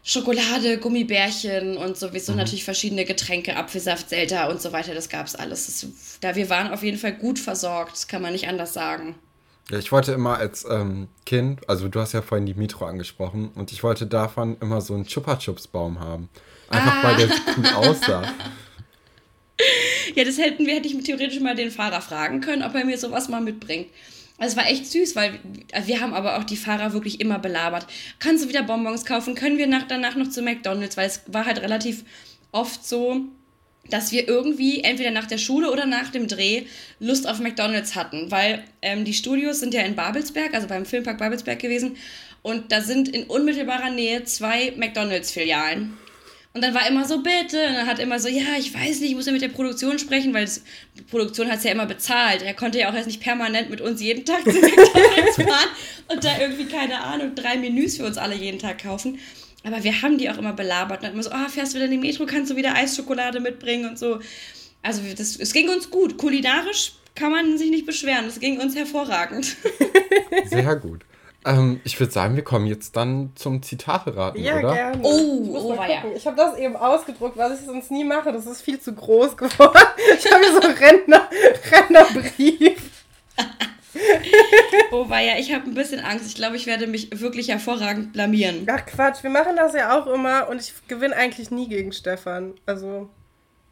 [0.02, 2.38] Schokolade, Gummibärchen und sowieso mhm.
[2.38, 4.94] natürlich verschiedene Getränke, Apfelsaft, Selta und so weiter.
[4.94, 5.66] Das gab es alles.
[5.66, 9.14] Das, da wir waren auf jeden Fall gut versorgt, das kann man nicht anders sagen.
[9.70, 13.50] Ja, ich wollte immer als ähm, Kind, also du hast ja vorhin die Metro angesprochen,
[13.54, 16.28] und ich wollte davon immer so einen Chupa Chups Baum haben.
[16.70, 17.02] Einfach ah.
[17.04, 18.24] weil der so cool aussah.
[20.14, 22.96] Ja, das hätten wir, hätte ich theoretisch mal den Fahrer fragen können, ob er mir
[22.96, 23.88] sowas mal mitbringt.
[24.42, 25.38] Es war echt süß, weil
[25.84, 27.86] wir haben aber auch die Fahrer wirklich immer belabert.
[28.18, 29.34] Kannst du wieder Bonbons kaufen?
[29.34, 30.96] Können wir nach, danach noch zu McDonalds?
[30.96, 32.04] Weil es war halt relativ
[32.50, 33.26] oft so,
[33.90, 36.64] dass wir irgendwie entweder nach der Schule oder nach dem Dreh
[37.00, 41.18] Lust auf McDonalds hatten, weil ähm, die Studios sind ja in Babelsberg, also beim Filmpark
[41.18, 41.96] Babelsberg gewesen
[42.42, 45.98] und da sind in unmittelbarer Nähe zwei McDonalds-Filialen.
[46.52, 47.64] Und dann war immer so, bitte.
[47.68, 49.98] Und er hat immer so, ja, ich weiß nicht, ich muss ja mit der Produktion
[50.00, 50.62] sprechen, weil das,
[50.98, 52.42] die Produktion hat es ja immer bezahlt.
[52.42, 55.68] Er konnte ja auch erst nicht permanent mit uns jeden Tag zu McDonalds fahren
[56.08, 59.20] und da irgendwie, keine Ahnung, drei Menüs für uns alle jeden Tag kaufen.
[59.62, 60.98] Aber wir haben die auch immer belabert.
[60.98, 62.74] Und dann immer so, ah, oh, fährst du wieder in die Metro, kannst du wieder
[62.74, 64.18] Eisschokolade mitbringen und so.
[64.82, 66.16] Also das, es ging uns gut.
[66.18, 68.26] Kulinarisch kann man sich nicht beschweren.
[68.26, 69.56] Es ging uns hervorragend.
[70.46, 71.04] Sehr gut.
[71.44, 74.74] Ähm, ich würde sagen, wir kommen jetzt dann zum Zitate-Raten, ja, oder?
[74.74, 75.00] Gerne.
[75.02, 76.04] Oh, ich, oh, ja.
[76.14, 78.32] ich habe das eben ausgedruckt, was ich sonst nie mache.
[78.32, 79.78] Das ist viel zu groß geworden.
[80.18, 81.28] Ich habe hier so einen Rentner,
[81.70, 82.90] Rentnerbrief.
[84.92, 86.26] oh ja, ich habe ein bisschen Angst.
[86.26, 88.66] Ich glaube, ich werde mich wirklich hervorragend blamieren.
[88.70, 92.54] Ach Quatsch, wir machen das ja auch immer und ich gewinne eigentlich nie gegen Stefan.
[92.66, 93.08] Also.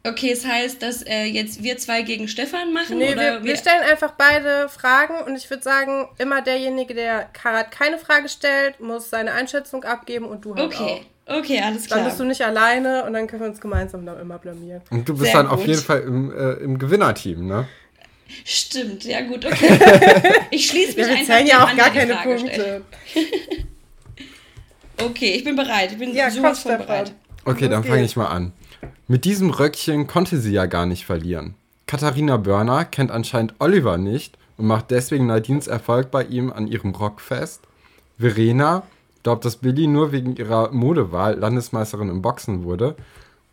[0.09, 2.97] Okay, es das heißt, dass äh, jetzt wir zwei gegen Stefan machen?
[2.97, 7.25] Nee, oder wir, wir stellen einfach beide Fragen und ich würde sagen, immer derjenige, der
[7.33, 11.01] Karat keine Frage stellt, muss seine Einschätzung abgeben und du halt okay.
[11.27, 11.39] auch.
[11.39, 11.99] Okay, alles klar.
[11.99, 14.81] Dann bist du nicht alleine und dann können wir uns gemeinsam dann immer blamieren.
[14.89, 15.59] Und du bist Sehr dann gut.
[15.59, 17.67] auf jeden Fall im, äh, im Gewinnerteam, ne?
[18.43, 19.79] Stimmt, ja gut, okay.
[20.51, 22.81] Ich schließe mich ja, wir einfach ja auch gar keine Frage Punkte.
[25.03, 25.91] okay, ich bin bereit.
[25.91, 27.11] Ich bin ja, sowas von bereit.
[27.45, 28.53] Okay, dann fange ich mal an.
[29.07, 31.55] Mit diesem Röckchen konnte sie ja gar nicht verlieren.
[31.87, 36.93] Katharina Börner kennt anscheinend Oliver nicht und macht deswegen Nadines Erfolg bei ihm an ihrem
[36.93, 37.61] Rock fest.
[38.19, 38.83] Verena
[39.23, 42.95] glaubt, dass Billy nur wegen ihrer Modewahl Landesmeisterin im Boxen wurde.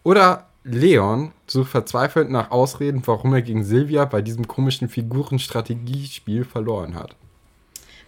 [0.03, 6.95] Oder Leon sucht verzweifelt nach Ausreden, warum er gegen Silvia bei diesem komischen Figurenstrategiespiel verloren
[6.95, 7.17] hat.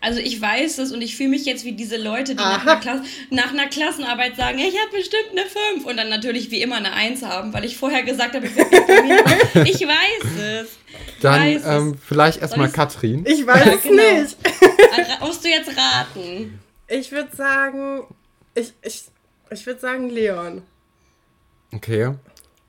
[0.00, 3.02] Also ich weiß es und ich fühle mich jetzt wie diese Leute, die nach einer,
[3.30, 5.42] nach einer, Klassenarbeit sagen, ich habe bestimmt eine
[5.74, 8.52] 5 und dann natürlich wie immer eine 1 haben, weil ich vorher gesagt habe, ich,
[9.74, 10.68] ich weiß es.
[11.20, 12.06] Dann weiß ähm, es.
[12.06, 13.24] vielleicht erstmal Katrin.
[13.26, 14.20] Ich weiß ja, es genau.
[14.20, 14.36] nicht.
[15.20, 16.60] musst du jetzt raten?
[16.86, 18.02] Ich würde sagen,
[18.54, 19.02] ich, ich,
[19.50, 20.62] ich würde sagen Leon.
[21.72, 22.14] Okay.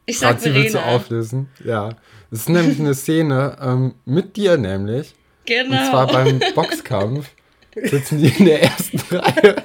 [0.07, 1.49] Ich sag Ratzi, willst du auflösen?
[1.63, 1.89] Ja.
[2.32, 5.13] Es ist nämlich eine Szene ähm, mit dir nämlich
[5.50, 5.82] Genau.
[5.82, 7.30] Und zwar beim Boxkampf
[7.76, 9.56] sitzen die in der ersten Reihe.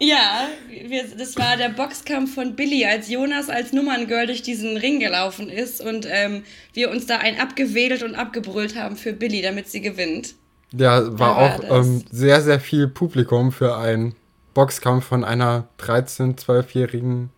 [0.00, 4.98] Ja, wir, das war der Boxkampf von Billy, als Jonas als Nummerngirl durch diesen Ring
[5.00, 6.42] gelaufen ist und ähm,
[6.72, 10.34] wir uns da ein abgewedelt und abgebrüllt haben für Billy, damit sie gewinnt.
[10.72, 14.14] Ja, war, war auch ähm, sehr, sehr viel Publikum für einen
[14.54, 17.30] Boxkampf von einer 13-, 12-jährigen.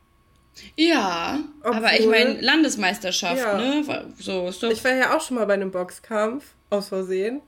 [0.77, 3.57] Ja, Obwohl, aber ich meine, Landesmeisterschaft, ja.
[3.57, 3.85] ne?
[4.19, 4.71] So, so.
[4.71, 7.43] Ich war ja auch schon mal bei einem Boxkampf, aus Versehen.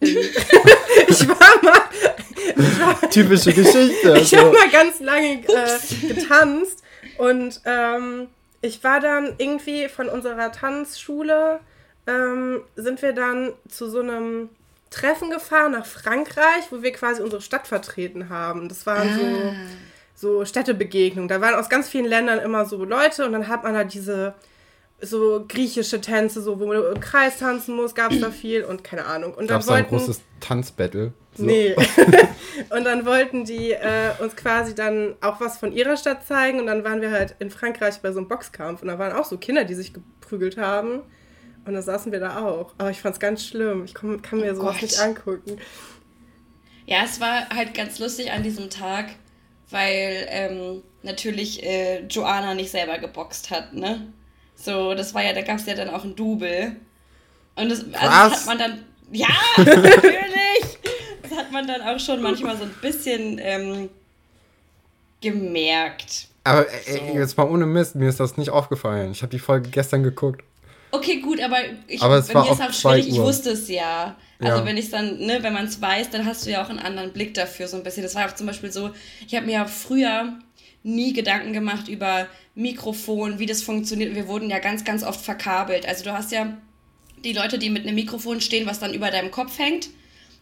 [0.00, 1.82] ich war mal.
[2.56, 4.16] Ich war, Typische Geschichte.
[4.20, 4.38] ich also.
[4.38, 6.82] habe mal ganz lange äh, getanzt
[7.18, 8.28] und ähm,
[8.60, 11.60] ich war dann irgendwie von unserer Tanzschule,
[12.06, 14.50] ähm, sind wir dann zu so einem
[14.90, 18.68] Treffen gefahren nach Frankreich, wo wir quasi unsere Stadt vertreten haben.
[18.68, 19.54] Das waren ah.
[20.14, 21.28] so, so Städtebegegnungen.
[21.28, 24.34] Da waren aus ganz vielen Ländern immer so Leute und dann hat man da diese
[25.00, 28.82] so griechische Tänze, so wo du im Kreis tanzen musst, gab es da viel und
[28.82, 29.34] keine Ahnung.
[29.34, 31.12] Und gab es da ein großes Tanzbattle?
[31.34, 31.44] So.
[31.44, 31.76] Nee.
[32.70, 36.66] und dann wollten die äh, uns quasi dann auch was von ihrer Stadt zeigen und
[36.66, 39.36] dann waren wir halt in Frankreich bei so einem Boxkampf und da waren auch so
[39.36, 41.02] Kinder, die sich geprügelt haben.
[41.66, 42.74] Und da saßen wir da auch.
[42.78, 43.84] Aber ich fand es ganz schlimm.
[43.84, 44.82] Ich komm, kann mir oh sowas Gott.
[44.82, 45.58] nicht angucken.
[46.86, 49.06] Ja, es war halt ganz lustig an diesem Tag,
[49.70, 54.12] weil ähm, natürlich äh, Joanna nicht selber geboxt hat, ne?
[54.66, 56.74] So, das war ja, da gab es ja dann auch ein Double.
[57.54, 58.84] Und das, also das hat man dann.
[59.12, 60.78] Ja, natürlich!
[61.22, 63.88] das hat man dann auch schon manchmal so ein bisschen ähm,
[65.20, 66.26] gemerkt.
[66.42, 67.16] Aber ey, so.
[67.16, 69.12] jetzt mal ohne Mist, mir ist das nicht aufgefallen.
[69.12, 70.42] Ich habe die Folge gestern geguckt.
[70.90, 74.16] Okay, gut, aber, ich, aber es bei mir ist auch schwierig, ich wusste es ja.
[74.38, 74.64] Also ja.
[74.66, 77.12] wenn ich dann, ne, wenn man es weiß, dann hast du ja auch einen anderen
[77.12, 78.02] Blick dafür so ein bisschen.
[78.02, 78.90] Das war auch zum Beispiel so,
[79.26, 80.38] ich habe mir ja früher
[80.82, 84.14] nie Gedanken gemacht über Mikrofon, wie das funktioniert.
[84.14, 85.86] Wir wurden ja ganz, ganz oft verkabelt.
[85.86, 86.56] Also du hast ja
[87.24, 89.88] die Leute, die mit einem Mikrofon stehen, was dann über deinem Kopf hängt.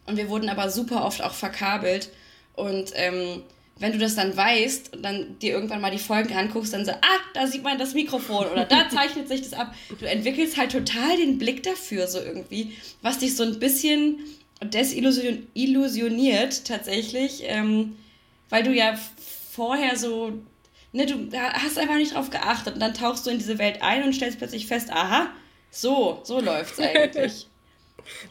[0.07, 2.11] Und wir wurden aber super oft auch verkabelt.
[2.55, 3.43] Und ähm,
[3.79, 6.93] wenn du das dann weißt und dann dir irgendwann mal die Folgen anguckst, dann so,
[6.93, 9.75] ah, da sieht man das Mikrofon oder da zeichnet sich das ab.
[9.99, 14.21] Du entwickelst halt total den Blick dafür so irgendwie, was dich so ein bisschen
[14.63, 17.97] desillusioniert tatsächlich, ähm,
[18.49, 18.97] weil du ja
[19.53, 20.33] vorher so,
[20.93, 24.05] ne, du hast einfach nicht drauf geachtet und dann tauchst du in diese Welt ein
[24.05, 25.33] und stellst plötzlich fest, aha,
[25.71, 27.49] so, so läuft's eigentlich.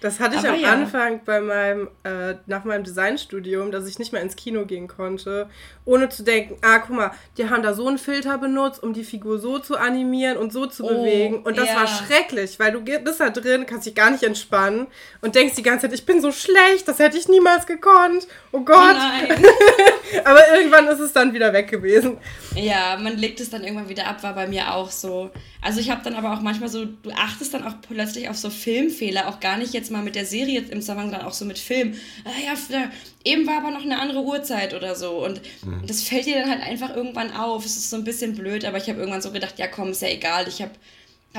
[0.01, 0.71] Das hatte ich Aber am ja.
[0.71, 5.49] Anfang bei meinem, äh, nach meinem Designstudium, dass ich nicht mehr ins Kino gehen konnte,
[5.85, 9.03] ohne zu denken, ah, guck mal, die haben da so einen Filter benutzt, um die
[9.03, 11.43] Figur so zu animieren und so zu oh, bewegen.
[11.43, 11.75] Und das ja.
[11.77, 14.87] war schrecklich, weil du bist da drin, kannst dich gar nicht entspannen
[15.21, 18.27] und denkst die ganze Zeit, ich bin so schlecht, das hätte ich niemals gekonnt.
[18.51, 18.95] Oh Gott.
[18.95, 19.33] Oh
[20.25, 22.17] Aber irgendwann ist es dann wieder weg gewesen.
[22.55, 25.31] Ja, man legt es dann irgendwann wieder ab, war bei mir auch so.
[25.61, 28.49] Also ich habe dann aber auch manchmal so, du achtest dann auch plötzlich auf so
[28.49, 31.59] Filmfehler, auch gar nicht jetzt mal mit der Serie im Zusammenhang, dann auch so mit
[31.59, 31.95] Film.
[32.25, 32.91] Ah ja,
[33.23, 35.23] eben war aber noch eine andere Uhrzeit oder so.
[35.23, 35.85] Und mhm.
[35.87, 37.65] das fällt dir dann halt einfach irgendwann auf.
[37.65, 40.01] Es ist so ein bisschen blöd, aber ich habe irgendwann so gedacht, ja komm, ist
[40.01, 40.47] ja egal.
[40.47, 40.71] Ich habe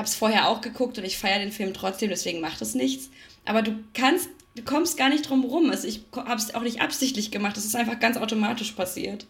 [0.01, 3.09] es vorher auch geguckt und ich feiere den Film trotzdem, deswegen macht es nichts.
[3.45, 5.69] Aber du kannst, du kommst gar nicht drum rum.
[5.69, 7.57] Also ich habe es auch nicht absichtlich gemacht.
[7.57, 9.25] Es ist einfach ganz automatisch passiert.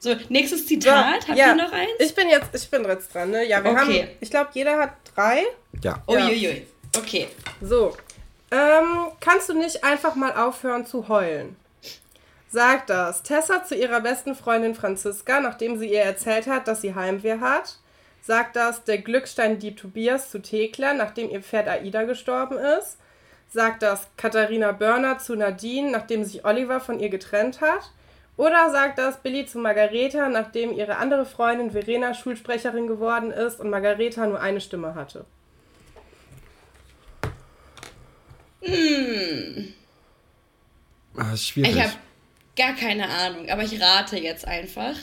[0.00, 1.22] So, nächstes Zitat.
[1.22, 1.90] So, Habt ja, ihr noch eins?
[1.98, 3.48] Ich bin jetzt, ich bin jetzt dran, ne?
[3.48, 4.02] Ja, wir okay.
[4.02, 5.42] haben, ich glaube, jeder hat drei.
[5.82, 6.02] Ja.
[6.06, 6.66] Uiuiui.
[6.98, 7.28] Okay.
[7.60, 7.96] So,
[8.50, 11.56] ähm, kannst du nicht einfach mal aufhören zu heulen?
[12.48, 16.94] Sagt das Tessa zu ihrer besten Freundin Franziska, nachdem sie ihr erzählt hat, dass sie
[16.94, 17.78] Heimweh hat.
[18.22, 22.98] Sagt das der Glücksteindieb Tobias zu Thekla, nachdem ihr Pferd Aida gestorben ist.
[23.48, 27.92] Sagt das Katharina Börner zu Nadine, nachdem sich Oliver von ihr getrennt hat.
[28.36, 33.70] Oder sagt das Billy zu Margareta, nachdem ihre andere Freundin Verena Schulsprecherin geworden ist und
[33.70, 35.24] Margareta nur eine Stimme hatte.
[38.62, 39.72] Hm.
[41.16, 41.76] Ah, schwierig.
[41.76, 41.92] Ich habe
[42.56, 44.94] gar keine Ahnung, aber ich rate jetzt einfach.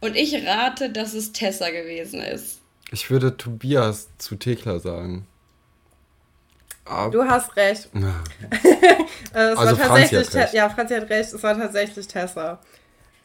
[0.00, 2.60] Und ich rate, dass es Tessa gewesen ist.
[2.90, 5.26] Ich würde Tobias zu Thekla sagen.
[6.84, 7.88] Aber du hast recht.
[9.32, 10.54] es also war Franzi hat recht.
[10.54, 12.58] Ja, Franzi hat recht, es war tatsächlich Tessa.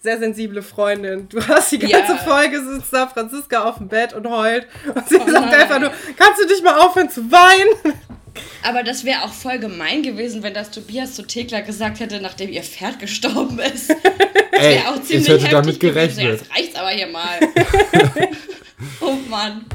[0.06, 1.28] Sehr sensible Freundin.
[1.30, 2.18] Du hast die ganze ja.
[2.18, 4.68] Folge sitzt da Franziska auf dem Bett und heult.
[4.94, 7.96] Und sie oh sagt einfach nur, kannst du dich mal aufhören zu weinen?
[8.62, 12.52] Aber das wäre auch voll gemein gewesen, wenn das Tobias zu Thekla gesagt hätte, nachdem
[12.52, 13.90] ihr Pferd gestorben ist.
[13.90, 16.18] Das wäre auch ziemlich ich hätte damit gerechnet.
[16.18, 16.44] Gewesen.
[16.44, 17.40] Jetzt reicht's aber hier mal.
[19.02, 19.66] oh Mann.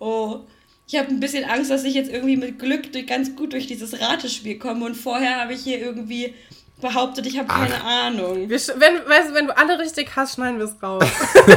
[0.00, 0.40] Oh.
[0.88, 3.68] Ich habe ein bisschen Angst, dass ich jetzt irgendwie mit Glück durch, ganz gut durch
[3.68, 6.34] dieses Ratespiel komme und vorher habe ich hier irgendwie
[6.80, 8.48] behauptet, ich habe keine Ahnung.
[8.48, 11.04] Wir, wenn, weißt du, wenn du alle richtig hast, schneiden wir es raus.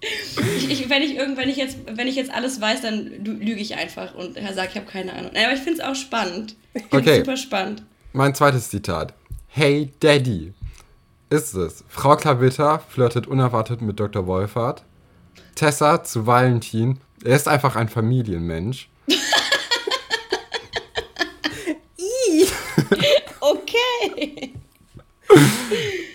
[0.00, 3.76] ich, ich, wenn, ich wenn, ich jetzt, wenn ich jetzt alles weiß, dann lüge ich
[3.76, 5.30] einfach und sage, ich habe keine Ahnung.
[5.30, 6.56] Aber ich finde es auch spannend.
[6.90, 7.18] Okay.
[7.18, 7.82] Super spannend.
[8.12, 9.14] Mein zweites Zitat.
[9.48, 10.52] Hey Daddy.
[11.30, 11.84] Ist es.
[11.88, 14.26] Frau Klavitter flirtet unerwartet mit Dr.
[14.26, 14.82] Wolfert.
[15.54, 17.00] Tessa zu Valentin.
[17.24, 18.88] Er ist einfach ein Familienmensch.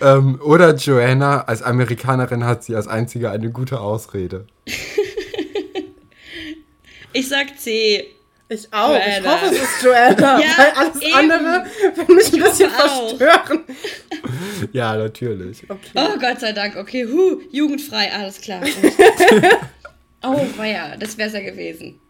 [0.00, 4.46] ähm, oder Joanna, als Amerikanerin hat sie als einzige eine gute Ausrede.
[7.12, 8.06] ich sag C.
[8.48, 8.90] Ich auch.
[8.90, 9.18] Joanna.
[9.18, 11.14] Ich hoffe, es ist Joanna, ja, weil alles eben.
[11.14, 11.66] andere
[11.96, 13.64] würde mich ein bisschen verstören.
[14.72, 15.68] ja, natürlich.
[15.68, 15.90] Okay.
[15.94, 16.76] Oh, Gott sei Dank.
[16.76, 18.62] Okay, huh, jugendfrei, alles klar.
[20.22, 22.00] oh, ja, das wäre es ja gewesen.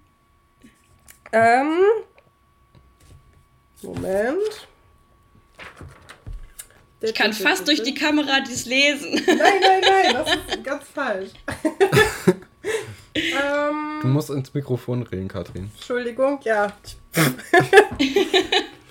[1.33, 1.79] Ähm.
[3.83, 4.69] Moment.
[7.05, 9.23] Ich kann fast durch die Kamera dies lesen.
[9.27, 11.31] Nein, nein, nein, das ist ganz falsch.
[13.17, 15.71] Ähm, du musst ins Mikrofon reden, Katrin.
[15.77, 16.73] Entschuldigung, ja.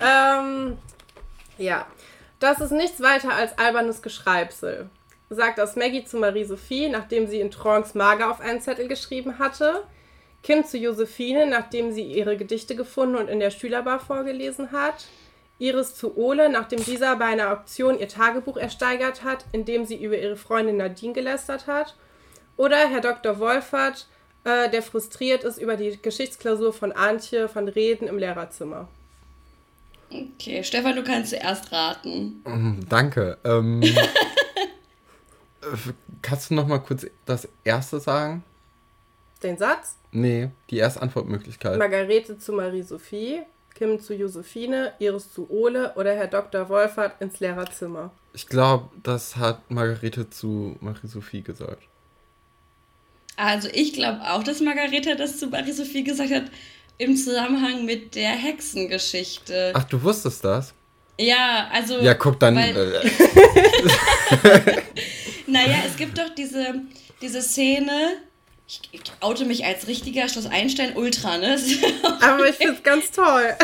[0.00, 0.78] ähm,
[1.58, 1.86] ja.
[2.38, 4.88] Das ist nichts weiter als albernes Geschreibsel,
[5.28, 9.82] sagt das Maggie zu Marie-Sophie, nachdem sie in Trance Mager auf einen Zettel geschrieben hatte.
[10.42, 15.06] Kim zu Josephine, nachdem sie ihre Gedichte gefunden und in der Schülerbar vorgelesen hat.
[15.58, 20.02] Iris zu Ole, nachdem dieser bei einer Auktion ihr Tagebuch ersteigert hat, in dem sie
[20.02, 21.94] über ihre Freundin Nadine gelästert hat.
[22.56, 23.38] Oder Herr Dr.
[23.38, 24.08] Wolfert,
[24.44, 28.88] äh, der frustriert ist über die Geschichtsklausur von Antje von Reden im Lehrerzimmer.
[30.10, 32.42] Okay, Stefan, du kannst zuerst raten.
[32.46, 33.38] Mhm, danke.
[33.44, 33.82] Ähm,
[36.22, 38.44] kannst du noch mal kurz das erste sagen?
[39.42, 39.96] Den Satz?
[40.12, 41.78] Nee, die erste Antwortmöglichkeit.
[41.78, 43.42] Margarete zu Marie-Sophie,
[43.74, 46.68] Kim zu Josephine, Iris zu Ole oder Herr Dr.
[46.68, 48.12] Wolfert ins Lehrerzimmer.
[48.32, 51.82] Ich glaube, das hat Margarete zu Marie-Sophie gesagt.
[53.36, 56.44] Also ich glaube auch, dass Margarete das zu Marie-Sophie gesagt hat
[56.98, 59.72] im Zusammenhang mit der Hexengeschichte.
[59.74, 60.72] Ach, du wusstest das?
[61.18, 61.98] Ja, also.
[62.00, 62.56] Ja, guck dann.
[62.56, 63.10] Weil, äh,
[65.46, 66.82] naja, es gibt doch diese,
[67.20, 68.18] diese Szene.
[68.66, 71.58] Ich, ich oute mich als richtiger Schloss Einstein Ultra, ne?
[72.22, 73.54] Aber ich finde es ganz toll.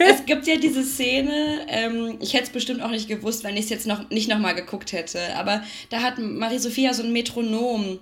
[0.00, 3.64] es gibt ja diese Szene, ähm, ich hätte es bestimmt auch nicht gewusst, wenn ich
[3.64, 5.36] es jetzt noch nicht nochmal geguckt hätte.
[5.36, 8.00] Aber da hat Marie-Sophia so ein Metronom.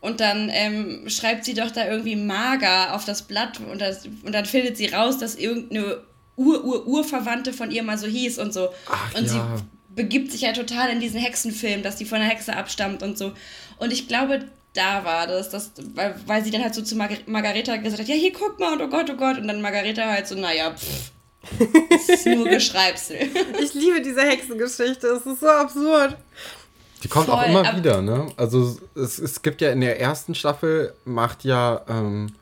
[0.00, 4.32] Und dann ähm, schreibt sie doch da irgendwie mager auf das Blatt und, das, und
[4.32, 6.02] dann findet sie raus, dass irgendeine
[6.36, 8.68] Ur-Ur-Urverwandte von ihr mal so hieß und so.
[8.88, 9.28] Ach, und ja.
[9.58, 13.18] sie begibt sich ja total in diesen Hexenfilm, dass die von der Hexe abstammt und
[13.18, 13.32] so.
[13.78, 14.44] Und ich glaube,
[14.76, 18.08] da war das, dass, weil, weil sie dann halt so zu Mar Margareta gesagt hat,
[18.08, 19.38] ja, hier guck mal und oh Gott, oh Gott.
[19.38, 21.12] Und dann Margareta halt so, naja, pff.
[21.90, 23.18] Das ist nur Geschreibsel.
[23.62, 26.16] Ich liebe diese Hexengeschichte, es ist so absurd.
[27.04, 28.26] Die kommt Voll, auch immer wieder, ne?
[28.36, 32.32] Also es, es gibt ja in der ersten Staffel macht ja ähm,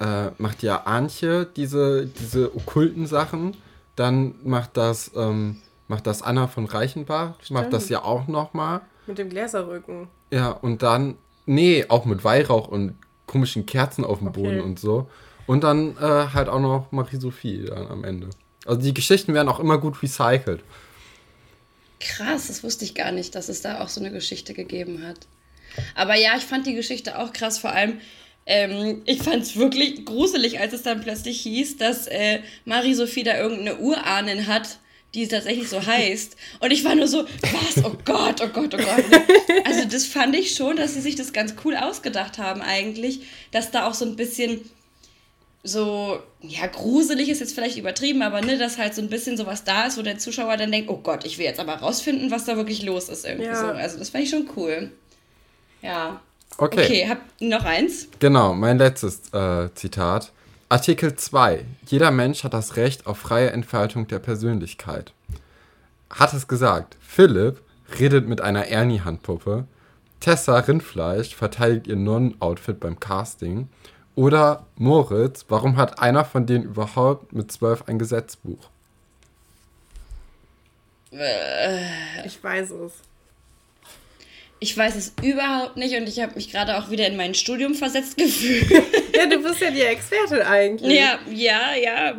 [0.00, 3.56] äh, macht ja Antje diese, diese okkulten Sachen.
[3.96, 7.60] Dann macht das, ähm, macht das Anna von Reichenbach, Stimmt.
[7.60, 8.82] macht das ja auch nochmal.
[9.06, 10.08] Mit dem Gläserrücken.
[10.30, 11.16] Ja, und dann,
[11.46, 12.96] nee, auch mit Weihrauch und
[13.26, 14.42] komischen Kerzen auf dem okay.
[14.42, 15.08] Boden und so.
[15.46, 18.30] Und dann äh, halt auch noch Marie-Sophie dann am Ende.
[18.66, 20.62] Also die Geschichten werden auch immer gut recycelt.
[22.00, 25.26] Krass, das wusste ich gar nicht, dass es da auch so eine Geschichte gegeben hat.
[25.94, 28.00] Aber ja, ich fand die Geschichte auch krass, vor allem,
[28.46, 33.38] ähm, ich fand es wirklich gruselig, als es dann plötzlich hieß, dass äh, Marie-Sophie da
[33.38, 34.78] irgendeine Urahnin hat,
[35.16, 36.36] die tatsächlich so heißt.
[36.60, 37.84] Und ich war nur so, was?
[37.84, 39.04] Oh Gott, oh Gott, oh Gott.
[39.64, 43.70] Also das fand ich schon, dass sie sich das ganz cool ausgedacht haben eigentlich, dass
[43.70, 44.60] da auch so ein bisschen
[45.64, 49.64] so, ja, gruselig ist jetzt vielleicht übertrieben, aber ne, dass halt so ein bisschen sowas
[49.64, 52.44] da ist, wo der Zuschauer dann denkt, oh Gott, ich will jetzt aber rausfinden, was
[52.44, 53.56] da wirklich los ist irgendwie ja.
[53.56, 53.66] so.
[53.66, 54.92] Also das fand ich schon cool.
[55.82, 56.20] Ja.
[56.58, 56.84] Okay.
[56.84, 58.08] Okay, ihr noch eins?
[58.20, 60.30] Genau, mein letztes äh, Zitat.
[60.68, 61.64] Artikel 2.
[61.86, 65.12] Jeder Mensch hat das Recht auf freie Entfaltung der Persönlichkeit.
[66.10, 66.96] Hat es gesagt.
[67.00, 67.62] Philipp
[68.00, 69.68] redet mit einer Ernie-Handpuppe.
[70.18, 73.68] Tessa Rindfleisch verteidigt ihr Non-Outfit beim Casting.
[74.16, 78.68] Oder Moritz, warum hat einer von denen überhaupt mit zwölf ein Gesetzbuch?
[82.24, 82.92] Ich weiß es.
[84.58, 87.74] Ich weiß es überhaupt nicht und ich habe mich gerade auch wieder in mein Studium
[87.74, 88.70] versetzt gefühlt.
[89.14, 90.98] ja, du bist ja die Expertin eigentlich.
[90.98, 92.10] Ja, ja, ja.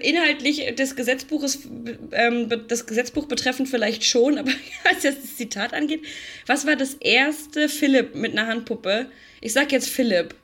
[0.00, 1.68] Inhaltlich des Gesetzbuches,
[2.12, 4.50] ähm, das Gesetzbuch betreffend vielleicht schon, aber
[4.84, 6.04] was jetzt das Zitat angeht,
[6.46, 9.06] was war das erste Philipp mit einer Handpuppe?
[9.42, 10.34] Ich sag jetzt Philipp.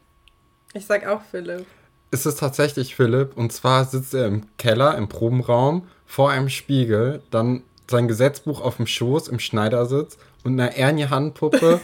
[0.75, 1.65] Ich sag auch Philipp.
[2.11, 7.23] Es ist tatsächlich Philipp und zwar sitzt er im Keller, im Probenraum, vor einem Spiegel,
[7.31, 11.81] dann sein Gesetzbuch auf dem Schoß im Schneidersitz und eine Ernie-Handpuppe,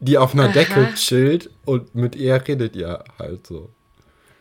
[0.00, 0.52] die auf einer Aha.
[0.52, 3.70] Decke chillt und mit ihr redet ihr halt so.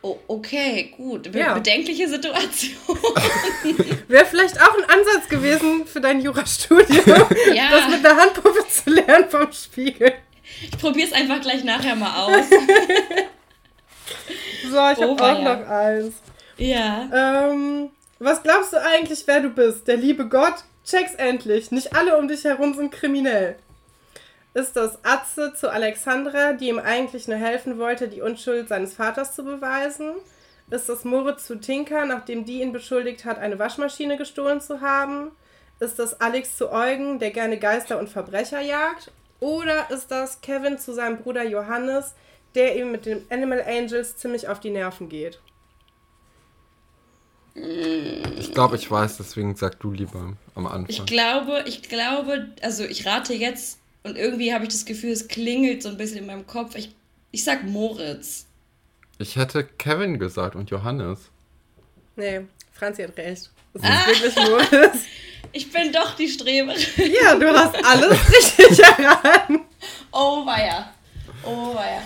[0.06, 1.32] Oh, okay, gut.
[1.32, 1.54] Be ja.
[1.54, 2.76] Bedenkliche Situation.
[4.10, 7.06] Wäre vielleicht auch ein Ansatz gewesen für dein Jurastudium,
[7.54, 7.72] ja.
[7.72, 10.14] das mit der Handpuppe zu lernen vom Spiegel.
[10.62, 12.50] Ich probiere es einfach gleich nachher mal aus.
[14.64, 15.56] so, ich habe auch ja.
[15.56, 16.16] noch eins.
[16.58, 17.50] Ja.
[17.50, 17.90] Ähm,
[18.20, 19.88] was glaubst du eigentlich, wer du bist?
[19.88, 20.56] Der liebe Gott?
[20.86, 21.72] Check's endlich.
[21.72, 23.56] Nicht alle um dich herum sind kriminell.
[24.54, 29.34] Ist das Atze zu Alexandra, die ihm eigentlich nur helfen wollte, die Unschuld seines Vaters
[29.34, 30.14] zu beweisen?
[30.70, 35.32] Ist das Moritz zu Tinker, nachdem die ihn beschuldigt hat, eine Waschmaschine gestohlen zu haben?
[35.80, 39.12] Ist das Alex zu Eugen, der gerne Geister und Verbrecher jagt?
[39.40, 42.14] Oder ist das Kevin zu seinem Bruder Johannes,
[42.56, 45.40] der ihm mit den Animal Angels ziemlich auf die Nerven geht.
[47.56, 50.86] Ich glaube, ich weiß, deswegen sag du lieber am Anfang.
[50.88, 55.28] Ich glaube, ich glaube, also ich rate jetzt und irgendwie habe ich das Gefühl, es
[55.28, 56.76] klingelt so ein bisschen in meinem Kopf.
[56.76, 56.96] Ich
[57.32, 58.48] Ich sag Moritz.
[59.20, 61.30] Ich hätte Kevin gesagt und Johannes.
[62.16, 63.52] Nee, Franzi hat recht.
[63.74, 64.08] Das ist ah.
[64.08, 64.98] wirklich Moritz.
[65.52, 66.80] Ich bin doch die Streberin.
[66.98, 69.60] Ja, du hast alles richtig erraten.
[70.12, 70.92] Oh weia.
[71.44, 72.02] Oh weia.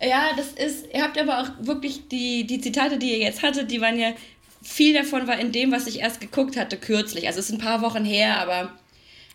[0.00, 3.70] Ja, das ist, ihr habt aber auch wirklich die, die Zitate, die ihr jetzt hattet,
[3.70, 4.12] die waren ja,
[4.64, 7.26] viel davon war in dem, was ich erst geguckt hatte, kürzlich.
[7.26, 8.72] Also es ist ein paar Wochen her, aber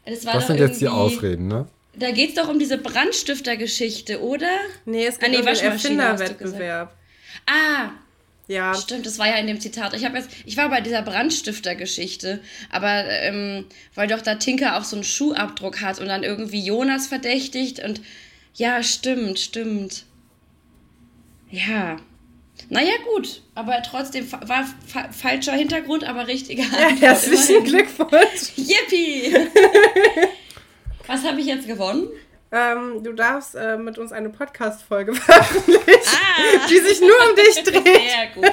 [0.06, 1.68] es war Das sind jetzt die Ausreden, ne?
[1.96, 4.52] Da geht es doch um diese Brandstifter-Geschichte, oder?
[4.86, 6.96] Nee, es geht ah, nee, um den Erfinderwettbewerb.
[7.46, 7.90] Ah,
[8.48, 8.74] ja.
[8.74, 9.94] Stimmt, das war ja in dem Zitat.
[9.94, 12.40] Ich, jetzt, ich war bei dieser Brandstifter-Geschichte,
[12.72, 13.66] aber ähm,
[13.96, 18.02] weil doch da Tinker auch so einen Schuhabdruck hat und dann irgendwie Jonas verdächtigt und
[18.56, 20.06] ja, stimmt, stimmt.
[21.52, 21.98] Ja.
[22.70, 26.64] Naja, gut, aber trotzdem war fa falscher Hintergrund, aber richtiger.
[26.64, 28.52] Ja, herzlichen Glückwunsch.
[28.56, 29.34] Yippie!
[31.08, 32.10] Was habe ich jetzt gewonnen?
[32.52, 36.68] Ähm, du darfst äh, mit uns eine Podcast-Folge veröffentlichen, ah.
[36.68, 37.84] die sich nur um dich dreht.
[37.86, 38.52] Sehr gut.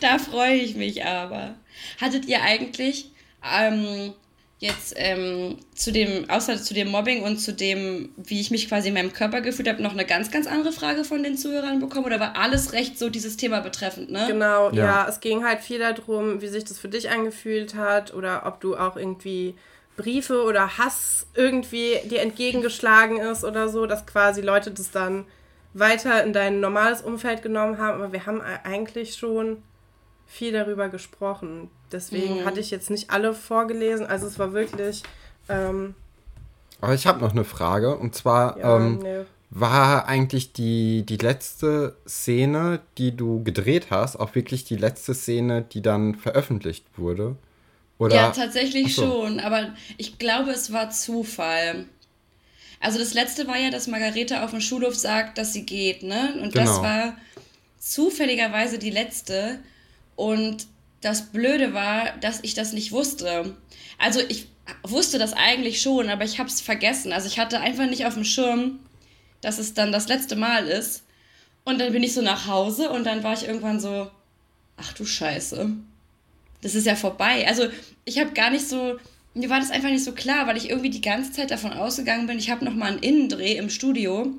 [0.00, 1.54] Da freue ich mich aber.
[2.00, 3.10] Hattet ihr eigentlich
[3.42, 4.12] ähm,
[4.58, 8.88] jetzt ähm, zu dem, außer zu dem Mobbing und zu dem, wie ich mich quasi
[8.88, 12.06] in meinem Körper gefühlt habe, noch eine ganz, ganz andere Frage von den Zuhörern bekommen?
[12.06, 14.24] Oder war alles recht so dieses Thema betreffend, ne?
[14.26, 14.84] Genau, ja.
[14.84, 15.08] ja.
[15.08, 18.76] Es ging halt viel darum, wie sich das für dich angefühlt hat oder ob du
[18.76, 19.54] auch irgendwie
[19.96, 25.26] Briefe oder Hass irgendwie dir entgegengeschlagen ist oder so, dass quasi Leute das dann
[25.74, 28.00] weiter in dein normales Umfeld genommen haben.
[28.02, 29.62] Aber wir haben eigentlich schon
[30.26, 31.70] viel darüber gesprochen.
[31.92, 32.44] Deswegen mhm.
[32.44, 34.06] hatte ich jetzt nicht alle vorgelesen.
[34.06, 35.02] Also es war wirklich.
[35.48, 35.94] Ähm,
[36.80, 37.96] Aber ich habe noch eine Frage.
[37.96, 39.20] Und zwar ja, ähm, nee.
[39.50, 45.62] war eigentlich die, die letzte Szene, die du gedreht hast, auch wirklich die letzte Szene,
[45.62, 47.36] die dann veröffentlicht wurde?
[47.98, 48.16] Oder?
[48.16, 49.02] Ja, tatsächlich so.
[49.02, 51.86] schon, aber ich glaube, es war Zufall.
[52.78, 56.34] Also das letzte war ja, dass Margarete auf dem Schulhof sagt, dass sie geht, ne?
[56.42, 56.66] Und genau.
[56.66, 57.16] das war
[57.78, 59.60] zufälligerweise die letzte.
[60.16, 60.66] Und
[61.00, 63.54] das Blöde war, dass ich das nicht wusste.
[63.98, 64.48] Also ich
[64.82, 67.12] wusste das eigentlich schon, aber ich habe es vergessen.
[67.12, 68.80] Also ich hatte einfach nicht auf dem Schirm,
[69.40, 71.04] dass es dann das letzte Mal ist.
[71.64, 74.10] Und dann bin ich so nach Hause und dann war ich irgendwann so,
[74.76, 75.76] ach du Scheiße
[76.66, 77.46] das ist ja vorbei.
[77.46, 77.68] Also
[78.04, 78.98] ich habe gar nicht so,
[79.34, 82.26] mir war das einfach nicht so klar, weil ich irgendwie die ganze Zeit davon ausgegangen
[82.26, 84.32] bin, ich habe nochmal einen Innendreh im Studio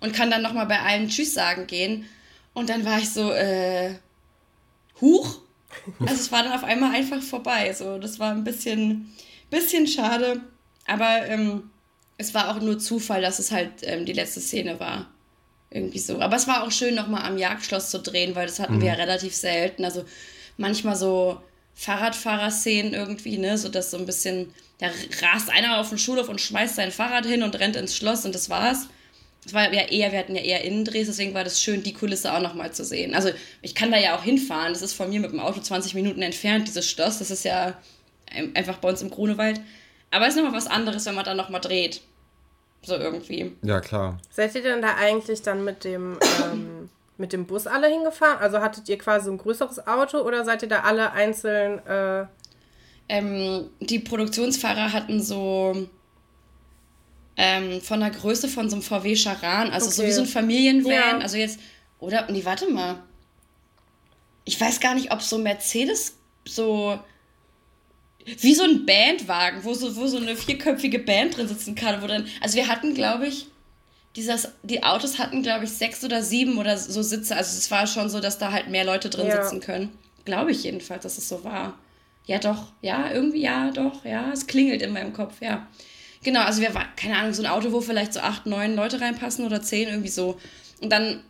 [0.00, 2.06] und kann dann nochmal bei allen Tschüss sagen gehen.
[2.54, 3.94] Und dann war ich so, äh,
[5.00, 5.40] huch.
[6.00, 7.72] Also es war dann auf einmal einfach vorbei.
[7.72, 9.12] So, das war ein bisschen,
[9.50, 10.40] bisschen schade.
[10.86, 11.70] Aber ähm,
[12.16, 15.06] es war auch nur Zufall, dass es halt ähm, die letzte Szene war.
[15.70, 16.20] Irgendwie so.
[16.20, 18.80] Aber es war auch schön, nochmal am Jagdschloss zu drehen, weil das hatten mhm.
[18.80, 19.84] wir ja relativ selten.
[19.84, 20.04] Also
[20.56, 21.40] manchmal so
[21.74, 24.88] Fahrradfahrerszenen irgendwie, ne, so dass so ein bisschen, da
[25.22, 28.34] rast einer auf den Schulhof und schmeißt sein Fahrrad hin und rennt ins Schloss und
[28.34, 28.88] das war's.
[29.44, 32.32] Das war ja eher, wir hatten ja eher Innendrehs, deswegen war das schön, die Kulisse
[32.34, 33.14] auch nochmal zu sehen.
[33.14, 33.30] Also
[33.62, 36.22] ich kann da ja auch hinfahren, das ist von mir mit dem Auto 20 Minuten
[36.22, 37.74] entfernt, dieses Schloss, das ist ja
[38.54, 39.60] einfach bei uns im Grunewald.
[40.10, 42.02] Aber es ist nochmal was anderes, wenn man da nochmal dreht.
[42.82, 43.52] So irgendwie.
[43.62, 44.18] Ja, klar.
[44.30, 46.88] Seid ihr denn da eigentlich dann mit dem ähm,
[47.18, 48.38] mit dem Bus alle hingefahren?
[48.38, 51.84] Also hattet ihr quasi ein größeres Auto oder seid ihr da alle einzeln?
[51.86, 52.26] Äh
[53.08, 55.88] ähm, die Produktionsfahrer hatten so
[57.38, 59.94] ähm, von der Größe von so einem VW Charan, also okay.
[59.94, 60.92] so wie so ein Familienvan.
[60.92, 61.18] Ja.
[61.18, 61.60] Also jetzt,
[62.00, 63.02] oder, nee, warte mal.
[64.44, 66.98] Ich weiß gar nicht, ob so Mercedes so
[68.40, 72.02] wie so ein Bandwagen, wo so, wo so eine vierköpfige Band drin sitzen kann.
[72.02, 73.46] Wo dann, also wir hatten, glaube ich,
[74.16, 77.36] dieses, die Autos hatten, glaube ich, sechs oder sieben oder so Sitze.
[77.36, 79.42] Also es war schon so, dass da halt mehr Leute drin ja.
[79.42, 79.90] sitzen können.
[80.24, 81.78] Glaube ich jedenfalls, dass es so war.
[82.26, 82.72] Ja, doch.
[82.82, 84.04] Ja, irgendwie ja, doch.
[84.04, 85.66] Ja, es klingelt in meinem Kopf, ja.
[86.22, 89.00] Genau, also wir waren, keine Ahnung, so ein Auto, wo vielleicht so acht, neun Leute
[89.00, 90.38] reinpassen oder zehn, irgendwie so.
[90.80, 91.22] Und dann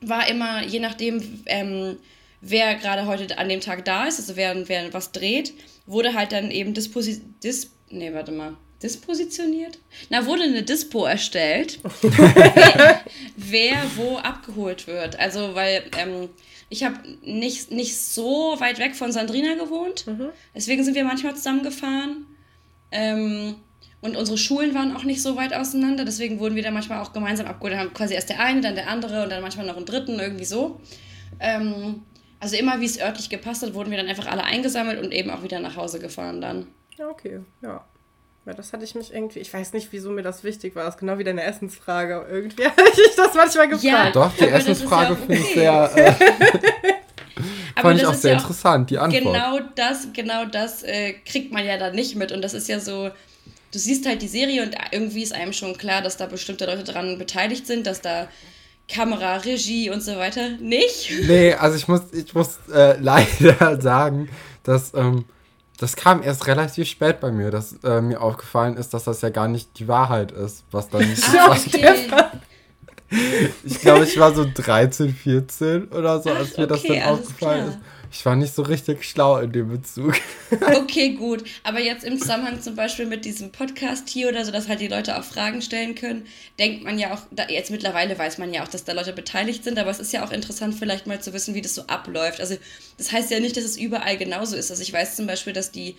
[0.00, 1.96] war immer, je nachdem, ähm,
[2.40, 5.54] wer gerade heute an dem Tag da ist, also wer, wer was dreht,
[5.86, 7.22] wurde halt dann eben Disposi...
[7.42, 9.78] Dis nee, warte mal dispositioniert?
[10.10, 13.00] Na, wurde eine Dispo erstellt, wer,
[13.36, 15.18] wer, wo abgeholt wird.
[15.18, 16.28] Also, weil ähm,
[16.68, 20.06] ich habe nicht, nicht so weit weg von Sandrina gewohnt.
[20.06, 20.28] Mhm.
[20.54, 22.26] Deswegen sind wir manchmal zusammengefahren.
[22.90, 23.56] Ähm,
[24.00, 26.04] und unsere Schulen waren auch nicht so weit auseinander.
[26.04, 27.72] Deswegen wurden wir dann manchmal auch gemeinsam abgeholt.
[27.72, 30.18] Dann haben quasi erst der eine, dann der andere und dann manchmal noch einen dritten,
[30.18, 30.80] irgendwie so.
[31.40, 32.02] Ähm,
[32.38, 35.30] also immer, wie es örtlich gepasst hat, wurden wir dann einfach alle eingesammelt und eben
[35.30, 36.66] auch wieder nach Hause gefahren dann.
[36.98, 37.84] Ja, okay, ja.
[38.44, 40.84] Ja, das hatte ich mich irgendwie, ich weiß nicht, wieso mir das wichtig war.
[40.84, 42.26] Das ist genau wie deine Essensfrage.
[42.30, 43.82] Irgendwie habe ich das manchmal gefragt.
[43.82, 45.90] Ja, Doch, die Essensfrage ja finde ich sehr.
[45.96, 46.12] Äh,
[47.80, 49.24] fand ich auch sehr ja interessant, die Antwort.
[49.24, 52.30] Genau das, genau das äh, kriegt man ja dann nicht mit.
[52.30, 53.10] Und das ist ja so,
[53.72, 56.84] du siehst halt die Serie und irgendwie ist einem schon klar, dass da bestimmte Leute
[56.84, 58.28] dran beteiligt sind, dass da
[58.88, 61.10] Kamera, Regie und so weiter nicht?
[61.26, 64.28] Nee, also ich muss, ich muss äh, leider sagen,
[64.62, 65.24] dass ähm,
[65.78, 69.30] das kam erst relativ spät bei mir, dass äh, mir aufgefallen ist, dass das ja
[69.30, 71.02] gar nicht die Wahrheit ist, was dann.
[71.36, 72.08] ah, okay.
[73.64, 77.78] ich glaube, ich war so 13, 14 oder so, als mir das dann aufgefallen ist.
[78.16, 80.14] Ich war nicht so richtig schlau in dem Bezug.
[80.74, 81.44] Okay, gut.
[81.64, 84.88] Aber jetzt im Zusammenhang zum Beispiel mit diesem Podcast hier oder so, dass halt die
[84.88, 86.26] Leute auch Fragen stellen können,
[86.58, 89.64] denkt man ja auch, da, jetzt mittlerweile weiß man ja auch, dass da Leute beteiligt
[89.64, 92.40] sind, aber es ist ja auch interessant, vielleicht mal zu wissen, wie das so abläuft.
[92.40, 92.56] Also,
[92.96, 94.70] das heißt ja nicht, dass es überall genauso ist.
[94.70, 95.96] Also, ich weiß zum Beispiel, dass die,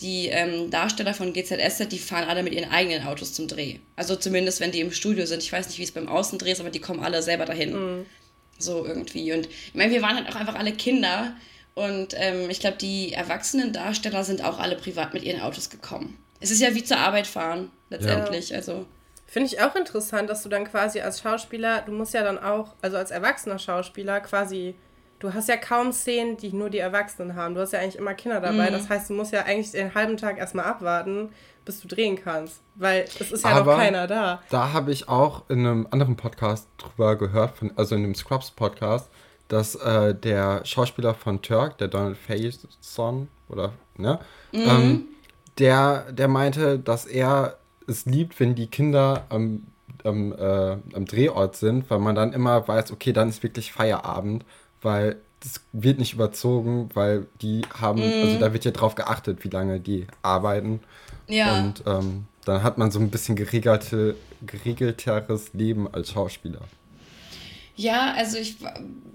[0.00, 3.78] die ähm, Darsteller von GZSZ, die fahren alle mit ihren eigenen Autos zum Dreh.
[3.96, 5.42] Also, zumindest wenn die im Studio sind.
[5.42, 7.72] Ich weiß nicht, wie es beim Außendreh ist, aber die kommen alle selber dahin.
[7.72, 8.06] Mhm.
[8.58, 9.32] So irgendwie.
[9.32, 11.34] Und ich meine, wir waren halt auch einfach alle Kinder.
[11.76, 16.16] Und ähm, ich glaube, die erwachsenen Darsteller sind auch alle privat mit ihren Autos gekommen.
[16.40, 18.48] Es ist ja wie zur Arbeit fahren, letztendlich.
[18.48, 18.56] Ja.
[18.56, 18.86] Also.
[19.26, 22.74] Finde ich auch interessant, dass du dann quasi als Schauspieler, du musst ja dann auch,
[22.80, 24.74] also als erwachsener Schauspieler quasi,
[25.18, 27.54] du hast ja kaum Szenen, die nur die Erwachsenen haben.
[27.54, 28.70] Du hast ja eigentlich immer Kinder dabei.
[28.70, 28.72] Mhm.
[28.72, 31.28] Das heißt, du musst ja eigentlich den halben Tag erstmal abwarten,
[31.66, 32.62] bis du drehen kannst.
[32.76, 34.40] Weil es ist ja Aber noch keiner da.
[34.48, 39.10] Da habe ich auch in einem anderen Podcast drüber gehört, von, also in dem Scrubs-Podcast,
[39.48, 44.18] dass äh, der Schauspieler von Turk, der Donald Faison, oder, ne,
[44.52, 44.60] mhm.
[44.66, 45.04] ähm,
[45.58, 47.56] der, der meinte, dass er
[47.86, 49.66] es liebt, wenn die Kinder am,
[50.04, 54.44] am, äh, am Drehort sind, weil man dann immer weiß, okay, dann ist wirklich Feierabend,
[54.82, 58.22] weil das wird nicht überzogen, weil die haben, mhm.
[58.24, 60.80] also da wird ja drauf geachtet, wie lange die arbeiten.
[61.28, 61.60] Ja.
[61.60, 66.62] Und ähm, dann hat man so ein bisschen geregelte, geregelteres Leben als Schauspieler.
[67.76, 68.56] Ja, also ich,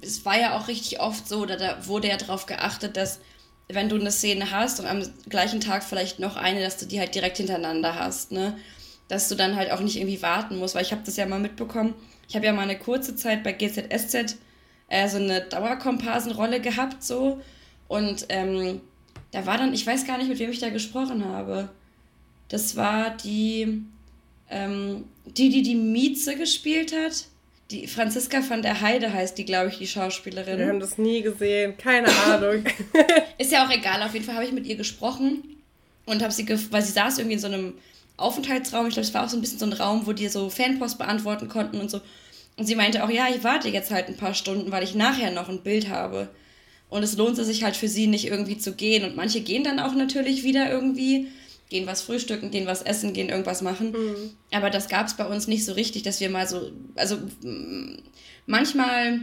[0.02, 3.20] es war ja auch richtig oft so, da, da wurde ja darauf geachtet, dass
[3.68, 7.00] wenn du eine Szene hast und am gleichen Tag vielleicht noch eine, dass du die
[7.00, 8.58] halt direkt hintereinander hast, ne?
[9.08, 11.40] Dass du dann halt auch nicht irgendwie warten musst, weil ich habe das ja mal
[11.40, 11.96] mitbekommen.
[12.30, 14.38] Ich habe ja mal eine kurze Zeit bei GZSZ
[14.90, 17.42] äh, so eine Dauerkomparsenrolle gehabt, so.
[17.88, 18.82] Und ähm,
[19.32, 21.70] da war dann, ich weiß gar nicht, mit wem ich da gesprochen habe.
[22.50, 23.84] Das war die,
[24.50, 27.26] ähm, die, die die Mieze gespielt hat.
[27.72, 30.60] Die Franziska von der Heide heißt die, glaube ich, die Schauspielerin.
[30.60, 32.66] Wir haben das nie gesehen, keine Ahnung.
[33.38, 35.42] Ist ja auch egal, auf jeden Fall habe ich mit ihr gesprochen
[36.06, 37.74] und habe sie, weil sie saß irgendwie in so einem
[38.18, 38.88] Aufenthaltsraum.
[38.88, 40.98] Ich glaube, es war auch so ein bisschen so ein Raum, wo die so Fanpost
[40.98, 42.02] beantworten konnten und so.
[42.58, 45.32] Und sie meinte auch, ja, ich warte jetzt halt ein paar Stunden, weil ich nachher
[45.32, 46.28] noch ein Bild habe.
[46.90, 49.06] Und es lohnt sich halt für sie nicht irgendwie zu gehen.
[49.06, 51.30] Und manche gehen dann auch natürlich wieder irgendwie
[51.72, 53.92] gehen was frühstücken, gehen was essen, gehen irgendwas machen.
[53.92, 54.36] Mhm.
[54.52, 57.18] Aber das gab es bei uns nicht so richtig, dass wir mal so, also
[58.46, 59.22] manchmal,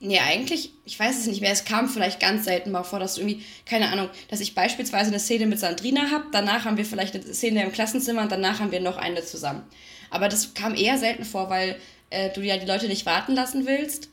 [0.00, 3.16] nee, eigentlich, ich weiß es nicht mehr, es kam vielleicht ganz selten mal vor, dass
[3.16, 6.86] du irgendwie, keine Ahnung, dass ich beispielsweise eine Szene mit Sandrina habe, danach haben wir
[6.86, 9.62] vielleicht eine Szene im Klassenzimmer und danach haben wir noch eine zusammen.
[10.08, 11.76] Aber das kam eher selten vor, weil
[12.08, 14.08] äh, du ja die Leute nicht warten lassen willst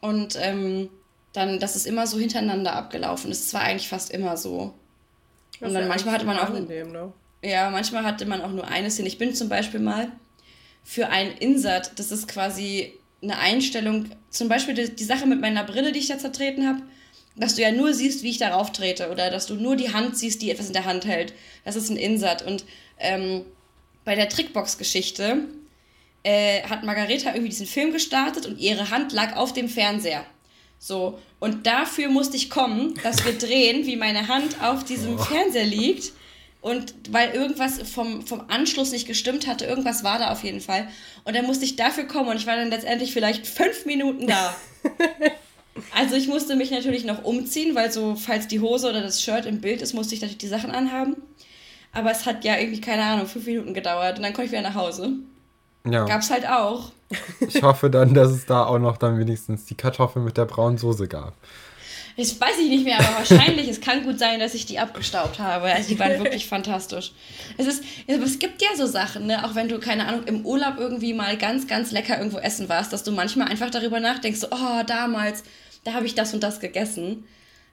[0.00, 0.88] und ähm,
[1.32, 3.46] dann, dass es immer so hintereinander abgelaufen ist.
[3.46, 4.74] Es war eigentlich fast immer so.
[5.64, 6.52] Und dann manchmal hatte man auch.
[6.52, 7.12] Dem, ne?
[7.42, 9.08] Ja, manchmal hatte man auch nur eine Szene.
[9.08, 10.08] Ich bin zum Beispiel mal
[10.82, 15.64] für ein Insert, das ist quasi eine Einstellung, zum Beispiel die, die Sache mit meiner
[15.64, 16.82] Brille, die ich da zertreten habe,
[17.36, 20.16] dass du ja nur siehst, wie ich darauf trete oder dass du nur die Hand
[20.16, 21.32] siehst, die etwas in der Hand hält.
[21.64, 22.42] Das ist ein Insert.
[22.42, 22.64] Und
[22.98, 23.44] ähm,
[24.04, 25.44] bei der Trickbox-Geschichte
[26.22, 30.24] äh, hat Margareta irgendwie diesen Film gestartet und ihre Hand lag auf dem Fernseher.
[30.86, 35.22] So, und dafür musste ich kommen, dass wir drehen, wie meine Hand auf diesem oh.
[35.22, 36.12] Fernseher liegt.
[36.60, 40.86] Und weil irgendwas vom, vom Anschluss nicht gestimmt hatte, irgendwas war da auf jeden Fall.
[41.24, 44.54] Und dann musste ich dafür kommen und ich war dann letztendlich vielleicht fünf Minuten da.
[45.94, 49.46] also ich musste mich natürlich noch umziehen, weil so, falls die Hose oder das Shirt
[49.46, 51.16] im Bild ist, musste ich natürlich die Sachen anhaben.
[51.92, 54.68] Aber es hat ja irgendwie, keine Ahnung, fünf Minuten gedauert und dann konnte ich wieder
[54.68, 55.14] nach Hause.
[55.86, 56.04] Ja.
[56.04, 56.92] Gab's halt auch.
[57.40, 60.78] Ich hoffe dann, dass es da auch noch dann wenigstens die Kartoffeln mit der braunen
[60.78, 61.34] Soße gab.
[62.16, 63.68] Das weiß ich nicht mehr, aber wahrscheinlich.
[63.68, 65.66] es kann gut sein, dass ich die abgestaubt habe.
[65.66, 67.12] Also die waren wirklich fantastisch.
[67.58, 69.44] Es ist, es gibt ja so Sachen, ne?
[69.44, 72.92] auch wenn du, keine Ahnung, im Urlaub irgendwie mal ganz, ganz lecker irgendwo essen warst,
[72.92, 75.42] dass du manchmal einfach darüber nachdenkst, so, oh, damals,
[75.82, 77.24] da habe ich das und das gegessen.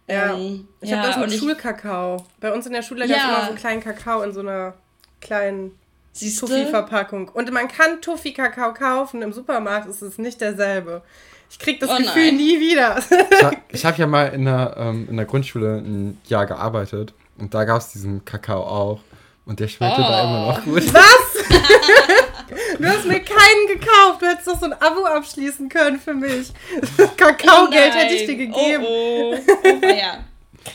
[0.07, 2.25] Ja, ähm, ich ja, habe das mit Schulkakao.
[2.39, 4.73] Bei uns in der Schule gab es immer so einen kleinen Kakao in so einer
[5.21, 5.71] kleinen
[6.13, 7.29] Toffee-Verpackung.
[7.29, 11.01] Und man kann Toffee-Kakao kaufen, im Supermarkt ist es nicht derselbe.
[11.49, 12.37] Ich krieg das oh Gefühl nein.
[12.37, 12.97] nie wieder.
[12.97, 17.53] ich habe hab ja mal in der, ähm, in der Grundschule ein Jahr gearbeitet und
[17.53, 19.01] da gab es diesen Kakao auch.
[19.45, 20.03] Und der schmeckte oh.
[20.03, 20.93] da immer noch gut.
[20.93, 21.31] Was?
[22.79, 24.21] du hast mir keinen gekauft.
[24.21, 26.53] Du hättest doch so ein Abo abschließen können für mich.
[27.17, 28.83] Kakaogeld oh hätte ich dir gegeben.
[28.87, 29.59] Oh, oh.
[29.65, 30.23] oh ja.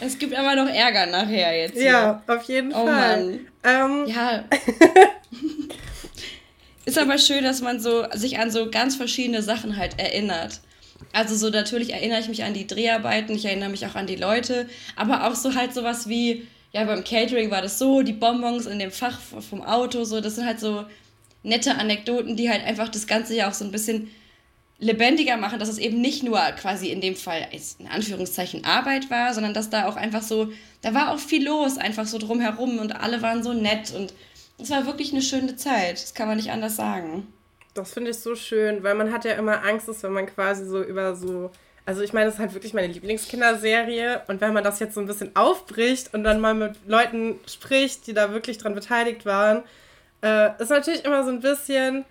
[0.01, 1.77] Es gibt aber noch Ärger nachher jetzt.
[1.77, 2.37] Ja, hier.
[2.37, 3.25] auf jeden oh, Fall.
[3.25, 3.47] Mann.
[3.65, 4.45] Ähm, ja.
[6.85, 10.61] Ist aber schön, dass man so sich an so ganz verschiedene Sachen halt erinnert.
[11.13, 14.17] Also so natürlich erinnere ich mich an die Dreharbeiten, ich erinnere mich auch an die
[14.17, 18.67] Leute, aber auch so halt sowas wie, ja, beim Catering war das so, die Bonbons
[18.67, 20.85] in dem Fach vom Auto, so, das sind halt so
[21.43, 24.11] nette Anekdoten, die halt einfach das Ganze ja auch so ein bisschen
[24.79, 27.49] lebendiger machen, dass es eben nicht nur quasi in dem Fall
[27.79, 31.79] in Anführungszeichen Arbeit war, sondern dass da auch einfach so, da war auch viel los,
[31.79, 34.13] einfach so drumherum und alle waren so nett und
[34.59, 37.27] es war wirklich eine schöne Zeit, das kann man nicht anders sagen.
[37.75, 40.67] Das finde ich so schön, weil man hat ja immer Angst, dass wenn man quasi
[40.67, 41.51] so über so,
[41.87, 45.01] also ich meine, das ist halt wirklich meine Lieblingskinderserie und wenn man das jetzt so
[45.01, 49.63] ein bisschen aufbricht und dann mal mit Leuten spricht, die da wirklich dran beteiligt waren,
[50.23, 52.05] äh, ist natürlich immer so ein bisschen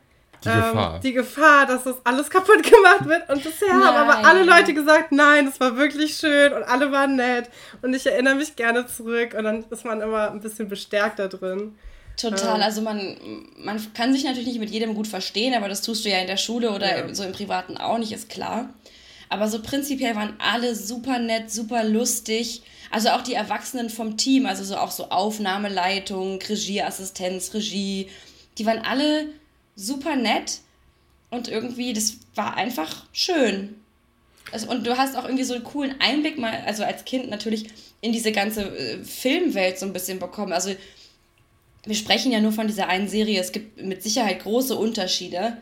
[0.43, 0.99] die, ähm, Gefahr.
[0.99, 3.29] die Gefahr, dass das alles kaputt gemacht wird.
[3.29, 3.83] Und bisher nein.
[3.83, 7.49] haben aber alle Leute gesagt, nein, es war wirklich schön und alle waren nett.
[7.81, 11.75] Und ich erinnere mich gerne zurück und dann ist man immer ein bisschen bestärkter drin.
[12.17, 12.63] Total, ähm.
[12.63, 13.17] also man,
[13.57, 16.27] man kann sich natürlich nicht mit jedem gut verstehen, aber das tust du ja in
[16.27, 17.13] der Schule oder ja.
[17.13, 18.69] so im Privaten auch nicht, ist klar.
[19.27, 22.61] Aber so prinzipiell waren alle super nett, super lustig.
[22.91, 28.07] Also auch die Erwachsenen vom Team, also so auch so Aufnahmeleitung, Regieassistenz, Regie,
[28.57, 29.25] die waren alle
[29.75, 30.59] super nett
[31.29, 33.75] und irgendwie, das war einfach schön.
[34.51, 37.67] Also, und du hast auch irgendwie so einen coolen Einblick mal, also als Kind natürlich,
[38.01, 40.53] in diese ganze äh, Filmwelt so ein bisschen bekommen.
[40.53, 40.75] Also
[41.85, 45.57] wir sprechen ja nur von dieser einen Serie, es gibt mit Sicherheit große Unterschiede.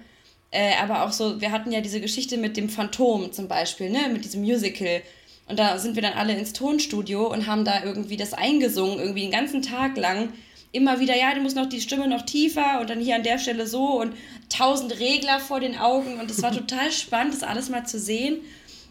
[0.52, 4.10] Äh, aber auch so, wir hatten ja diese Geschichte mit dem Phantom zum Beispiel, ne,
[4.12, 5.02] mit diesem Musical.
[5.48, 9.22] Und da sind wir dann alle ins Tonstudio und haben da irgendwie das eingesungen, irgendwie
[9.22, 10.34] den ganzen Tag lang.
[10.74, 13.38] Immer wieder, ja, du musst noch die Stimme noch tiefer und dann hier an der
[13.38, 14.14] Stelle so und
[14.50, 16.20] tausend Regler vor den Augen.
[16.20, 18.42] Und es war total spannend, das alles mal zu sehen.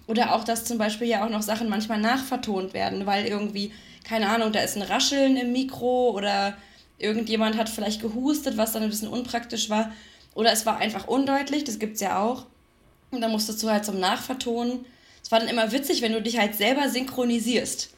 [0.07, 3.73] Oder auch, dass zum Beispiel ja auch noch Sachen manchmal nachvertont werden, weil irgendwie,
[4.05, 6.57] keine Ahnung, da ist ein Rascheln im Mikro oder
[6.99, 9.93] irgendjemand hat vielleicht gehustet, was dann ein bisschen unpraktisch war.
[10.35, 12.47] Oder es war einfach undeutlich, das gibt es ja auch.
[13.11, 14.85] Und dann musstest du halt zum Nachvertonen.
[15.23, 17.91] Es war dann immer witzig, wenn du dich halt selber synchronisierst.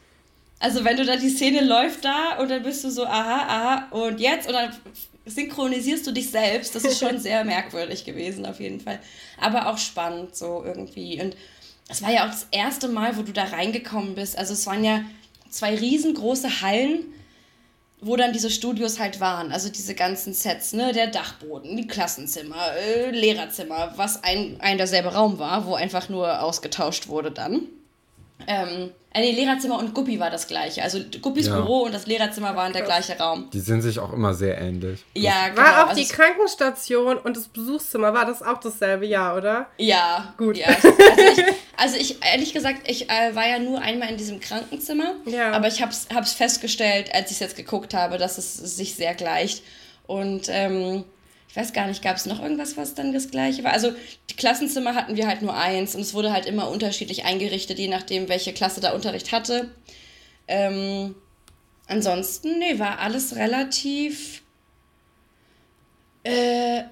[0.64, 3.88] Also wenn du da die Szene läuft da und dann bist du so, aha, aha,
[3.90, 4.72] und jetzt, und dann
[5.26, 6.74] synchronisierst du dich selbst.
[6.74, 8.98] Das ist schon sehr merkwürdig gewesen, auf jeden Fall.
[9.38, 11.20] Aber auch spannend, so irgendwie.
[11.20, 11.36] Und
[11.90, 14.38] es war ja auch das erste Mal, wo du da reingekommen bist.
[14.38, 15.04] Also es waren ja
[15.50, 17.04] zwei riesengroße Hallen
[18.06, 19.50] wo dann diese Studios halt waren.
[19.50, 20.92] Also diese ganzen Sets, ne?
[20.92, 26.42] Der Dachboden, die Klassenzimmer, äh, Lehrerzimmer, was ein, ein derselbe Raum war, wo einfach nur
[26.42, 27.62] ausgetauscht wurde dann.
[28.46, 30.82] Ähm, äh, nee, Lehrerzimmer und Guppi war das gleiche.
[30.82, 31.54] Also Guppis ja.
[31.54, 33.48] Büro und das Lehrerzimmer waren der gleiche Raum.
[33.52, 35.04] Die sind sich auch immer sehr ähnlich.
[35.14, 35.62] Ja, genau.
[35.62, 39.68] War auch also die Krankenstation und das Besuchszimmer, war das auch dasselbe Jahr, oder?
[39.78, 40.34] Ja.
[40.36, 40.56] Gut.
[40.56, 40.66] Ja.
[40.66, 41.44] Also, ich,
[41.76, 45.14] also ich, ehrlich gesagt, ich äh, war ja nur einmal in diesem Krankenzimmer.
[45.26, 45.52] Ja.
[45.52, 49.14] Aber ich habe es festgestellt, als ich es jetzt geguckt habe, dass es sich sehr
[49.14, 49.62] gleicht.
[50.06, 51.04] Und ähm,
[51.54, 53.72] ich weiß gar nicht, gab es noch irgendwas, was dann das gleiche war?
[53.72, 53.92] Also
[54.28, 57.86] die Klassenzimmer hatten wir halt nur eins und es wurde halt immer unterschiedlich eingerichtet, je
[57.86, 59.70] nachdem, welche Klasse da Unterricht hatte.
[60.48, 61.14] Ähm,
[61.86, 64.42] ansonsten, nee, war alles relativ
[66.24, 66.82] äh,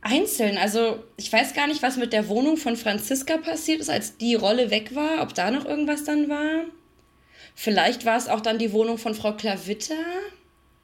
[0.00, 0.58] einzeln.
[0.58, 4.34] Also ich weiß gar nicht, was mit der Wohnung von Franziska passiert ist, als die
[4.34, 6.64] Rolle weg war, ob da noch irgendwas dann war.
[7.54, 9.94] Vielleicht war es auch dann die Wohnung von Frau Klavitter.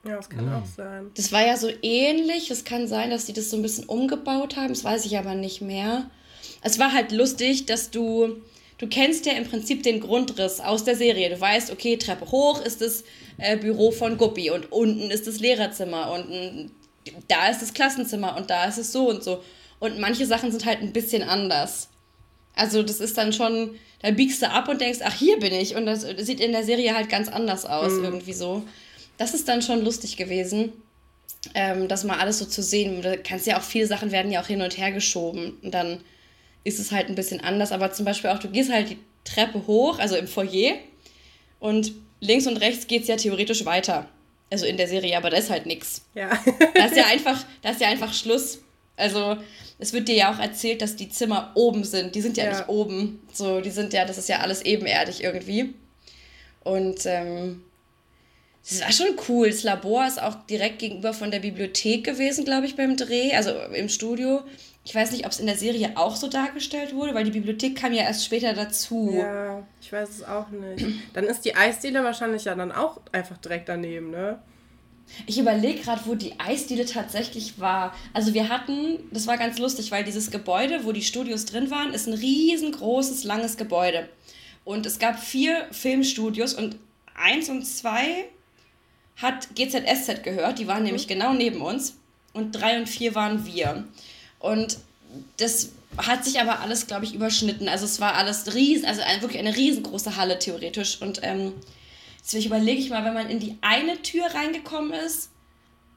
[0.04, 0.58] Ja, das kann ja.
[0.58, 1.10] auch sein.
[1.14, 2.50] Das war ja so ähnlich.
[2.50, 4.68] Es kann sein, dass die das so ein bisschen umgebaut haben.
[4.68, 6.10] Das weiß ich aber nicht mehr.
[6.62, 8.36] Es war halt lustig, dass du.
[8.76, 11.30] Du kennst ja im Prinzip den Grundriss aus der Serie.
[11.30, 13.04] Du weißt, okay, Treppe hoch ist das
[13.38, 16.68] äh, Büro von Guppi und unten ist das Lehrerzimmer und äh,
[17.28, 19.42] da ist das Klassenzimmer und da ist es so und so.
[19.78, 21.88] Und manche Sachen sind halt ein bisschen anders.
[22.56, 25.76] Also das ist dann schon, da biegst du ab und denkst, ach, hier bin ich.
[25.76, 28.04] Und das sieht in der Serie halt ganz anders aus, mhm.
[28.04, 28.64] irgendwie so
[29.16, 30.72] das ist dann schon lustig gewesen,
[31.54, 33.02] ähm, das mal alles so zu sehen.
[33.02, 36.00] Da kannst ja auch viele Sachen werden ja auch hin und her geschoben und dann
[36.64, 37.72] ist es halt ein bisschen anders.
[37.72, 40.74] Aber zum Beispiel auch, du gehst halt die Treppe hoch, also im Foyer
[41.60, 44.08] und links und rechts geht es ja theoretisch weiter.
[44.50, 46.02] Also in der Serie, aber da ist halt nichts.
[46.14, 46.30] Ja.
[46.74, 48.60] da ist ja einfach, da ist ja einfach Schluss.
[48.96, 49.36] Also
[49.78, 52.14] es wird dir ja auch erzählt, dass die Zimmer oben sind.
[52.14, 52.50] Die sind ja, ja.
[52.50, 53.20] nicht oben.
[53.32, 55.74] So, die sind ja, das ist ja alles ebenerdig irgendwie.
[56.62, 57.62] Und ähm,
[58.68, 59.50] das war schon cool.
[59.50, 63.50] Das Labor ist auch direkt gegenüber von der Bibliothek gewesen, glaube ich, beim Dreh, also
[63.74, 64.42] im Studio.
[64.86, 67.76] Ich weiß nicht, ob es in der Serie auch so dargestellt wurde, weil die Bibliothek
[67.76, 69.14] kam ja erst später dazu.
[69.16, 70.84] Ja, ich weiß es auch nicht.
[71.14, 74.38] Dann ist die Eisdiele wahrscheinlich ja dann auch einfach direkt daneben, ne?
[75.26, 77.94] Ich überlege gerade, wo die Eisdiele tatsächlich war.
[78.14, 81.92] Also wir hatten, das war ganz lustig, weil dieses Gebäude, wo die Studios drin waren,
[81.92, 84.08] ist ein riesengroßes, langes Gebäude.
[84.64, 86.76] Und es gab vier Filmstudios und
[87.14, 88.24] eins und zwei
[89.16, 90.84] hat GZSZ gehört, die waren mhm.
[90.84, 91.94] nämlich genau neben uns.
[92.32, 93.84] und drei und vier waren wir.
[94.40, 94.78] Und
[95.36, 97.68] das hat sich aber alles, glaube ich, überschnitten.
[97.68, 101.00] Also es war alles riesen, also wirklich eine riesengroße Halle theoretisch.
[101.00, 101.52] Und ähm,
[102.18, 105.30] jetzt überlege ich mal, wenn man in die eine Tür reingekommen ist,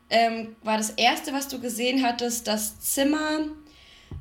[0.10, 3.40] ähm, war das erste, was du gesehen hattest, das Zimmer,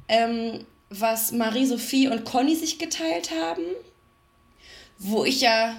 [0.08, 3.62] ähm, was Marie-Sophie und Conny sich geteilt haben.
[4.98, 5.76] Wo ich ja.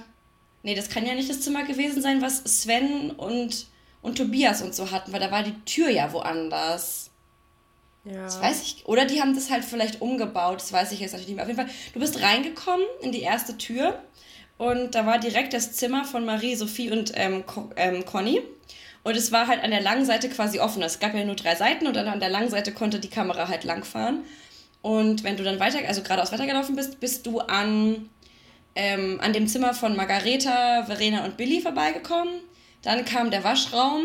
[0.64, 3.68] Nee, das kann ja nicht das Zimmer gewesen sein, was Sven und,
[4.02, 7.12] und Tobias und so hatten, weil da war die Tür ja woanders.
[8.04, 8.24] Ja.
[8.24, 8.86] Das weiß ich.
[8.86, 11.46] Oder die haben das halt vielleicht umgebaut, das weiß ich jetzt natürlich nicht mehr.
[11.46, 14.02] Auf jeden Fall, du bist reingekommen in die erste Tür
[14.58, 17.44] und da war direkt das Zimmer von Marie, Sophie und ähm,
[17.76, 18.42] ähm, Conny.
[19.04, 20.82] Und es war halt an der langen Seite quasi offen.
[20.82, 23.48] Es gab ja nur drei Seiten und dann an der langen Seite konnte die Kamera
[23.48, 24.24] halt langfahren.
[24.82, 28.10] Und wenn du dann weiter, also geradeaus weitergelaufen bist, bist du an,
[28.78, 32.41] ähm, an dem Zimmer von Margareta, Verena und Billy vorbeigekommen.
[32.84, 34.04] Dann kam der Waschraum.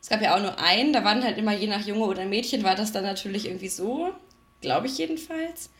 [0.00, 2.64] Es gab ja auch nur einen, da waren halt immer je nach Junge oder Mädchen,
[2.64, 4.10] war das dann natürlich irgendwie so.
[4.62, 5.70] Glaube ich jedenfalls.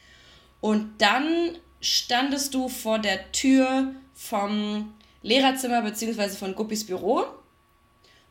[0.61, 6.29] Und dann standest du vor der Tür vom Lehrerzimmer bzw.
[6.29, 7.25] von Guppis Büro.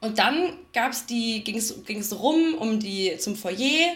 [0.01, 3.93] Und dann ging es rum um die, zum Foyer.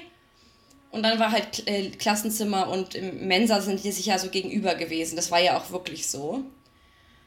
[0.97, 5.15] Und dann war halt äh, Klassenzimmer und Mensa sind die sich ja so gegenüber gewesen.
[5.15, 6.43] Das war ja auch wirklich so.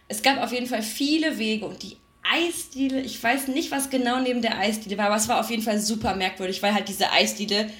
[0.09, 4.19] Es gab auf jeden Fall viele Wege und die Eisdiele, ich weiß nicht, was genau
[4.21, 7.13] neben der Eisdiele war, aber es war auf jeden Fall super merkwürdig, weil halt diese
[7.13, 7.71] Eisdiele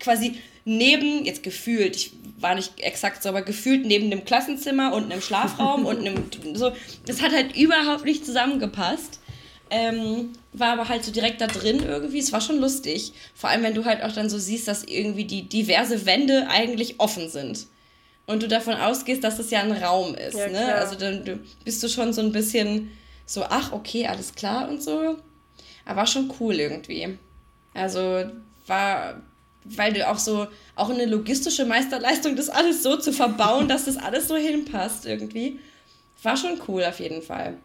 [0.00, 5.04] quasi neben, jetzt gefühlt, ich war nicht exakt so, aber gefühlt neben dem Klassenzimmer und
[5.04, 6.24] einem Schlafraum und einem,
[6.54, 6.72] so,
[7.06, 9.20] das hat halt überhaupt nicht zusammengepasst.
[9.68, 12.18] Ähm, war aber halt so direkt da drin irgendwie.
[12.18, 13.12] Es war schon lustig.
[13.34, 17.00] Vor allem, wenn du halt auch dann so siehst, dass irgendwie die diverse Wände eigentlich
[17.00, 17.66] offen sind.
[18.26, 20.36] Und du davon ausgehst, dass das ja ein Raum ist.
[20.36, 20.74] Ja, ne?
[20.74, 22.90] Also dann bist du schon so ein bisschen
[23.24, 25.16] so, ach, okay, alles klar und so.
[25.84, 27.18] Aber war schon cool irgendwie.
[27.74, 28.24] Also
[28.66, 29.20] war,
[29.64, 33.96] weil du auch so, auch eine logistische Meisterleistung, das alles so zu verbauen, dass das
[33.96, 35.60] alles so hinpasst irgendwie.
[36.22, 37.58] War schon cool auf jeden Fall.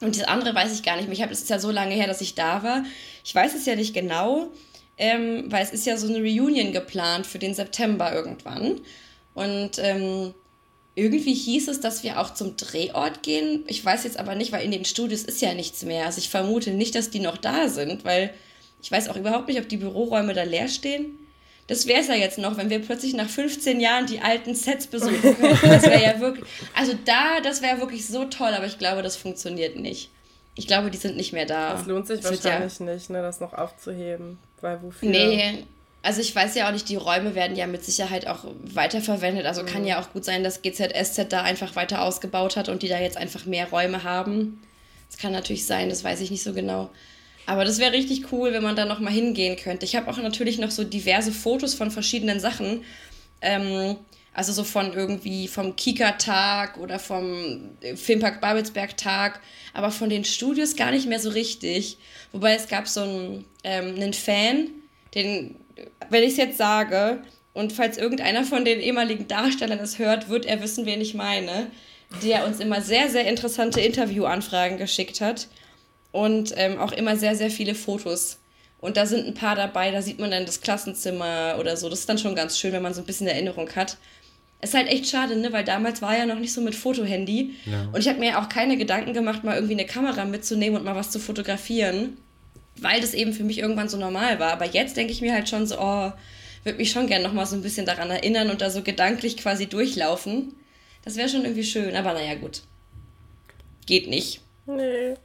[0.00, 1.14] Und das andere weiß ich gar nicht mehr.
[1.14, 2.84] Ich habe, es ist ja so lange her, dass ich da war.
[3.24, 4.48] Ich weiß es ja nicht genau,
[4.96, 8.80] ähm, weil es ist ja so eine Reunion geplant für den September irgendwann.
[9.34, 10.34] Und ähm,
[10.94, 13.64] irgendwie hieß es, dass wir auch zum Drehort gehen.
[13.66, 16.06] Ich weiß jetzt aber nicht, weil in den Studios ist ja nichts mehr.
[16.06, 18.34] Also ich vermute nicht, dass die noch da sind, weil
[18.82, 21.18] ich weiß auch überhaupt nicht, ob die Büroräume da leer stehen.
[21.70, 24.88] Das wäre es ja jetzt noch, wenn wir plötzlich nach 15 Jahren die alten Sets
[24.88, 25.36] besuchen.
[25.62, 26.44] Das wäre ja wirklich,
[26.74, 30.10] also da, das wäre wirklich so toll, aber ich glaube, das funktioniert nicht.
[30.56, 31.74] Ich glaube, die sind nicht mehr da.
[31.74, 34.40] Das lohnt sich das wahrscheinlich ja, nicht, ne, das noch aufzuheben.
[34.60, 35.10] Weil wofür?
[35.10, 35.64] Nee,
[36.02, 39.46] also ich weiß ja auch nicht, die Räume werden ja mit Sicherheit auch weiterverwendet.
[39.46, 39.66] Also mhm.
[39.66, 42.98] kann ja auch gut sein, dass GZSZ da einfach weiter ausgebaut hat und die da
[42.98, 44.60] jetzt einfach mehr Räume haben.
[45.08, 46.90] Das kann natürlich sein, das weiß ich nicht so genau.
[47.46, 49.84] Aber das wäre richtig cool, wenn man da nochmal hingehen könnte.
[49.84, 52.84] Ich habe auch natürlich noch so diverse Fotos von verschiedenen Sachen.
[53.40, 53.96] Ähm,
[54.32, 59.40] also so von irgendwie vom Kika-Tag oder vom Filmpark Babelsberg-Tag,
[59.74, 61.98] aber von den Studios gar nicht mehr so richtig.
[62.32, 64.68] Wobei es gab so einen, ähm, einen Fan,
[65.14, 65.56] den,
[66.10, 67.22] wenn ich es jetzt sage,
[67.52, 71.70] und falls irgendeiner von den ehemaligen Darstellern das hört, wird er wissen, wen ich meine,
[72.22, 75.48] der uns immer sehr, sehr interessante Interviewanfragen geschickt hat
[76.12, 78.38] und ähm, auch immer sehr, sehr viele Fotos.
[78.80, 81.88] Und da sind ein paar dabei, da sieht man dann das Klassenzimmer oder so.
[81.88, 83.98] Das ist dann schon ganz schön, wenn man so ein bisschen Erinnerung hat.
[84.62, 85.52] Ist halt echt schade, ne?
[85.52, 87.54] Weil damals war ja noch nicht so mit Fotohandy.
[87.66, 87.88] Ja.
[87.92, 90.96] Und ich habe mir auch keine Gedanken gemacht, mal irgendwie eine Kamera mitzunehmen und mal
[90.96, 92.18] was zu fotografieren.
[92.76, 94.52] Weil das eben für mich irgendwann so normal war.
[94.52, 96.12] Aber jetzt denke ich mir halt schon so, oh,
[96.64, 99.66] würde mich schon gerne nochmal so ein bisschen daran erinnern und da so gedanklich quasi
[99.66, 100.54] durchlaufen.
[101.04, 101.96] Das wäre schon irgendwie schön.
[101.96, 102.62] Aber naja, gut.
[103.86, 104.40] Geht nicht.
[104.76, 105.16] Nee.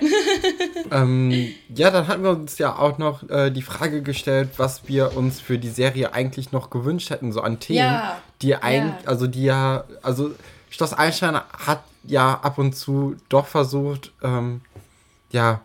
[0.90, 5.16] ähm, ja, dann hatten wir uns ja auch noch äh, die Frage gestellt, was wir
[5.16, 8.20] uns für die Serie eigentlich noch gewünscht hätten, so an Themen, ja.
[8.42, 9.08] die eigentlich, ja.
[9.08, 10.30] also die ja, also
[10.70, 14.62] Schloss Einstein hat ja ab und zu doch versucht, ähm,
[15.30, 15.60] ja,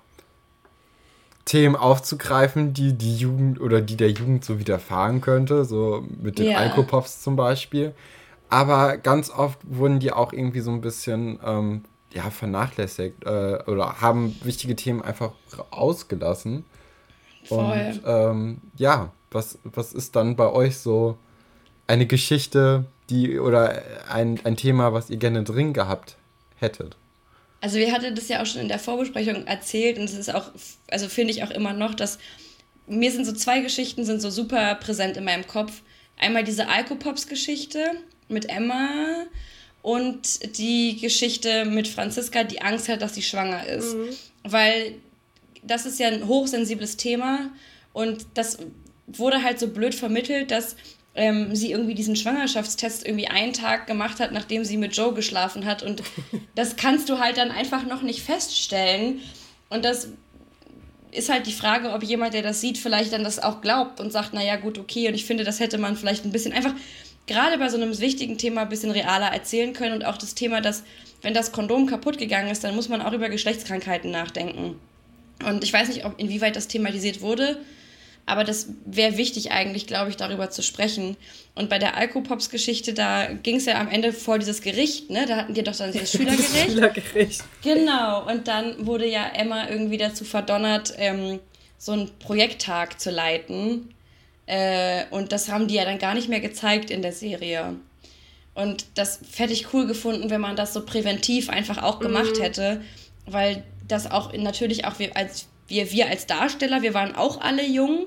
[1.45, 6.49] Themen aufzugreifen, die die Jugend oder die der Jugend so widerfahren könnte, so mit den
[6.51, 6.57] ja.
[6.57, 7.93] Alkopops zum Beispiel.
[8.49, 11.83] Aber ganz oft wurden die auch irgendwie so ein bisschen ähm,
[12.15, 15.33] ja, vernachlässigt äh, oder haben wichtige Themen einfach
[15.69, 16.63] ausgelassen.
[17.43, 17.59] Voll.
[17.59, 21.17] Und ähm, ja, was, was ist dann bei euch so
[21.87, 26.15] eine Geschichte, die oder ein, ein Thema, was ihr gerne drin gehabt
[26.57, 26.95] hättet?
[27.61, 30.51] Also wir hatten das ja auch schon in der Vorbesprechung erzählt und es ist auch,
[30.89, 32.17] also finde ich auch immer noch, dass
[32.87, 35.81] mir sind so zwei Geschichten sind so super präsent in meinem Kopf.
[36.17, 37.91] Einmal diese Alkopops-Geschichte
[38.29, 39.25] mit Emma
[39.85, 43.93] und die Geschichte mit Franziska, die Angst hat, dass sie schwanger ist.
[43.93, 44.07] Mhm.
[44.41, 44.95] Weil
[45.61, 47.51] das ist ja ein hochsensibles Thema
[47.93, 48.57] Und das
[49.05, 50.75] wurde halt so blöd vermittelt, dass
[51.13, 55.65] ähm, sie irgendwie diesen Schwangerschaftstest irgendwie einen Tag gemacht hat, nachdem sie mit Joe geschlafen
[55.65, 55.83] hat.
[55.83, 56.01] Und
[56.55, 59.21] das kannst du halt dann einfach noch nicht feststellen.
[59.69, 60.07] Und das
[61.11, 64.11] ist halt die Frage, ob jemand, der das sieht, vielleicht dann das auch glaubt und
[64.11, 65.07] sagt, naja, gut, okay.
[65.09, 66.73] Und ich finde, das hätte man vielleicht ein bisschen einfach,
[67.27, 69.93] gerade bei so einem wichtigen Thema, ein bisschen realer erzählen können.
[69.93, 70.83] Und auch das Thema, dass,
[71.21, 74.79] wenn das Kondom kaputt gegangen ist, dann muss man auch über Geschlechtskrankheiten nachdenken.
[75.45, 77.57] Und ich weiß nicht, ob inwieweit das thematisiert wurde.
[78.27, 81.15] Aber das wäre wichtig eigentlich, glaube ich, darüber zu sprechen.
[81.53, 85.27] Und bei der Alkopops-Geschichte, da ging es ja am Ende vor dieses Gericht, ne?
[85.27, 86.71] Da hatten die doch dann dieses Schülergericht.
[86.71, 87.43] Schülergericht.
[87.61, 88.27] Genau.
[88.27, 91.39] Und dann wurde ja Emma irgendwie dazu verdonnert, ähm,
[91.77, 93.93] so einen Projekttag zu leiten.
[94.47, 97.75] Äh, und das haben die ja dann gar nicht mehr gezeigt in der Serie.
[98.53, 102.41] Und das hätte ich cool gefunden, wenn man das so präventiv einfach auch gemacht mhm.
[102.41, 102.81] hätte.
[103.25, 107.65] Weil das auch natürlich auch wir als wir, wir als Darsteller, wir waren auch alle
[107.65, 108.05] jung.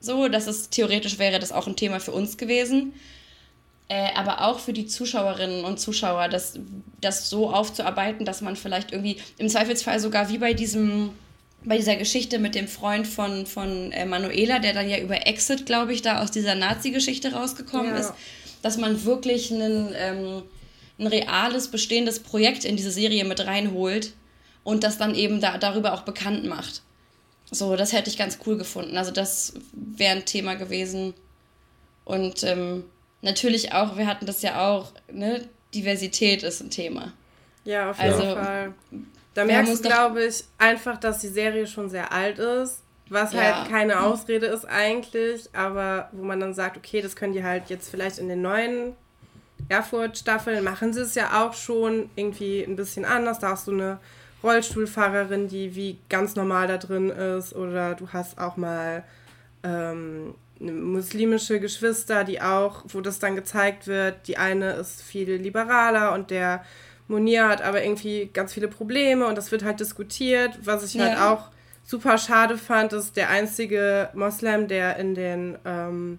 [0.00, 2.94] So, dass es theoretisch wäre das auch ein Thema für uns gewesen.
[3.88, 6.58] Äh, aber auch für die Zuschauerinnen und Zuschauer, das,
[7.00, 11.10] das so aufzuarbeiten, dass man vielleicht irgendwie im Zweifelsfall sogar wie bei diesem
[11.64, 15.66] bei dieser Geschichte mit dem Freund von, von äh, Manuela, der dann ja über Exit,
[15.66, 17.98] glaube ich, da aus dieser Nazi-Geschichte rausgekommen ja.
[17.98, 18.12] ist,
[18.62, 20.42] dass man wirklich einen, ähm,
[20.98, 24.14] ein reales, bestehendes Projekt in diese Serie mit reinholt
[24.64, 26.82] und das dann eben da, darüber auch bekannt macht.
[27.50, 28.96] So, das hätte ich ganz cool gefunden.
[28.96, 31.14] Also das wäre ein Thema gewesen.
[32.04, 32.84] Und ähm,
[33.22, 37.12] natürlich auch, wir hatten das ja auch, ne, Diversität ist ein Thema.
[37.64, 38.74] Ja, auf jeden also, Fall.
[39.34, 43.40] Da merkst du, glaube ich, einfach, dass die Serie schon sehr alt ist, was ja.
[43.40, 47.68] halt keine Ausrede ist eigentlich, aber wo man dann sagt, okay, das können die halt
[47.68, 48.94] jetzt vielleicht in den neuen
[49.68, 53.38] Erfurt-Staffeln machen sie es ja auch schon irgendwie ein bisschen anders.
[53.38, 53.98] Da hast du eine
[54.42, 59.04] Rollstuhlfahrerin, die wie ganz normal da drin ist, oder du hast auch mal
[59.62, 66.12] ähm, muslimische Geschwister, die auch, wo das dann gezeigt wird, die eine ist viel liberaler
[66.12, 66.64] und der
[67.10, 70.58] Munir hat aber irgendwie ganz viele Probleme und das wird halt diskutiert.
[70.62, 71.18] Was ich halt ja.
[71.18, 71.48] halt auch
[71.82, 76.18] super schade fand, ist der einzige Moslem, der in den ähm,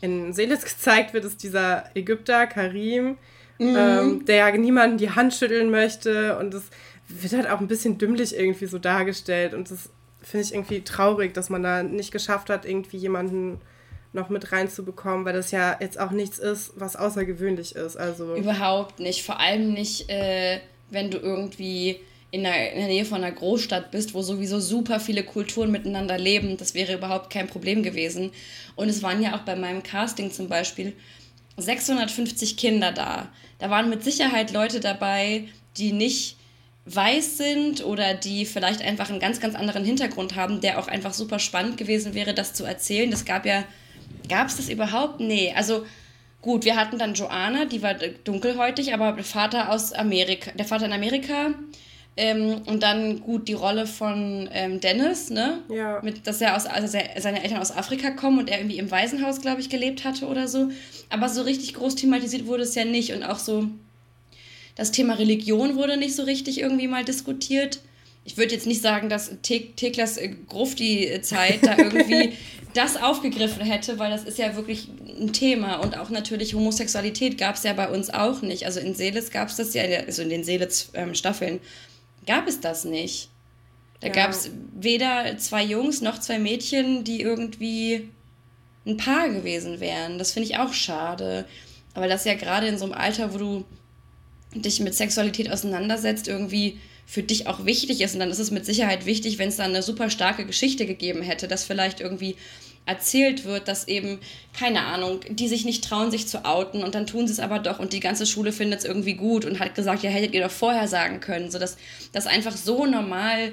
[0.00, 3.16] in Seelitz gezeigt wird, ist dieser Ägypter Karim,
[3.58, 3.76] mhm.
[3.76, 6.64] ähm, der ja niemanden die Hand schütteln möchte und das
[7.08, 9.54] wird halt auch ein bisschen dümmlich irgendwie so dargestellt.
[9.54, 9.90] Und das
[10.22, 13.60] finde ich irgendwie traurig, dass man da nicht geschafft hat, irgendwie jemanden
[14.12, 17.96] noch mit reinzubekommen, weil das ja jetzt auch nichts ist, was außergewöhnlich ist.
[17.96, 19.22] Also Überhaupt nicht.
[19.22, 20.60] Vor allem nicht, äh,
[20.90, 25.00] wenn du irgendwie in der, in der Nähe von einer Großstadt bist, wo sowieso super
[25.00, 26.56] viele Kulturen miteinander leben.
[26.56, 28.32] Das wäre überhaupt kein Problem gewesen.
[28.74, 30.94] Und es waren ja auch bei meinem Casting zum Beispiel
[31.58, 33.28] 650 Kinder da.
[33.58, 36.36] Da waren mit Sicherheit Leute dabei, die nicht
[36.86, 41.14] weiß sind oder die vielleicht einfach einen ganz, ganz anderen Hintergrund haben, der auch einfach
[41.14, 43.10] super spannend gewesen wäre, das zu erzählen.
[43.10, 43.64] Das gab ja,
[44.28, 45.20] gab es das überhaupt?
[45.20, 45.84] Nee, also
[46.40, 50.86] gut, wir hatten dann Joanna, die war dunkelhäutig, aber der Vater aus Amerika, der Vater
[50.86, 51.54] in Amerika.
[52.14, 55.62] Ähm, und dann gut die Rolle von ähm, Dennis, ne?
[55.70, 56.00] Ja.
[56.02, 59.40] Mit, dass er aus, also seine Eltern aus Afrika kommen und er irgendwie im Waisenhaus,
[59.40, 60.68] glaube ich, gelebt hatte oder so.
[61.08, 63.66] Aber so richtig groß thematisiert wurde es ja nicht und auch so
[64.74, 67.80] das Thema Religion wurde nicht so richtig irgendwie mal diskutiert.
[68.24, 72.34] Ich würde jetzt nicht sagen, dass Teklas äh, Grufti-Zeit da irgendwie
[72.74, 74.88] das aufgegriffen hätte, weil das ist ja wirklich
[75.20, 75.76] ein Thema.
[75.76, 78.66] Und auch natürlich Homosexualität gab es ja bei uns auch nicht.
[78.66, 81.60] Also in Seelitz gab es das ja, also in den Seelitz-Staffeln
[82.26, 83.28] gab es das nicht.
[84.00, 84.12] Da ja.
[84.12, 88.08] gab es weder zwei Jungs noch zwei Mädchen, die irgendwie
[88.86, 90.18] ein Paar gewesen wären.
[90.18, 91.44] Das finde ich auch schade.
[91.94, 93.64] Aber das ist ja gerade in so einem Alter, wo du
[94.54, 98.14] dich mit Sexualität auseinandersetzt, irgendwie für dich auch wichtig ist.
[98.14, 101.22] Und dann ist es mit Sicherheit wichtig, wenn es da eine super starke Geschichte gegeben
[101.22, 102.36] hätte, dass vielleicht irgendwie
[102.84, 104.18] erzählt wird, dass eben,
[104.58, 107.58] keine Ahnung, die sich nicht trauen, sich zu outen und dann tun sie es aber
[107.58, 110.42] doch und die ganze Schule findet es irgendwie gut und hat gesagt, ja, hättet ihr
[110.42, 111.76] doch vorher sagen können, sodass
[112.12, 113.52] das einfach so normal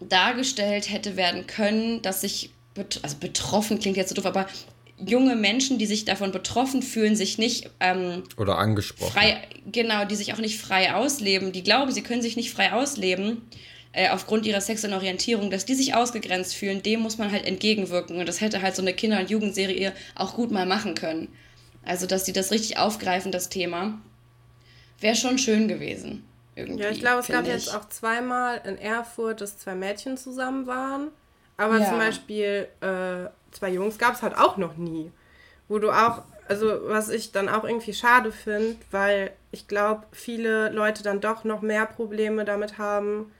[0.00, 2.50] dargestellt hätte werden können, dass sich,
[3.02, 4.46] also betroffen klingt jetzt so doof, aber
[5.04, 9.12] junge Menschen, die sich davon betroffen fühlen, sich nicht ähm, oder angesprochen.
[9.12, 12.72] frei, genau, die sich auch nicht frei ausleben, die glauben, sie können sich nicht frei
[12.72, 13.42] ausleben
[13.92, 18.18] äh, aufgrund ihrer sexuellen Orientierung, dass die sich ausgegrenzt fühlen, dem muss man halt entgegenwirken
[18.18, 21.28] und das hätte halt so eine Kinder- und Jugendserie auch gut mal machen können.
[21.84, 24.00] Also, dass sie das richtig aufgreifen, das Thema,
[25.00, 26.24] wäre schon schön gewesen.
[26.56, 27.52] ja, ich glaube, es gab ich.
[27.52, 31.08] jetzt auch zweimal in Erfurt, dass zwei Mädchen zusammen waren.
[31.56, 31.88] Aber ja.
[31.88, 35.10] zum Beispiel äh, zwei Jungs gab es halt auch noch nie.
[35.68, 40.70] Wo du auch, also was ich dann auch irgendwie schade finde, weil ich glaube, viele
[40.70, 43.30] Leute dann doch noch mehr Probleme damit haben,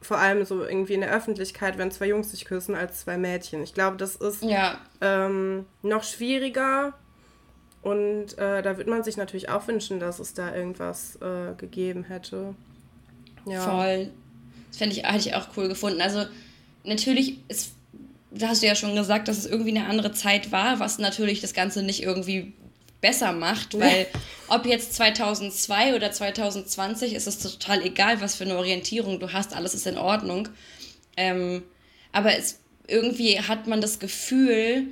[0.00, 3.62] vor allem so irgendwie in der Öffentlichkeit, wenn zwei Jungs sich küssen, als zwei Mädchen.
[3.62, 4.78] Ich glaube, das ist ja.
[5.00, 6.94] ähm, noch schwieriger.
[7.82, 12.04] Und äh, da würde man sich natürlich auch wünschen, dass es da irgendwas äh, gegeben
[12.04, 12.54] hätte.
[13.46, 13.60] Ja.
[13.60, 14.10] Voll.
[14.68, 16.00] Das fände ich, hätte ich auch cool gefunden.
[16.00, 16.24] Also
[16.84, 17.72] natürlich ist,
[18.30, 21.40] da hast du ja schon gesagt, dass es irgendwie eine andere Zeit war, was natürlich
[21.40, 22.52] das Ganze nicht irgendwie
[23.00, 24.06] besser macht, weil
[24.48, 29.54] ob jetzt 2002 oder 2020 ist es total egal, was für eine Orientierung du hast,
[29.54, 30.48] alles ist in Ordnung.
[31.16, 31.62] Ähm,
[32.12, 34.88] aber es, irgendwie hat man das Gefühl,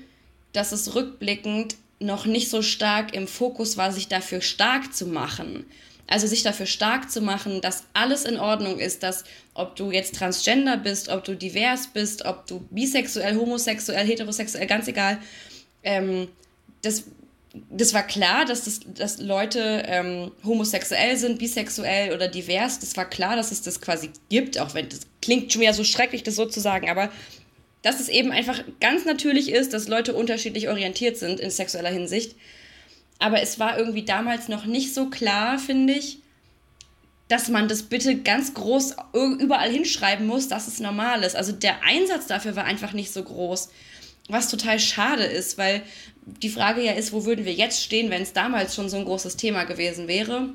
[0.53, 5.67] dass es rückblickend noch nicht so stark im Fokus war, sich dafür stark zu machen.
[6.07, 10.15] Also sich dafür stark zu machen, dass alles in Ordnung ist, dass ob du jetzt
[10.15, 15.19] transgender bist, ob du divers bist, ob du bisexuell, homosexuell, heterosexuell, ganz egal,
[15.83, 16.29] ähm,
[16.81, 17.05] das
[17.71, 22.79] das war klar, dass, das, dass Leute ähm, homosexuell sind, bisexuell oder divers.
[22.79, 25.85] Das war klar, dass es das quasi gibt, auch wenn das klingt schon wieder so
[25.85, 27.11] schrecklich, das so zu sagen, aber
[27.83, 32.35] dass es eben einfach ganz natürlich ist, dass Leute unterschiedlich orientiert sind in sexueller Hinsicht.
[33.19, 36.19] Aber es war irgendwie damals noch nicht so klar, finde ich,
[37.29, 38.97] dass man das bitte ganz groß
[39.39, 41.37] überall hinschreiben muss, dass es normal ist.
[41.37, 43.69] Also der Einsatz dafür war einfach nicht so groß.
[44.29, 45.83] Was total schade ist, weil
[46.43, 49.05] die Frage ja ist, wo würden wir jetzt stehen, wenn es damals schon so ein
[49.05, 50.51] großes Thema gewesen wäre.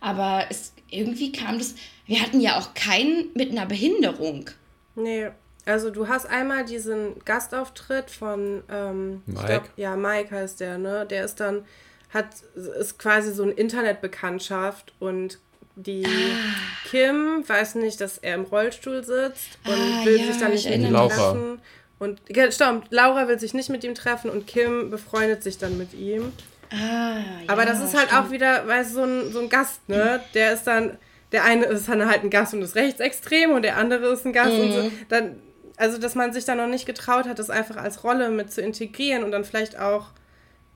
[0.00, 1.74] Aber es, irgendwie kam das,
[2.06, 4.50] wir hatten ja auch keinen mit einer Behinderung.
[4.94, 5.28] Nee,
[5.64, 9.46] also du hast einmal diesen Gastauftritt von, ähm, Mike.
[9.46, 11.06] Glaub, ja, Mike heißt der, ne?
[11.06, 11.64] Der ist dann,
[12.10, 15.38] hat, ist quasi so eine Internetbekanntschaft und
[15.74, 16.88] die ah.
[16.88, 20.68] Kim weiß nicht, dass er im Rollstuhl sitzt und ah, will ja, sich dann nicht
[20.68, 21.60] mit ihm treffen.
[21.98, 22.20] Und
[22.50, 26.32] stimmt, Laura will sich nicht mit ihm treffen und Kim befreundet sich dann mit ihm.
[26.70, 28.26] Ah, Aber ja, das ist halt stimmt.
[28.26, 30.20] auch wieder, weißt du, so ein, so ein Gast, ne?
[30.34, 30.98] Der ist dann,
[31.32, 34.32] der eine ist dann halt ein Gast und ist rechtsextrem und der andere ist ein
[34.32, 34.60] Gast mhm.
[34.60, 34.82] und so.
[34.82, 34.92] Mhm.
[35.08, 35.36] Dann,
[35.76, 38.60] also, dass man sich da noch nicht getraut hat, das einfach als Rolle mit zu
[38.60, 40.08] integrieren und dann vielleicht auch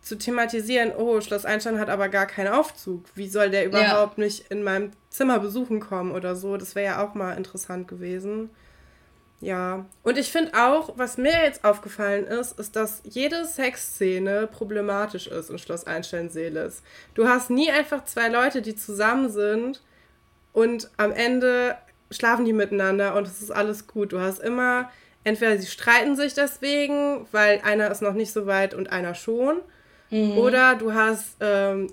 [0.03, 3.05] zu thematisieren, oh, Schloss Einstein hat aber gar keinen Aufzug.
[3.15, 4.25] Wie soll der überhaupt ja.
[4.25, 6.57] nicht in meinem Zimmer besuchen kommen oder so?
[6.57, 8.51] Das wäre ja auch mal interessant gewesen.
[9.43, 15.27] Ja, und ich finde auch, was mir jetzt aufgefallen ist, ist, dass jede Sexszene problematisch
[15.29, 16.83] ist in Schloss Einstein-Seeles.
[17.15, 19.83] Du hast nie einfach zwei Leute, die zusammen sind
[20.53, 21.77] und am Ende
[22.11, 24.13] schlafen die miteinander und es ist alles gut.
[24.13, 24.91] Du hast immer,
[25.25, 29.61] entweder sie streiten sich deswegen, weil einer ist noch nicht so weit und einer schon.
[30.11, 30.37] Mhm.
[30.37, 31.87] Oder du hast ähm,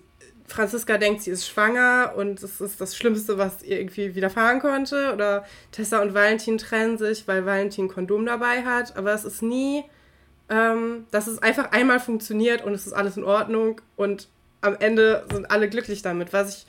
[0.48, 5.14] Franziska denkt, sie ist schwanger und es ist das Schlimmste, was ihr irgendwie widerfahren konnte.
[5.14, 8.96] Oder Tessa und Valentin trennen sich, weil Valentin ein Kondom dabei hat.
[8.96, 9.84] Aber es ist nie,
[10.50, 14.30] ähm, dass es einfach einmal funktioniert und es ist alles in Ordnung und
[14.62, 16.66] am Ende sind alle glücklich damit, was ich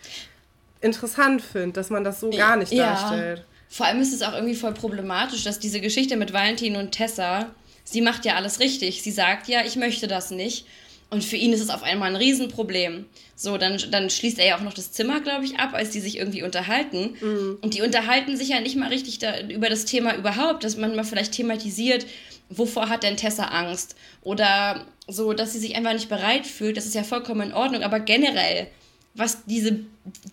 [0.81, 2.93] interessant finde, dass man das so gar nicht ja.
[2.93, 3.45] darstellt.
[3.69, 7.51] Vor allem ist es auch irgendwie voll problematisch, dass diese Geschichte mit Valentin und Tessa,
[7.85, 9.03] sie macht ja alles richtig.
[9.03, 10.67] Sie sagt ja, ich möchte das nicht.
[11.11, 13.07] Und für ihn ist es auf einmal ein Riesenproblem.
[13.35, 16.01] So, dann, dann schließt er ja auch noch das Zimmer, glaube ich, ab, als die
[16.01, 17.17] sich irgendwie unterhalten.
[17.21, 17.59] Mhm.
[17.63, 20.95] Und die unterhalten sich ja nicht mal richtig da, über das Thema überhaupt, dass man
[20.95, 22.05] mal vielleicht thematisiert,
[22.51, 23.97] wovor hat denn Tessa Angst?
[24.23, 26.77] Oder so, dass sie sich einfach nicht bereit fühlt.
[26.77, 27.83] Das ist ja vollkommen in Ordnung.
[27.83, 28.67] Aber generell,
[29.15, 29.81] was diese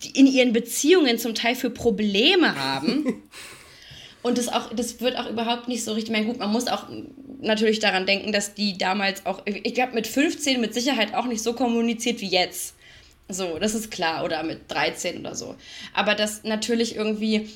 [0.02, 3.22] die in ihren Beziehungen zum Teil für Probleme haben.
[4.22, 6.10] Und das, auch, das wird auch überhaupt nicht so richtig.
[6.10, 6.88] Ich meine, gut, man muss auch
[7.40, 11.42] natürlich daran denken, dass die damals auch, ich glaube, mit 15 mit Sicherheit auch nicht
[11.42, 12.74] so kommuniziert wie jetzt.
[13.28, 14.24] So, das ist klar.
[14.24, 15.56] Oder mit 13 oder so.
[15.92, 17.48] Aber das natürlich irgendwie,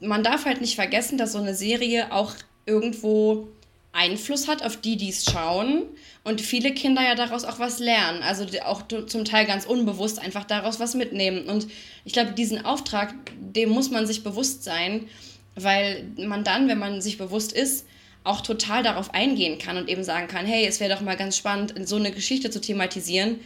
[0.00, 2.34] man darf halt nicht vergessen, dass so eine Serie auch
[2.66, 3.48] irgendwo
[3.92, 5.84] Einfluss hat auf die, die es schauen.
[6.22, 8.22] Und viele Kinder ja daraus auch was lernen.
[8.22, 11.46] Also auch zum Teil ganz unbewusst einfach daraus was mitnehmen.
[11.46, 11.66] Und
[12.04, 15.08] ich glaube, diesen Auftrag, dem muss man sich bewusst sein
[15.56, 17.86] weil man dann, wenn man sich bewusst ist,
[18.26, 21.36] auch total darauf eingehen kann und eben sagen kann, hey, es wäre doch mal ganz
[21.36, 23.40] spannend, so eine Geschichte zu thematisieren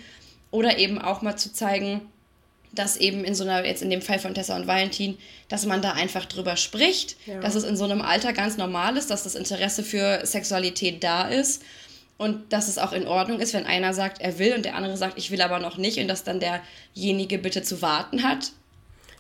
[0.51, 2.03] oder eben auch mal zu zeigen,
[2.73, 5.83] dass eben in so einer, jetzt in dem Fall von Tessa und Valentin, dass man
[5.83, 7.41] da einfach drüber spricht, ja.
[7.41, 11.29] dass es in so einem Alter ganz normal ist, dass das Interesse für Sexualität da
[11.29, 11.63] ist
[12.17, 14.97] und dass es auch in Ordnung ist, wenn einer sagt, er will und der andere
[14.97, 18.53] sagt, ich will aber noch nicht und dass dann derjenige bitte zu warten hat,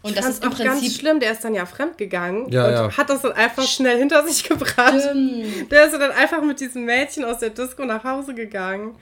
[0.03, 1.21] und das ist im auch Prinzip ganz schlimm.
[1.21, 2.97] Der ist dann ja fremdgegangen ja, und ja.
[2.97, 5.01] hat das dann einfach schnell hinter sich gebracht.
[5.01, 5.71] Stimmt.
[5.71, 8.97] Der ist dann einfach mit diesem Mädchen aus der Disco nach Hause gegangen.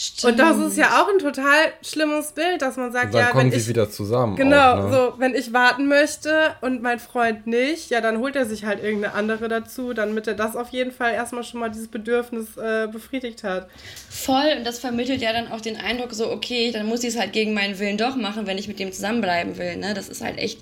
[0.00, 0.32] Stimmt.
[0.32, 3.30] Und das ist ja auch ein total schlimmes Bild, dass man sagt, und dann ja,
[3.32, 4.36] kommen wenn sie ich, wieder zusammen.
[4.36, 4.92] Genau, auch, ne?
[4.92, 8.80] so wenn ich warten möchte und mein Freund nicht, ja, dann holt er sich halt
[8.80, 12.86] irgendeine andere dazu, damit er das auf jeden Fall erstmal schon mal dieses Bedürfnis äh,
[12.86, 13.68] befriedigt hat.
[14.08, 17.18] Voll, und das vermittelt ja dann auch den Eindruck, so okay, dann muss ich es
[17.18, 19.78] halt gegen meinen Willen doch machen, wenn ich mit dem zusammenbleiben will.
[19.78, 19.94] Ne?
[19.94, 20.60] Das ist halt echt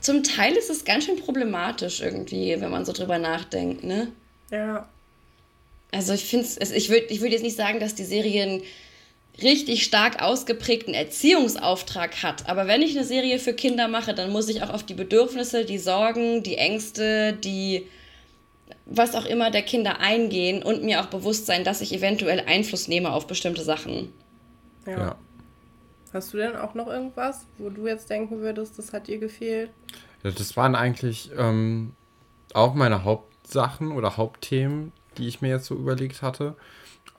[0.00, 4.12] zum Teil ist es ganz schön problematisch irgendwie, wenn man so drüber nachdenkt, ne?
[4.52, 4.86] Ja.
[5.92, 8.62] Also ich finde es, ich würde ich würd jetzt nicht sagen, dass die Serien
[9.42, 12.48] richtig stark ausgeprägten Erziehungsauftrag hat.
[12.48, 15.64] Aber wenn ich eine Serie für Kinder mache, dann muss ich auch auf die Bedürfnisse,
[15.64, 17.86] die Sorgen, die Ängste, die
[18.84, 22.88] was auch immer der Kinder eingehen und mir auch bewusst sein, dass ich eventuell Einfluss
[22.88, 24.12] nehme auf bestimmte Sachen.
[24.86, 24.98] Ja.
[24.98, 25.16] ja.
[26.12, 29.70] Hast du denn auch noch irgendwas, wo du jetzt denken würdest, das hat dir gefehlt?
[30.22, 31.92] Ja, das waren eigentlich ähm,
[32.54, 36.54] auch meine Hauptsachen oder Hauptthemen, die ich mir jetzt so überlegt hatte.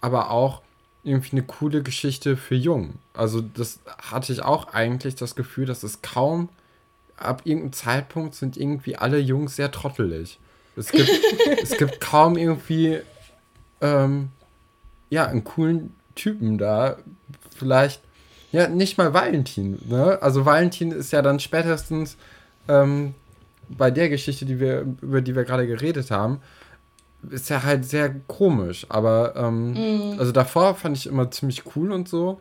[0.01, 0.61] Aber auch
[1.03, 2.95] irgendwie eine coole Geschichte für Jung.
[3.13, 6.49] Also das hatte ich auch eigentlich das Gefühl, dass es kaum
[7.17, 10.39] ab irgendeinem Zeitpunkt sind irgendwie alle Jungs sehr trottelig.
[10.75, 11.09] Es gibt,
[11.61, 12.99] es gibt kaum irgendwie
[13.81, 14.29] ähm,
[15.09, 16.97] ja einen coolen Typen da.
[17.55, 18.01] Vielleicht
[18.51, 19.79] ja nicht mal Valentin.
[19.85, 20.21] Ne?
[20.21, 22.17] Also Valentin ist ja dann spätestens
[22.67, 23.13] ähm,
[23.69, 26.41] bei der Geschichte, die wir über die wir gerade geredet haben,
[27.29, 28.85] ist ja halt sehr komisch.
[28.89, 29.73] Aber ähm,
[30.15, 30.19] mm.
[30.19, 32.39] also davor fand ich immer ziemlich cool und so.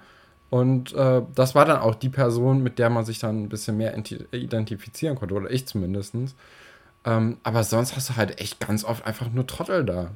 [0.51, 3.77] Und äh, das war dann auch die Person, mit der man sich dann ein bisschen
[3.77, 3.95] mehr
[4.33, 6.15] identifizieren konnte, oder ich zumindest.
[7.05, 10.11] Ähm, aber sonst hast du halt echt ganz oft einfach nur Trottel da.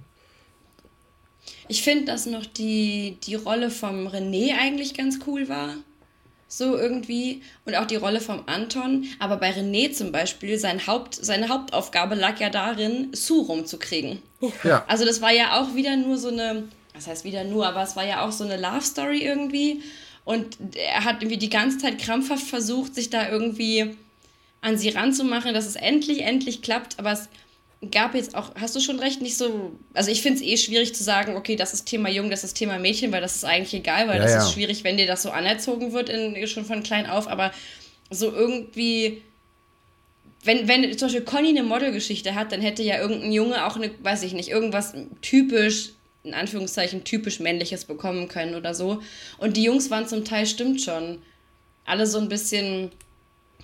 [1.68, 5.74] Ich finde, dass noch die, die Rolle vom René eigentlich ganz cool war
[6.52, 9.06] so irgendwie und auch die Rolle vom Anton.
[9.18, 14.20] Aber bei René zum Beispiel, sein Haupt, seine Hauptaufgabe lag ja darin, Sue rumzukriegen.
[14.62, 14.84] Ja.
[14.86, 17.96] Also das war ja auch wieder nur so eine, was heißt wieder nur, aber es
[17.96, 19.82] war ja auch so eine Love Story irgendwie.
[20.26, 23.96] Und er hat irgendwie die ganze Zeit krampfhaft versucht, sich da irgendwie
[24.60, 26.98] an sie ranzumachen, dass es endlich, endlich klappt.
[26.98, 27.30] Aber es
[27.90, 29.72] gab jetzt auch, hast du schon recht, nicht so.
[29.92, 32.54] Also ich finde es eh schwierig zu sagen, okay, das ist Thema Jung, das ist
[32.54, 34.38] Thema Mädchen, weil das ist eigentlich egal, weil ja, das ja.
[34.44, 37.52] ist schwierig, wenn dir das so anerzogen wird, in, schon von klein auf, aber
[38.10, 39.22] so irgendwie.
[40.44, 43.92] Wenn, wenn zum Beispiel Conny eine Modelgeschichte hat, dann hätte ja irgendein Junge auch eine,
[44.02, 45.90] weiß ich nicht, irgendwas typisch,
[46.24, 49.02] in Anführungszeichen, typisch männliches bekommen können oder so.
[49.38, 51.22] Und die Jungs waren zum Teil, stimmt schon,
[51.84, 52.90] alle so ein bisschen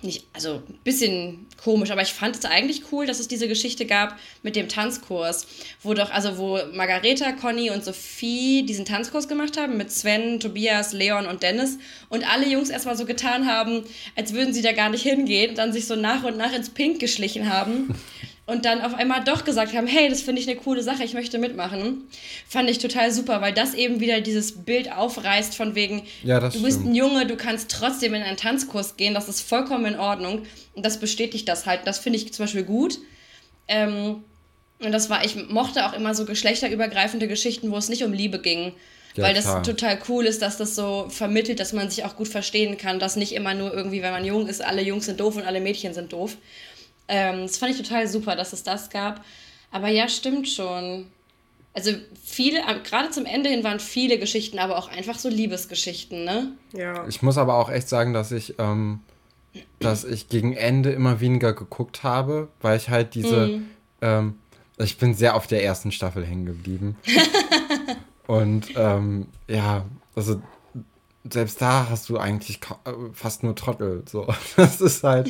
[0.01, 3.85] nicht, also ein bisschen komisch, aber ich fand es eigentlich cool, dass es diese Geschichte
[3.85, 5.45] gab mit dem Tanzkurs,
[5.83, 10.93] wo doch, also wo Margareta, Conny und Sophie diesen Tanzkurs gemacht haben mit Sven, Tobias,
[10.93, 11.77] Leon und Dennis
[12.07, 13.83] und alle Jungs erstmal so getan haben,
[14.15, 16.69] als würden sie da gar nicht hingehen und dann sich so nach und nach ins
[16.69, 17.93] Pink geschlichen haben
[18.49, 21.13] und dann auf einmal doch gesagt haben, hey, das finde ich eine coole Sache, ich
[21.13, 22.03] möchte mitmachen,
[22.47, 26.61] fand ich total super, weil das eben wieder dieses Bild aufreißt von wegen, ja, du
[26.61, 26.87] bist stimmt.
[26.87, 30.43] ein Junge, du kannst trotzdem in einen Tanzkurs gehen, das ist vollkommen in Ordnung
[30.73, 31.81] und das bestätigt das halt.
[31.85, 32.99] Das finde ich zum Beispiel gut.
[33.67, 34.23] Ähm,
[34.81, 38.39] und das war, ich mochte auch immer so geschlechterübergreifende Geschichten, wo es nicht um Liebe
[38.39, 38.73] ging.
[39.15, 39.63] Ja, weil das klar.
[39.63, 43.15] total cool ist, dass das so vermittelt, dass man sich auch gut verstehen kann, dass
[43.15, 45.93] nicht immer nur irgendwie, wenn man jung ist, alle Jungs sind doof und alle Mädchen
[45.93, 46.37] sind doof.
[47.09, 49.25] Ähm, das fand ich total super, dass es das gab.
[49.71, 51.07] Aber ja, stimmt schon.
[51.73, 51.91] Also
[52.23, 56.53] viele, gerade zum Ende hin waren viele Geschichten, aber auch einfach so Liebesgeschichten, ne?
[56.73, 57.07] Ja.
[57.07, 59.01] Ich muss aber auch echt sagen, dass ich, ähm,
[59.79, 63.69] dass ich gegen Ende immer weniger geguckt habe, weil ich halt diese, mm.
[64.01, 64.39] ähm,
[64.77, 66.97] ich bin sehr auf der ersten Staffel hängen geblieben.
[68.27, 70.41] Und ähm, ja, also
[71.29, 74.03] selbst da hast du eigentlich äh, fast nur Trottel.
[74.07, 75.29] So, das ist halt,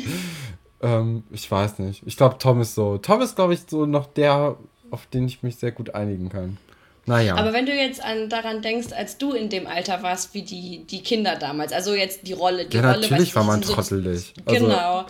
[0.81, 2.03] ähm, ich weiß nicht.
[2.05, 2.97] Ich glaube, Tom ist so.
[2.97, 4.57] Tom ist, glaube ich, so noch der,
[4.91, 6.57] auf den ich mich sehr gut einigen kann.
[7.05, 7.35] Naja.
[7.35, 10.85] Aber wenn du jetzt an, daran denkst, als du in dem Alter warst wie die,
[10.85, 13.01] die Kinder damals, also jetzt die Rolle, die ja, Rolle.
[13.01, 14.33] Natürlich war man trottelig.
[14.45, 15.05] Also, genau.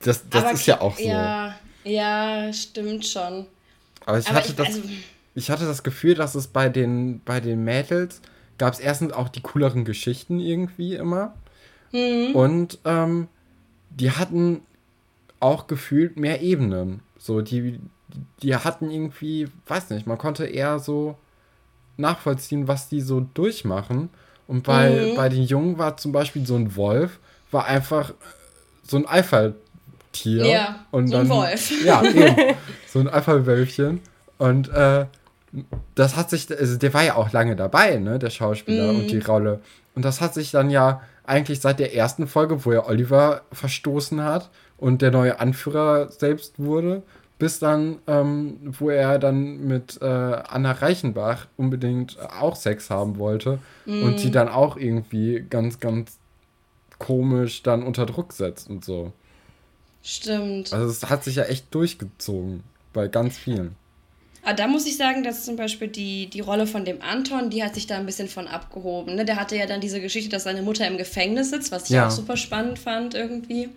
[0.00, 1.02] Das, das ist ja auch so.
[1.02, 3.46] Ja, ja, stimmt schon.
[4.04, 4.82] Aber ich, Aber hatte, ich, das, also,
[5.34, 8.20] ich hatte das Gefühl, dass es bei den, bei den Mädels
[8.58, 11.34] gab es erstens auch die cooleren Geschichten irgendwie immer.
[11.92, 12.34] Mhm.
[12.34, 13.28] Und ähm,
[13.90, 14.60] die hatten
[15.46, 17.00] auch gefühlt mehr Ebenen.
[17.18, 17.80] So, die,
[18.42, 21.16] die hatten irgendwie, weiß nicht, man konnte eher so
[21.96, 24.10] nachvollziehen, was die so durchmachen.
[24.48, 25.16] Und bei, mhm.
[25.16, 27.18] bei den Jungen war zum Beispiel so ein Wolf,
[27.50, 28.12] war einfach
[28.82, 30.46] so ein Alpha-Tier.
[30.46, 31.84] Ja, und so dann, ein Wolf.
[31.84, 32.56] Ja, eben,
[32.88, 34.00] so ein Alpha-Wölfchen.
[34.38, 35.06] Und äh,
[35.94, 39.00] das hat sich, also der war ja auch lange dabei, ne, der Schauspieler mhm.
[39.00, 39.60] und die Rolle.
[39.94, 44.22] Und das hat sich dann ja eigentlich seit der ersten Folge, wo er Oliver verstoßen
[44.22, 47.02] hat und der neue Anführer selbst wurde,
[47.38, 53.58] bis dann, ähm, wo er dann mit äh, Anna Reichenbach unbedingt auch Sex haben wollte
[53.84, 54.02] mm.
[54.02, 56.18] und sie dann auch irgendwie ganz, ganz
[56.98, 59.12] komisch dann unter Druck setzt und so.
[60.02, 60.72] Stimmt.
[60.72, 62.62] Also es hat sich ja echt durchgezogen
[62.92, 63.74] bei ganz vielen.
[64.42, 67.50] Aber ah, da muss ich sagen, dass zum Beispiel die, die Rolle von dem Anton,
[67.50, 69.16] die hat sich da ein bisschen von abgehoben.
[69.16, 69.24] Ne?
[69.24, 72.06] Der hatte ja dann diese Geschichte, dass seine Mutter im Gefängnis sitzt, was ich ja.
[72.06, 73.70] auch super spannend fand irgendwie.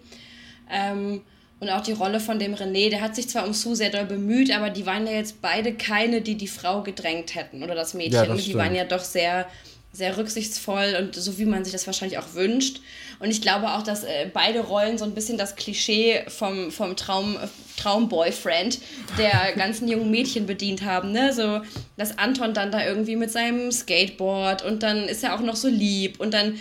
[0.70, 1.22] Ähm,
[1.62, 4.06] Und auch die Rolle von dem René, der hat sich zwar um Sue sehr doll
[4.06, 7.94] bemüht, aber die waren ja jetzt beide keine, die die Frau gedrängt hätten oder das
[7.94, 8.14] Mädchen.
[8.14, 9.46] Ja, das die waren ja doch sehr,
[9.92, 12.80] sehr rücksichtsvoll und so wie man sich das wahrscheinlich auch wünscht.
[13.20, 16.96] Und ich glaube auch, dass äh, beide Rollen so ein bisschen das Klischee vom, vom
[16.96, 17.36] Traum,
[17.76, 18.80] Traumboyfriend
[19.18, 21.12] der ganzen jungen Mädchen bedient haben.
[21.12, 21.34] Ne?
[21.34, 21.60] So,
[21.98, 25.68] dass Anton dann da irgendwie mit seinem Skateboard und dann ist er auch noch so
[25.68, 26.58] lieb und dann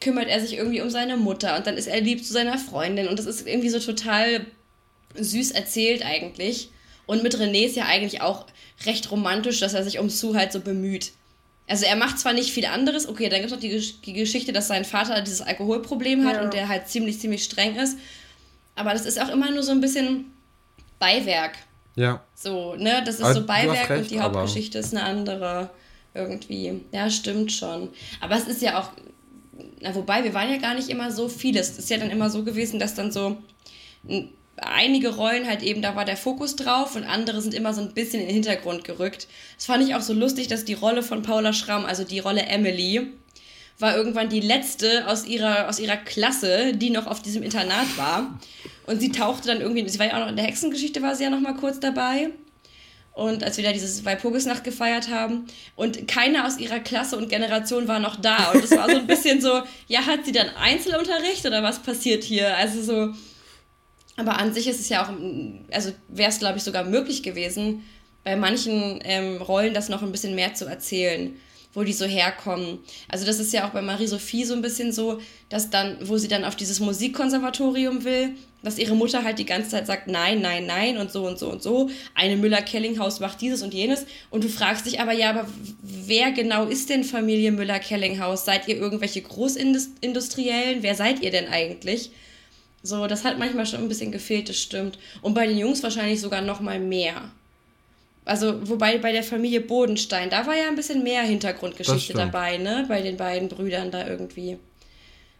[0.00, 3.08] kümmert er sich irgendwie um seine Mutter und dann ist er lieb zu seiner Freundin
[3.08, 4.46] und das ist irgendwie so total
[5.14, 6.70] süß erzählt eigentlich.
[7.06, 8.46] Und mit René ist ja eigentlich auch
[8.84, 11.12] recht romantisch, dass er sich um Sue halt so bemüht.
[11.66, 14.52] Also er macht zwar nicht viel anderes, okay, dann gibt es noch die, die, Geschichte,
[14.52, 16.42] dass sein Vater dieses Alkoholproblem hat ja.
[16.42, 17.98] und der halt ziemlich, ziemlich streng ist.
[18.74, 20.32] Aber das ist auch immer nur so ein bisschen
[20.98, 21.58] Beiwerk.
[21.94, 22.22] Ja.
[22.34, 23.02] So, ne?
[23.04, 25.70] Das ist aber so Beiwerk recht, und die Hauptgeschichte ist eine andere
[26.14, 26.80] irgendwie.
[26.92, 27.90] Ja, stimmt schon.
[28.20, 28.90] Aber es ist ja auch
[29.80, 31.60] na, wobei, wir waren ja gar nicht immer so viele.
[31.60, 33.36] Es ist ja dann immer so gewesen, dass dann so
[34.56, 37.94] einige Rollen halt eben, da war der Fokus drauf und andere sind immer so ein
[37.94, 39.28] bisschen in den Hintergrund gerückt.
[39.56, 42.42] Das fand ich auch so lustig, dass die Rolle von Paula Schramm, also die Rolle
[42.42, 43.06] Emily,
[43.78, 48.38] war irgendwann die letzte aus ihrer, aus ihrer Klasse, die noch auf diesem Internat war.
[48.86, 51.24] Und sie tauchte dann irgendwie, sie war ja auch noch in der Hexengeschichte, war sie
[51.24, 52.30] ja noch mal kurz dabei
[53.18, 57.88] und als wir da dieses Walpurgisnacht gefeiert haben und keiner aus ihrer Klasse und Generation
[57.88, 61.44] war noch da und es war so ein bisschen so, ja, hat sie dann Einzelunterricht
[61.44, 62.56] oder was passiert hier?
[62.56, 63.14] Also so,
[64.16, 65.10] aber an sich ist es ja auch,
[65.72, 67.82] also wäre es glaube ich sogar möglich gewesen,
[68.22, 71.36] bei manchen ähm, Rollen das noch ein bisschen mehr zu erzählen
[71.74, 72.78] wo die so herkommen.
[73.08, 76.26] Also das ist ja auch bei Marie-Sophie so ein bisschen so, dass dann, wo sie
[76.26, 78.34] dann auf dieses Musikkonservatorium will,
[78.68, 81.50] dass ihre Mutter halt die ganze Zeit sagt, nein, nein, nein und so und so
[81.50, 81.88] und so.
[82.14, 84.04] Eine Müller-Kellinghaus macht dieses und jenes.
[84.28, 85.48] Und du fragst dich aber, ja, aber
[85.80, 88.44] wer genau ist denn Familie Müller-Kellinghaus?
[88.44, 90.82] Seid ihr irgendwelche Großindustriellen?
[90.82, 92.10] Wer seid ihr denn eigentlich?
[92.82, 94.98] So, das hat manchmal schon ein bisschen gefehlt, das stimmt.
[95.22, 97.30] Und bei den Jungs wahrscheinlich sogar noch mal mehr.
[98.26, 102.84] Also, wobei bei der Familie Bodenstein, da war ja ein bisschen mehr Hintergrundgeschichte dabei, ne?
[102.86, 104.58] Bei den beiden Brüdern da irgendwie.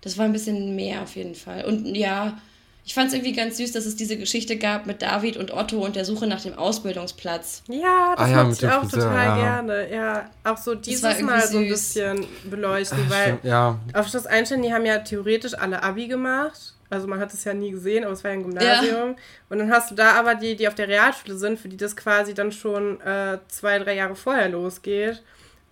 [0.00, 1.66] Das war ein bisschen mehr auf jeden Fall.
[1.66, 2.40] Und ja,
[2.84, 5.84] ich fand es irgendwie ganz süß, dass es diese Geschichte gab mit David und Otto
[5.84, 7.62] und der Suche nach dem Ausbildungsplatz.
[7.68, 9.36] Ja, das ah, ja, ich auch Friseur, total ja.
[9.36, 9.92] gerne.
[9.92, 11.50] Ja, auch so dieses Mal süß.
[11.50, 13.78] so ein bisschen beleuchten, Ach, weil ja.
[13.92, 17.52] auf Schloss Einstein, die haben ja theoretisch alle Abi gemacht also man hat es ja
[17.52, 19.10] nie gesehen, aber es war ja ein Gymnasium.
[19.10, 19.16] Ja.
[19.50, 21.96] Und dann hast du da aber die, die auf der Realschule sind, für die das
[21.96, 25.22] quasi dann schon äh, zwei, drei Jahre vorher losgeht.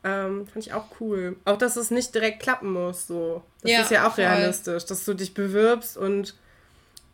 [0.05, 1.37] Ähm, fand ich auch cool.
[1.45, 3.07] Auch, dass es nicht direkt klappen muss.
[3.07, 3.43] So.
[3.63, 4.25] Das ja, ist ja auch voll.
[4.25, 6.35] realistisch, dass du dich bewirbst und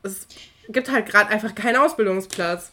[0.03, 0.27] es
[0.69, 2.71] gibt halt gerade einfach keinen Ausbildungsplatz.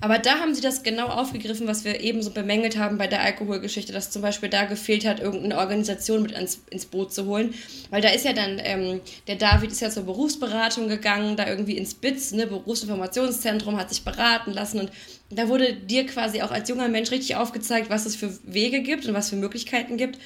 [0.00, 3.20] Aber da haben sie das genau aufgegriffen, was wir eben so bemängelt haben bei der
[3.20, 7.54] Alkoholgeschichte, dass zum Beispiel da gefehlt hat, irgendeine Organisation mit ins, ins Boot zu holen.
[7.90, 11.76] Weil da ist ja dann, ähm, der David ist ja zur Berufsberatung gegangen, da irgendwie
[11.76, 14.90] ins BITS, ne, Berufsinformationszentrum, hat sich beraten lassen und
[15.30, 19.06] da wurde dir quasi auch als junger Mensch richtig aufgezeigt, was es für Wege gibt
[19.06, 20.18] und was für Möglichkeiten gibt.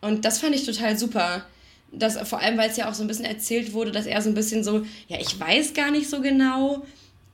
[0.00, 1.46] Und das fand ich total super.
[1.92, 4.28] Das, vor allem, weil es ja auch so ein bisschen erzählt wurde, dass er so
[4.28, 6.84] ein bisschen so, ja, ich weiß gar nicht so genau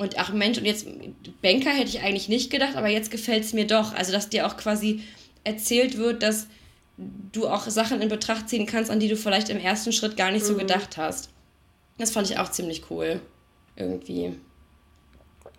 [0.03, 0.87] und ach Mensch, und jetzt
[1.43, 3.95] Banker hätte ich eigentlich nicht gedacht, aber jetzt gefällt es mir doch.
[3.95, 5.03] Also, dass dir auch quasi
[5.45, 6.49] erzählt wird, dass
[6.97, 10.33] du auch Sachen in Betracht ziehen kannst, an die du vielleicht im ersten Schritt gar
[10.33, 10.59] nicht so mhm.
[10.59, 11.31] gedacht hast.
[11.99, 13.21] Das fand ich auch ziemlich cool.
[13.77, 14.35] Irgendwie.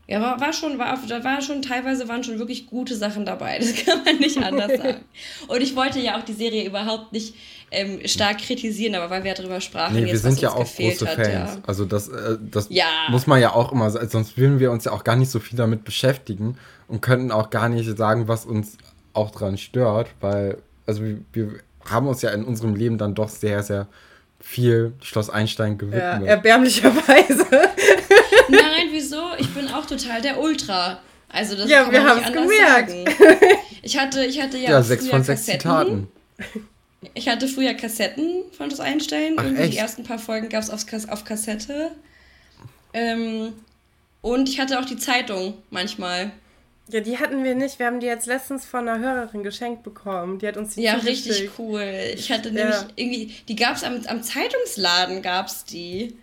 [0.05, 3.59] Ja, war, war schon, war, da war schon, teilweise waren schon wirklich gute Sachen dabei.
[3.63, 5.05] Das kann man nicht anders sagen.
[5.47, 7.35] Und ich wollte ja auch die Serie überhaupt nicht
[7.71, 11.07] ähm, stark kritisieren, aber weil wir darüber sprachen, nee, jetzt, wir sind ja auch große
[11.07, 11.55] hat, Fans.
[11.55, 11.57] Ja.
[11.65, 12.85] Also das, äh, das ja.
[13.09, 15.57] muss man ja auch immer, sonst würden wir uns ja auch gar nicht so viel
[15.57, 16.57] damit beschäftigen
[16.88, 18.77] und könnten auch gar nicht sagen, was uns
[19.13, 21.59] auch dran stört, weil, also wir, wir
[21.89, 23.88] haben uns ja in unserem Leben dann doch sehr, sehr
[24.39, 26.01] viel Schloss Einstein gewidmet.
[26.01, 27.47] Ja, erbärmlicherweise.
[28.49, 29.21] Nein, wieso?
[29.37, 30.99] Ich bin auch total der Ultra.
[31.29, 32.89] Also das ja, wir nicht anders gemerkt.
[32.89, 33.05] sagen.
[33.81, 35.59] Ich hatte, ich hatte ja, ja sechs von sechs Kassetten.
[35.59, 36.07] Zitaten.
[37.15, 39.35] Ich hatte früher Kassetten von das Einstellen.
[39.37, 41.91] Ach, die ersten paar Folgen gab es auf, auf Kassette.
[42.93, 43.53] Ähm,
[44.21, 46.31] und ich hatte auch die Zeitung manchmal.
[46.89, 47.79] Ja, die hatten wir nicht.
[47.79, 50.39] Wir haben die jetzt letztens von einer Hörerin geschenkt bekommen.
[50.39, 51.83] Die hat uns die Ja, richtig cool.
[52.15, 52.55] Ich hatte ja.
[52.55, 56.17] nämlich irgendwie, die gab es am, am Zeitungsladen, gab es die.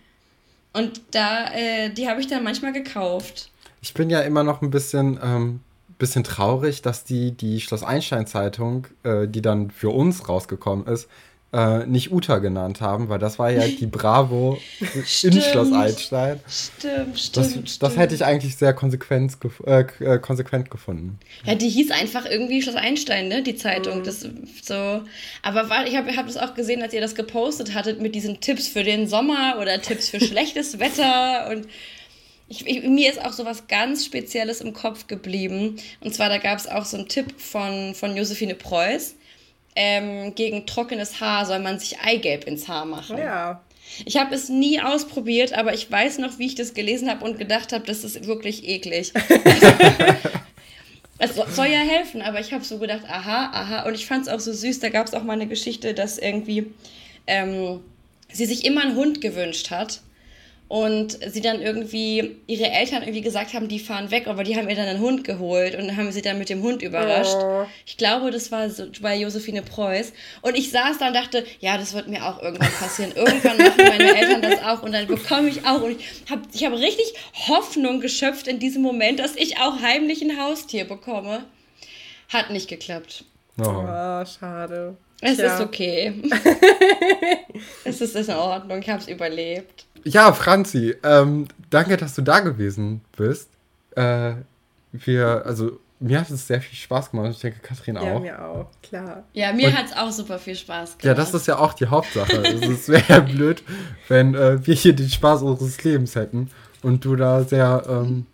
[0.73, 3.51] Und da, äh, die habe ich dann manchmal gekauft.
[3.83, 5.61] Ich bin ja immer noch ein bisschen ähm,
[6.01, 11.09] bisschen traurig, dass die, die Schloss Einstein-Zeitung, äh, die dann für uns rausgekommen ist,
[11.53, 14.59] äh, nicht Uta genannt haben, weil das war ja die Bravo
[15.23, 16.41] in Schloss Einstein.
[16.49, 17.37] Stimmt, stimmt.
[17.37, 17.83] Das, stimmt.
[17.83, 19.37] das hätte ich eigentlich sehr konsequent,
[19.67, 21.19] äh, äh, konsequent gefunden.
[21.45, 23.99] Ja, die hieß einfach irgendwie Schloss Einstein, ne, die Zeitung.
[23.99, 24.05] Mhm.
[24.05, 24.21] Das
[24.63, 25.01] so.
[25.43, 28.41] Aber war, ich habe hab das auch gesehen, als ihr das gepostet hattet mit diesen
[28.41, 31.67] Tipps für den Sommer oder Tipps für schlechtes Wetter und
[32.49, 35.77] Ich, ich, mir ist auch so was ganz Spezielles im Kopf geblieben.
[36.01, 39.15] Und zwar, da gab es auch so einen Tipp von, von Josephine Preuß.
[39.77, 43.19] Ähm, gegen trockenes Haar soll man sich Eigelb ins Haar machen.
[43.19, 43.63] Ja.
[44.05, 47.39] Ich habe es nie ausprobiert, aber ich weiß noch, wie ich das gelesen habe und
[47.39, 49.13] gedacht habe, das ist wirklich eklig.
[51.19, 53.87] es soll ja helfen, aber ich habe so gedacht, aha, aha.
[53.87, 54.81] Und ich fand es auch so süß.
[54.81, 56.67] Da gab es auch mal eine Geschichte, dass irgendwie
[57.27, 57.81] ähm,
[58.33, 60.01] sie sich immer einen Hund gewünscht hat
[60.71, 64.69] und sie dann irgendwie, ihre Eltern irgendwie gesagt haben, die fahren weg, aber die haben
[64.69, 67.35] ihr dann einen Hund geholt und haben sie dann mit dem Hund überrascht.
[67.35, 67.67] Oh.
[67.85, 70.13] Ich glaube, das war so bei Josephine Preuß.
[70.43, 73.11] Und ich saß da und dachte, ja, das wird mir auch irgendwann passieren.
[73.17, 75.83] Irgendwann machen meine Eltern das auch und dann bekomme ich auch.
[75.83, 77.15] Und ich habe ich hab richtig
[77.49, 81.47] Hoffnung geschöpft in diesem Moment, dass ich auch heimlich ein Haustier bekomme.
[82.29, 83.25] Hat nicht geklappt.
[83.59, 84.97] Oh, oh schade.
[85.21, 85.57] Es Tja.
[85.57, 86.15] ist okay.
[87.85, 89.87] es ist in Ordnung, ich habe es überlebt.
[90.05, 93.51] Ja, Franzi, ähm, danke, dass du da gewesen bist.
[93.97, 94.35] Äh,
[94.93, 97.33] wir, also mir hat es sehr viel Spaß gemacht.
[97.33, 98.05] Ich denke, Katrin auch.
[98.05, 99.25] Ja, mir auch, klar.
[99.35, 101.05] Ja, mir hat es auch super viel Spaß gemacht.
[101.05, 102.37] Ja, das ist ja auch die Hauptsache.
[102.37, 103.63] es wäre ja blöd,
[104.09, 106.51] wenn äh, wir hier den Spaß unseres Lebens hätten
[106.83, 108.27] und du da sehr, ähm,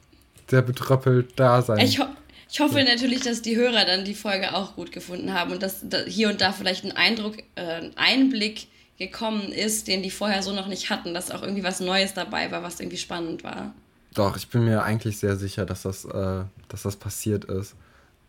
[0.48, 1.78] sehr betröppelt da sein.
[1.78, 2.05] Ich, ho
[2.48, 5.80] ich hoffe natürlich, dass die Hörer dann die Folge auch gut gefunden haben und dass
[5.82, 8.68] da hier und da vielleicht ein Eindruck, äh, ein Einblick
[8.98, 12.51] gekommen ist, den die vorher so noch nicht hatten, dass auch irgendwie was Neues dabei
[12.51, 13.74] war, was irgendwie spannend war.
[14.14, 17.74] Doch, ich bin mir eigentlich sehr sicher, dass das, äh, dass das passiert ist.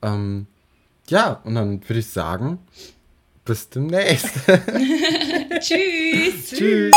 [0.02, 0.48] Ähm,
[1.08, 2.60] ja, und dann würde ich sagen,
[3.46, 4.32] bis demnächst.
[5.60, 6.50] Tschüss.
[6.52, 6.94] Tschüss.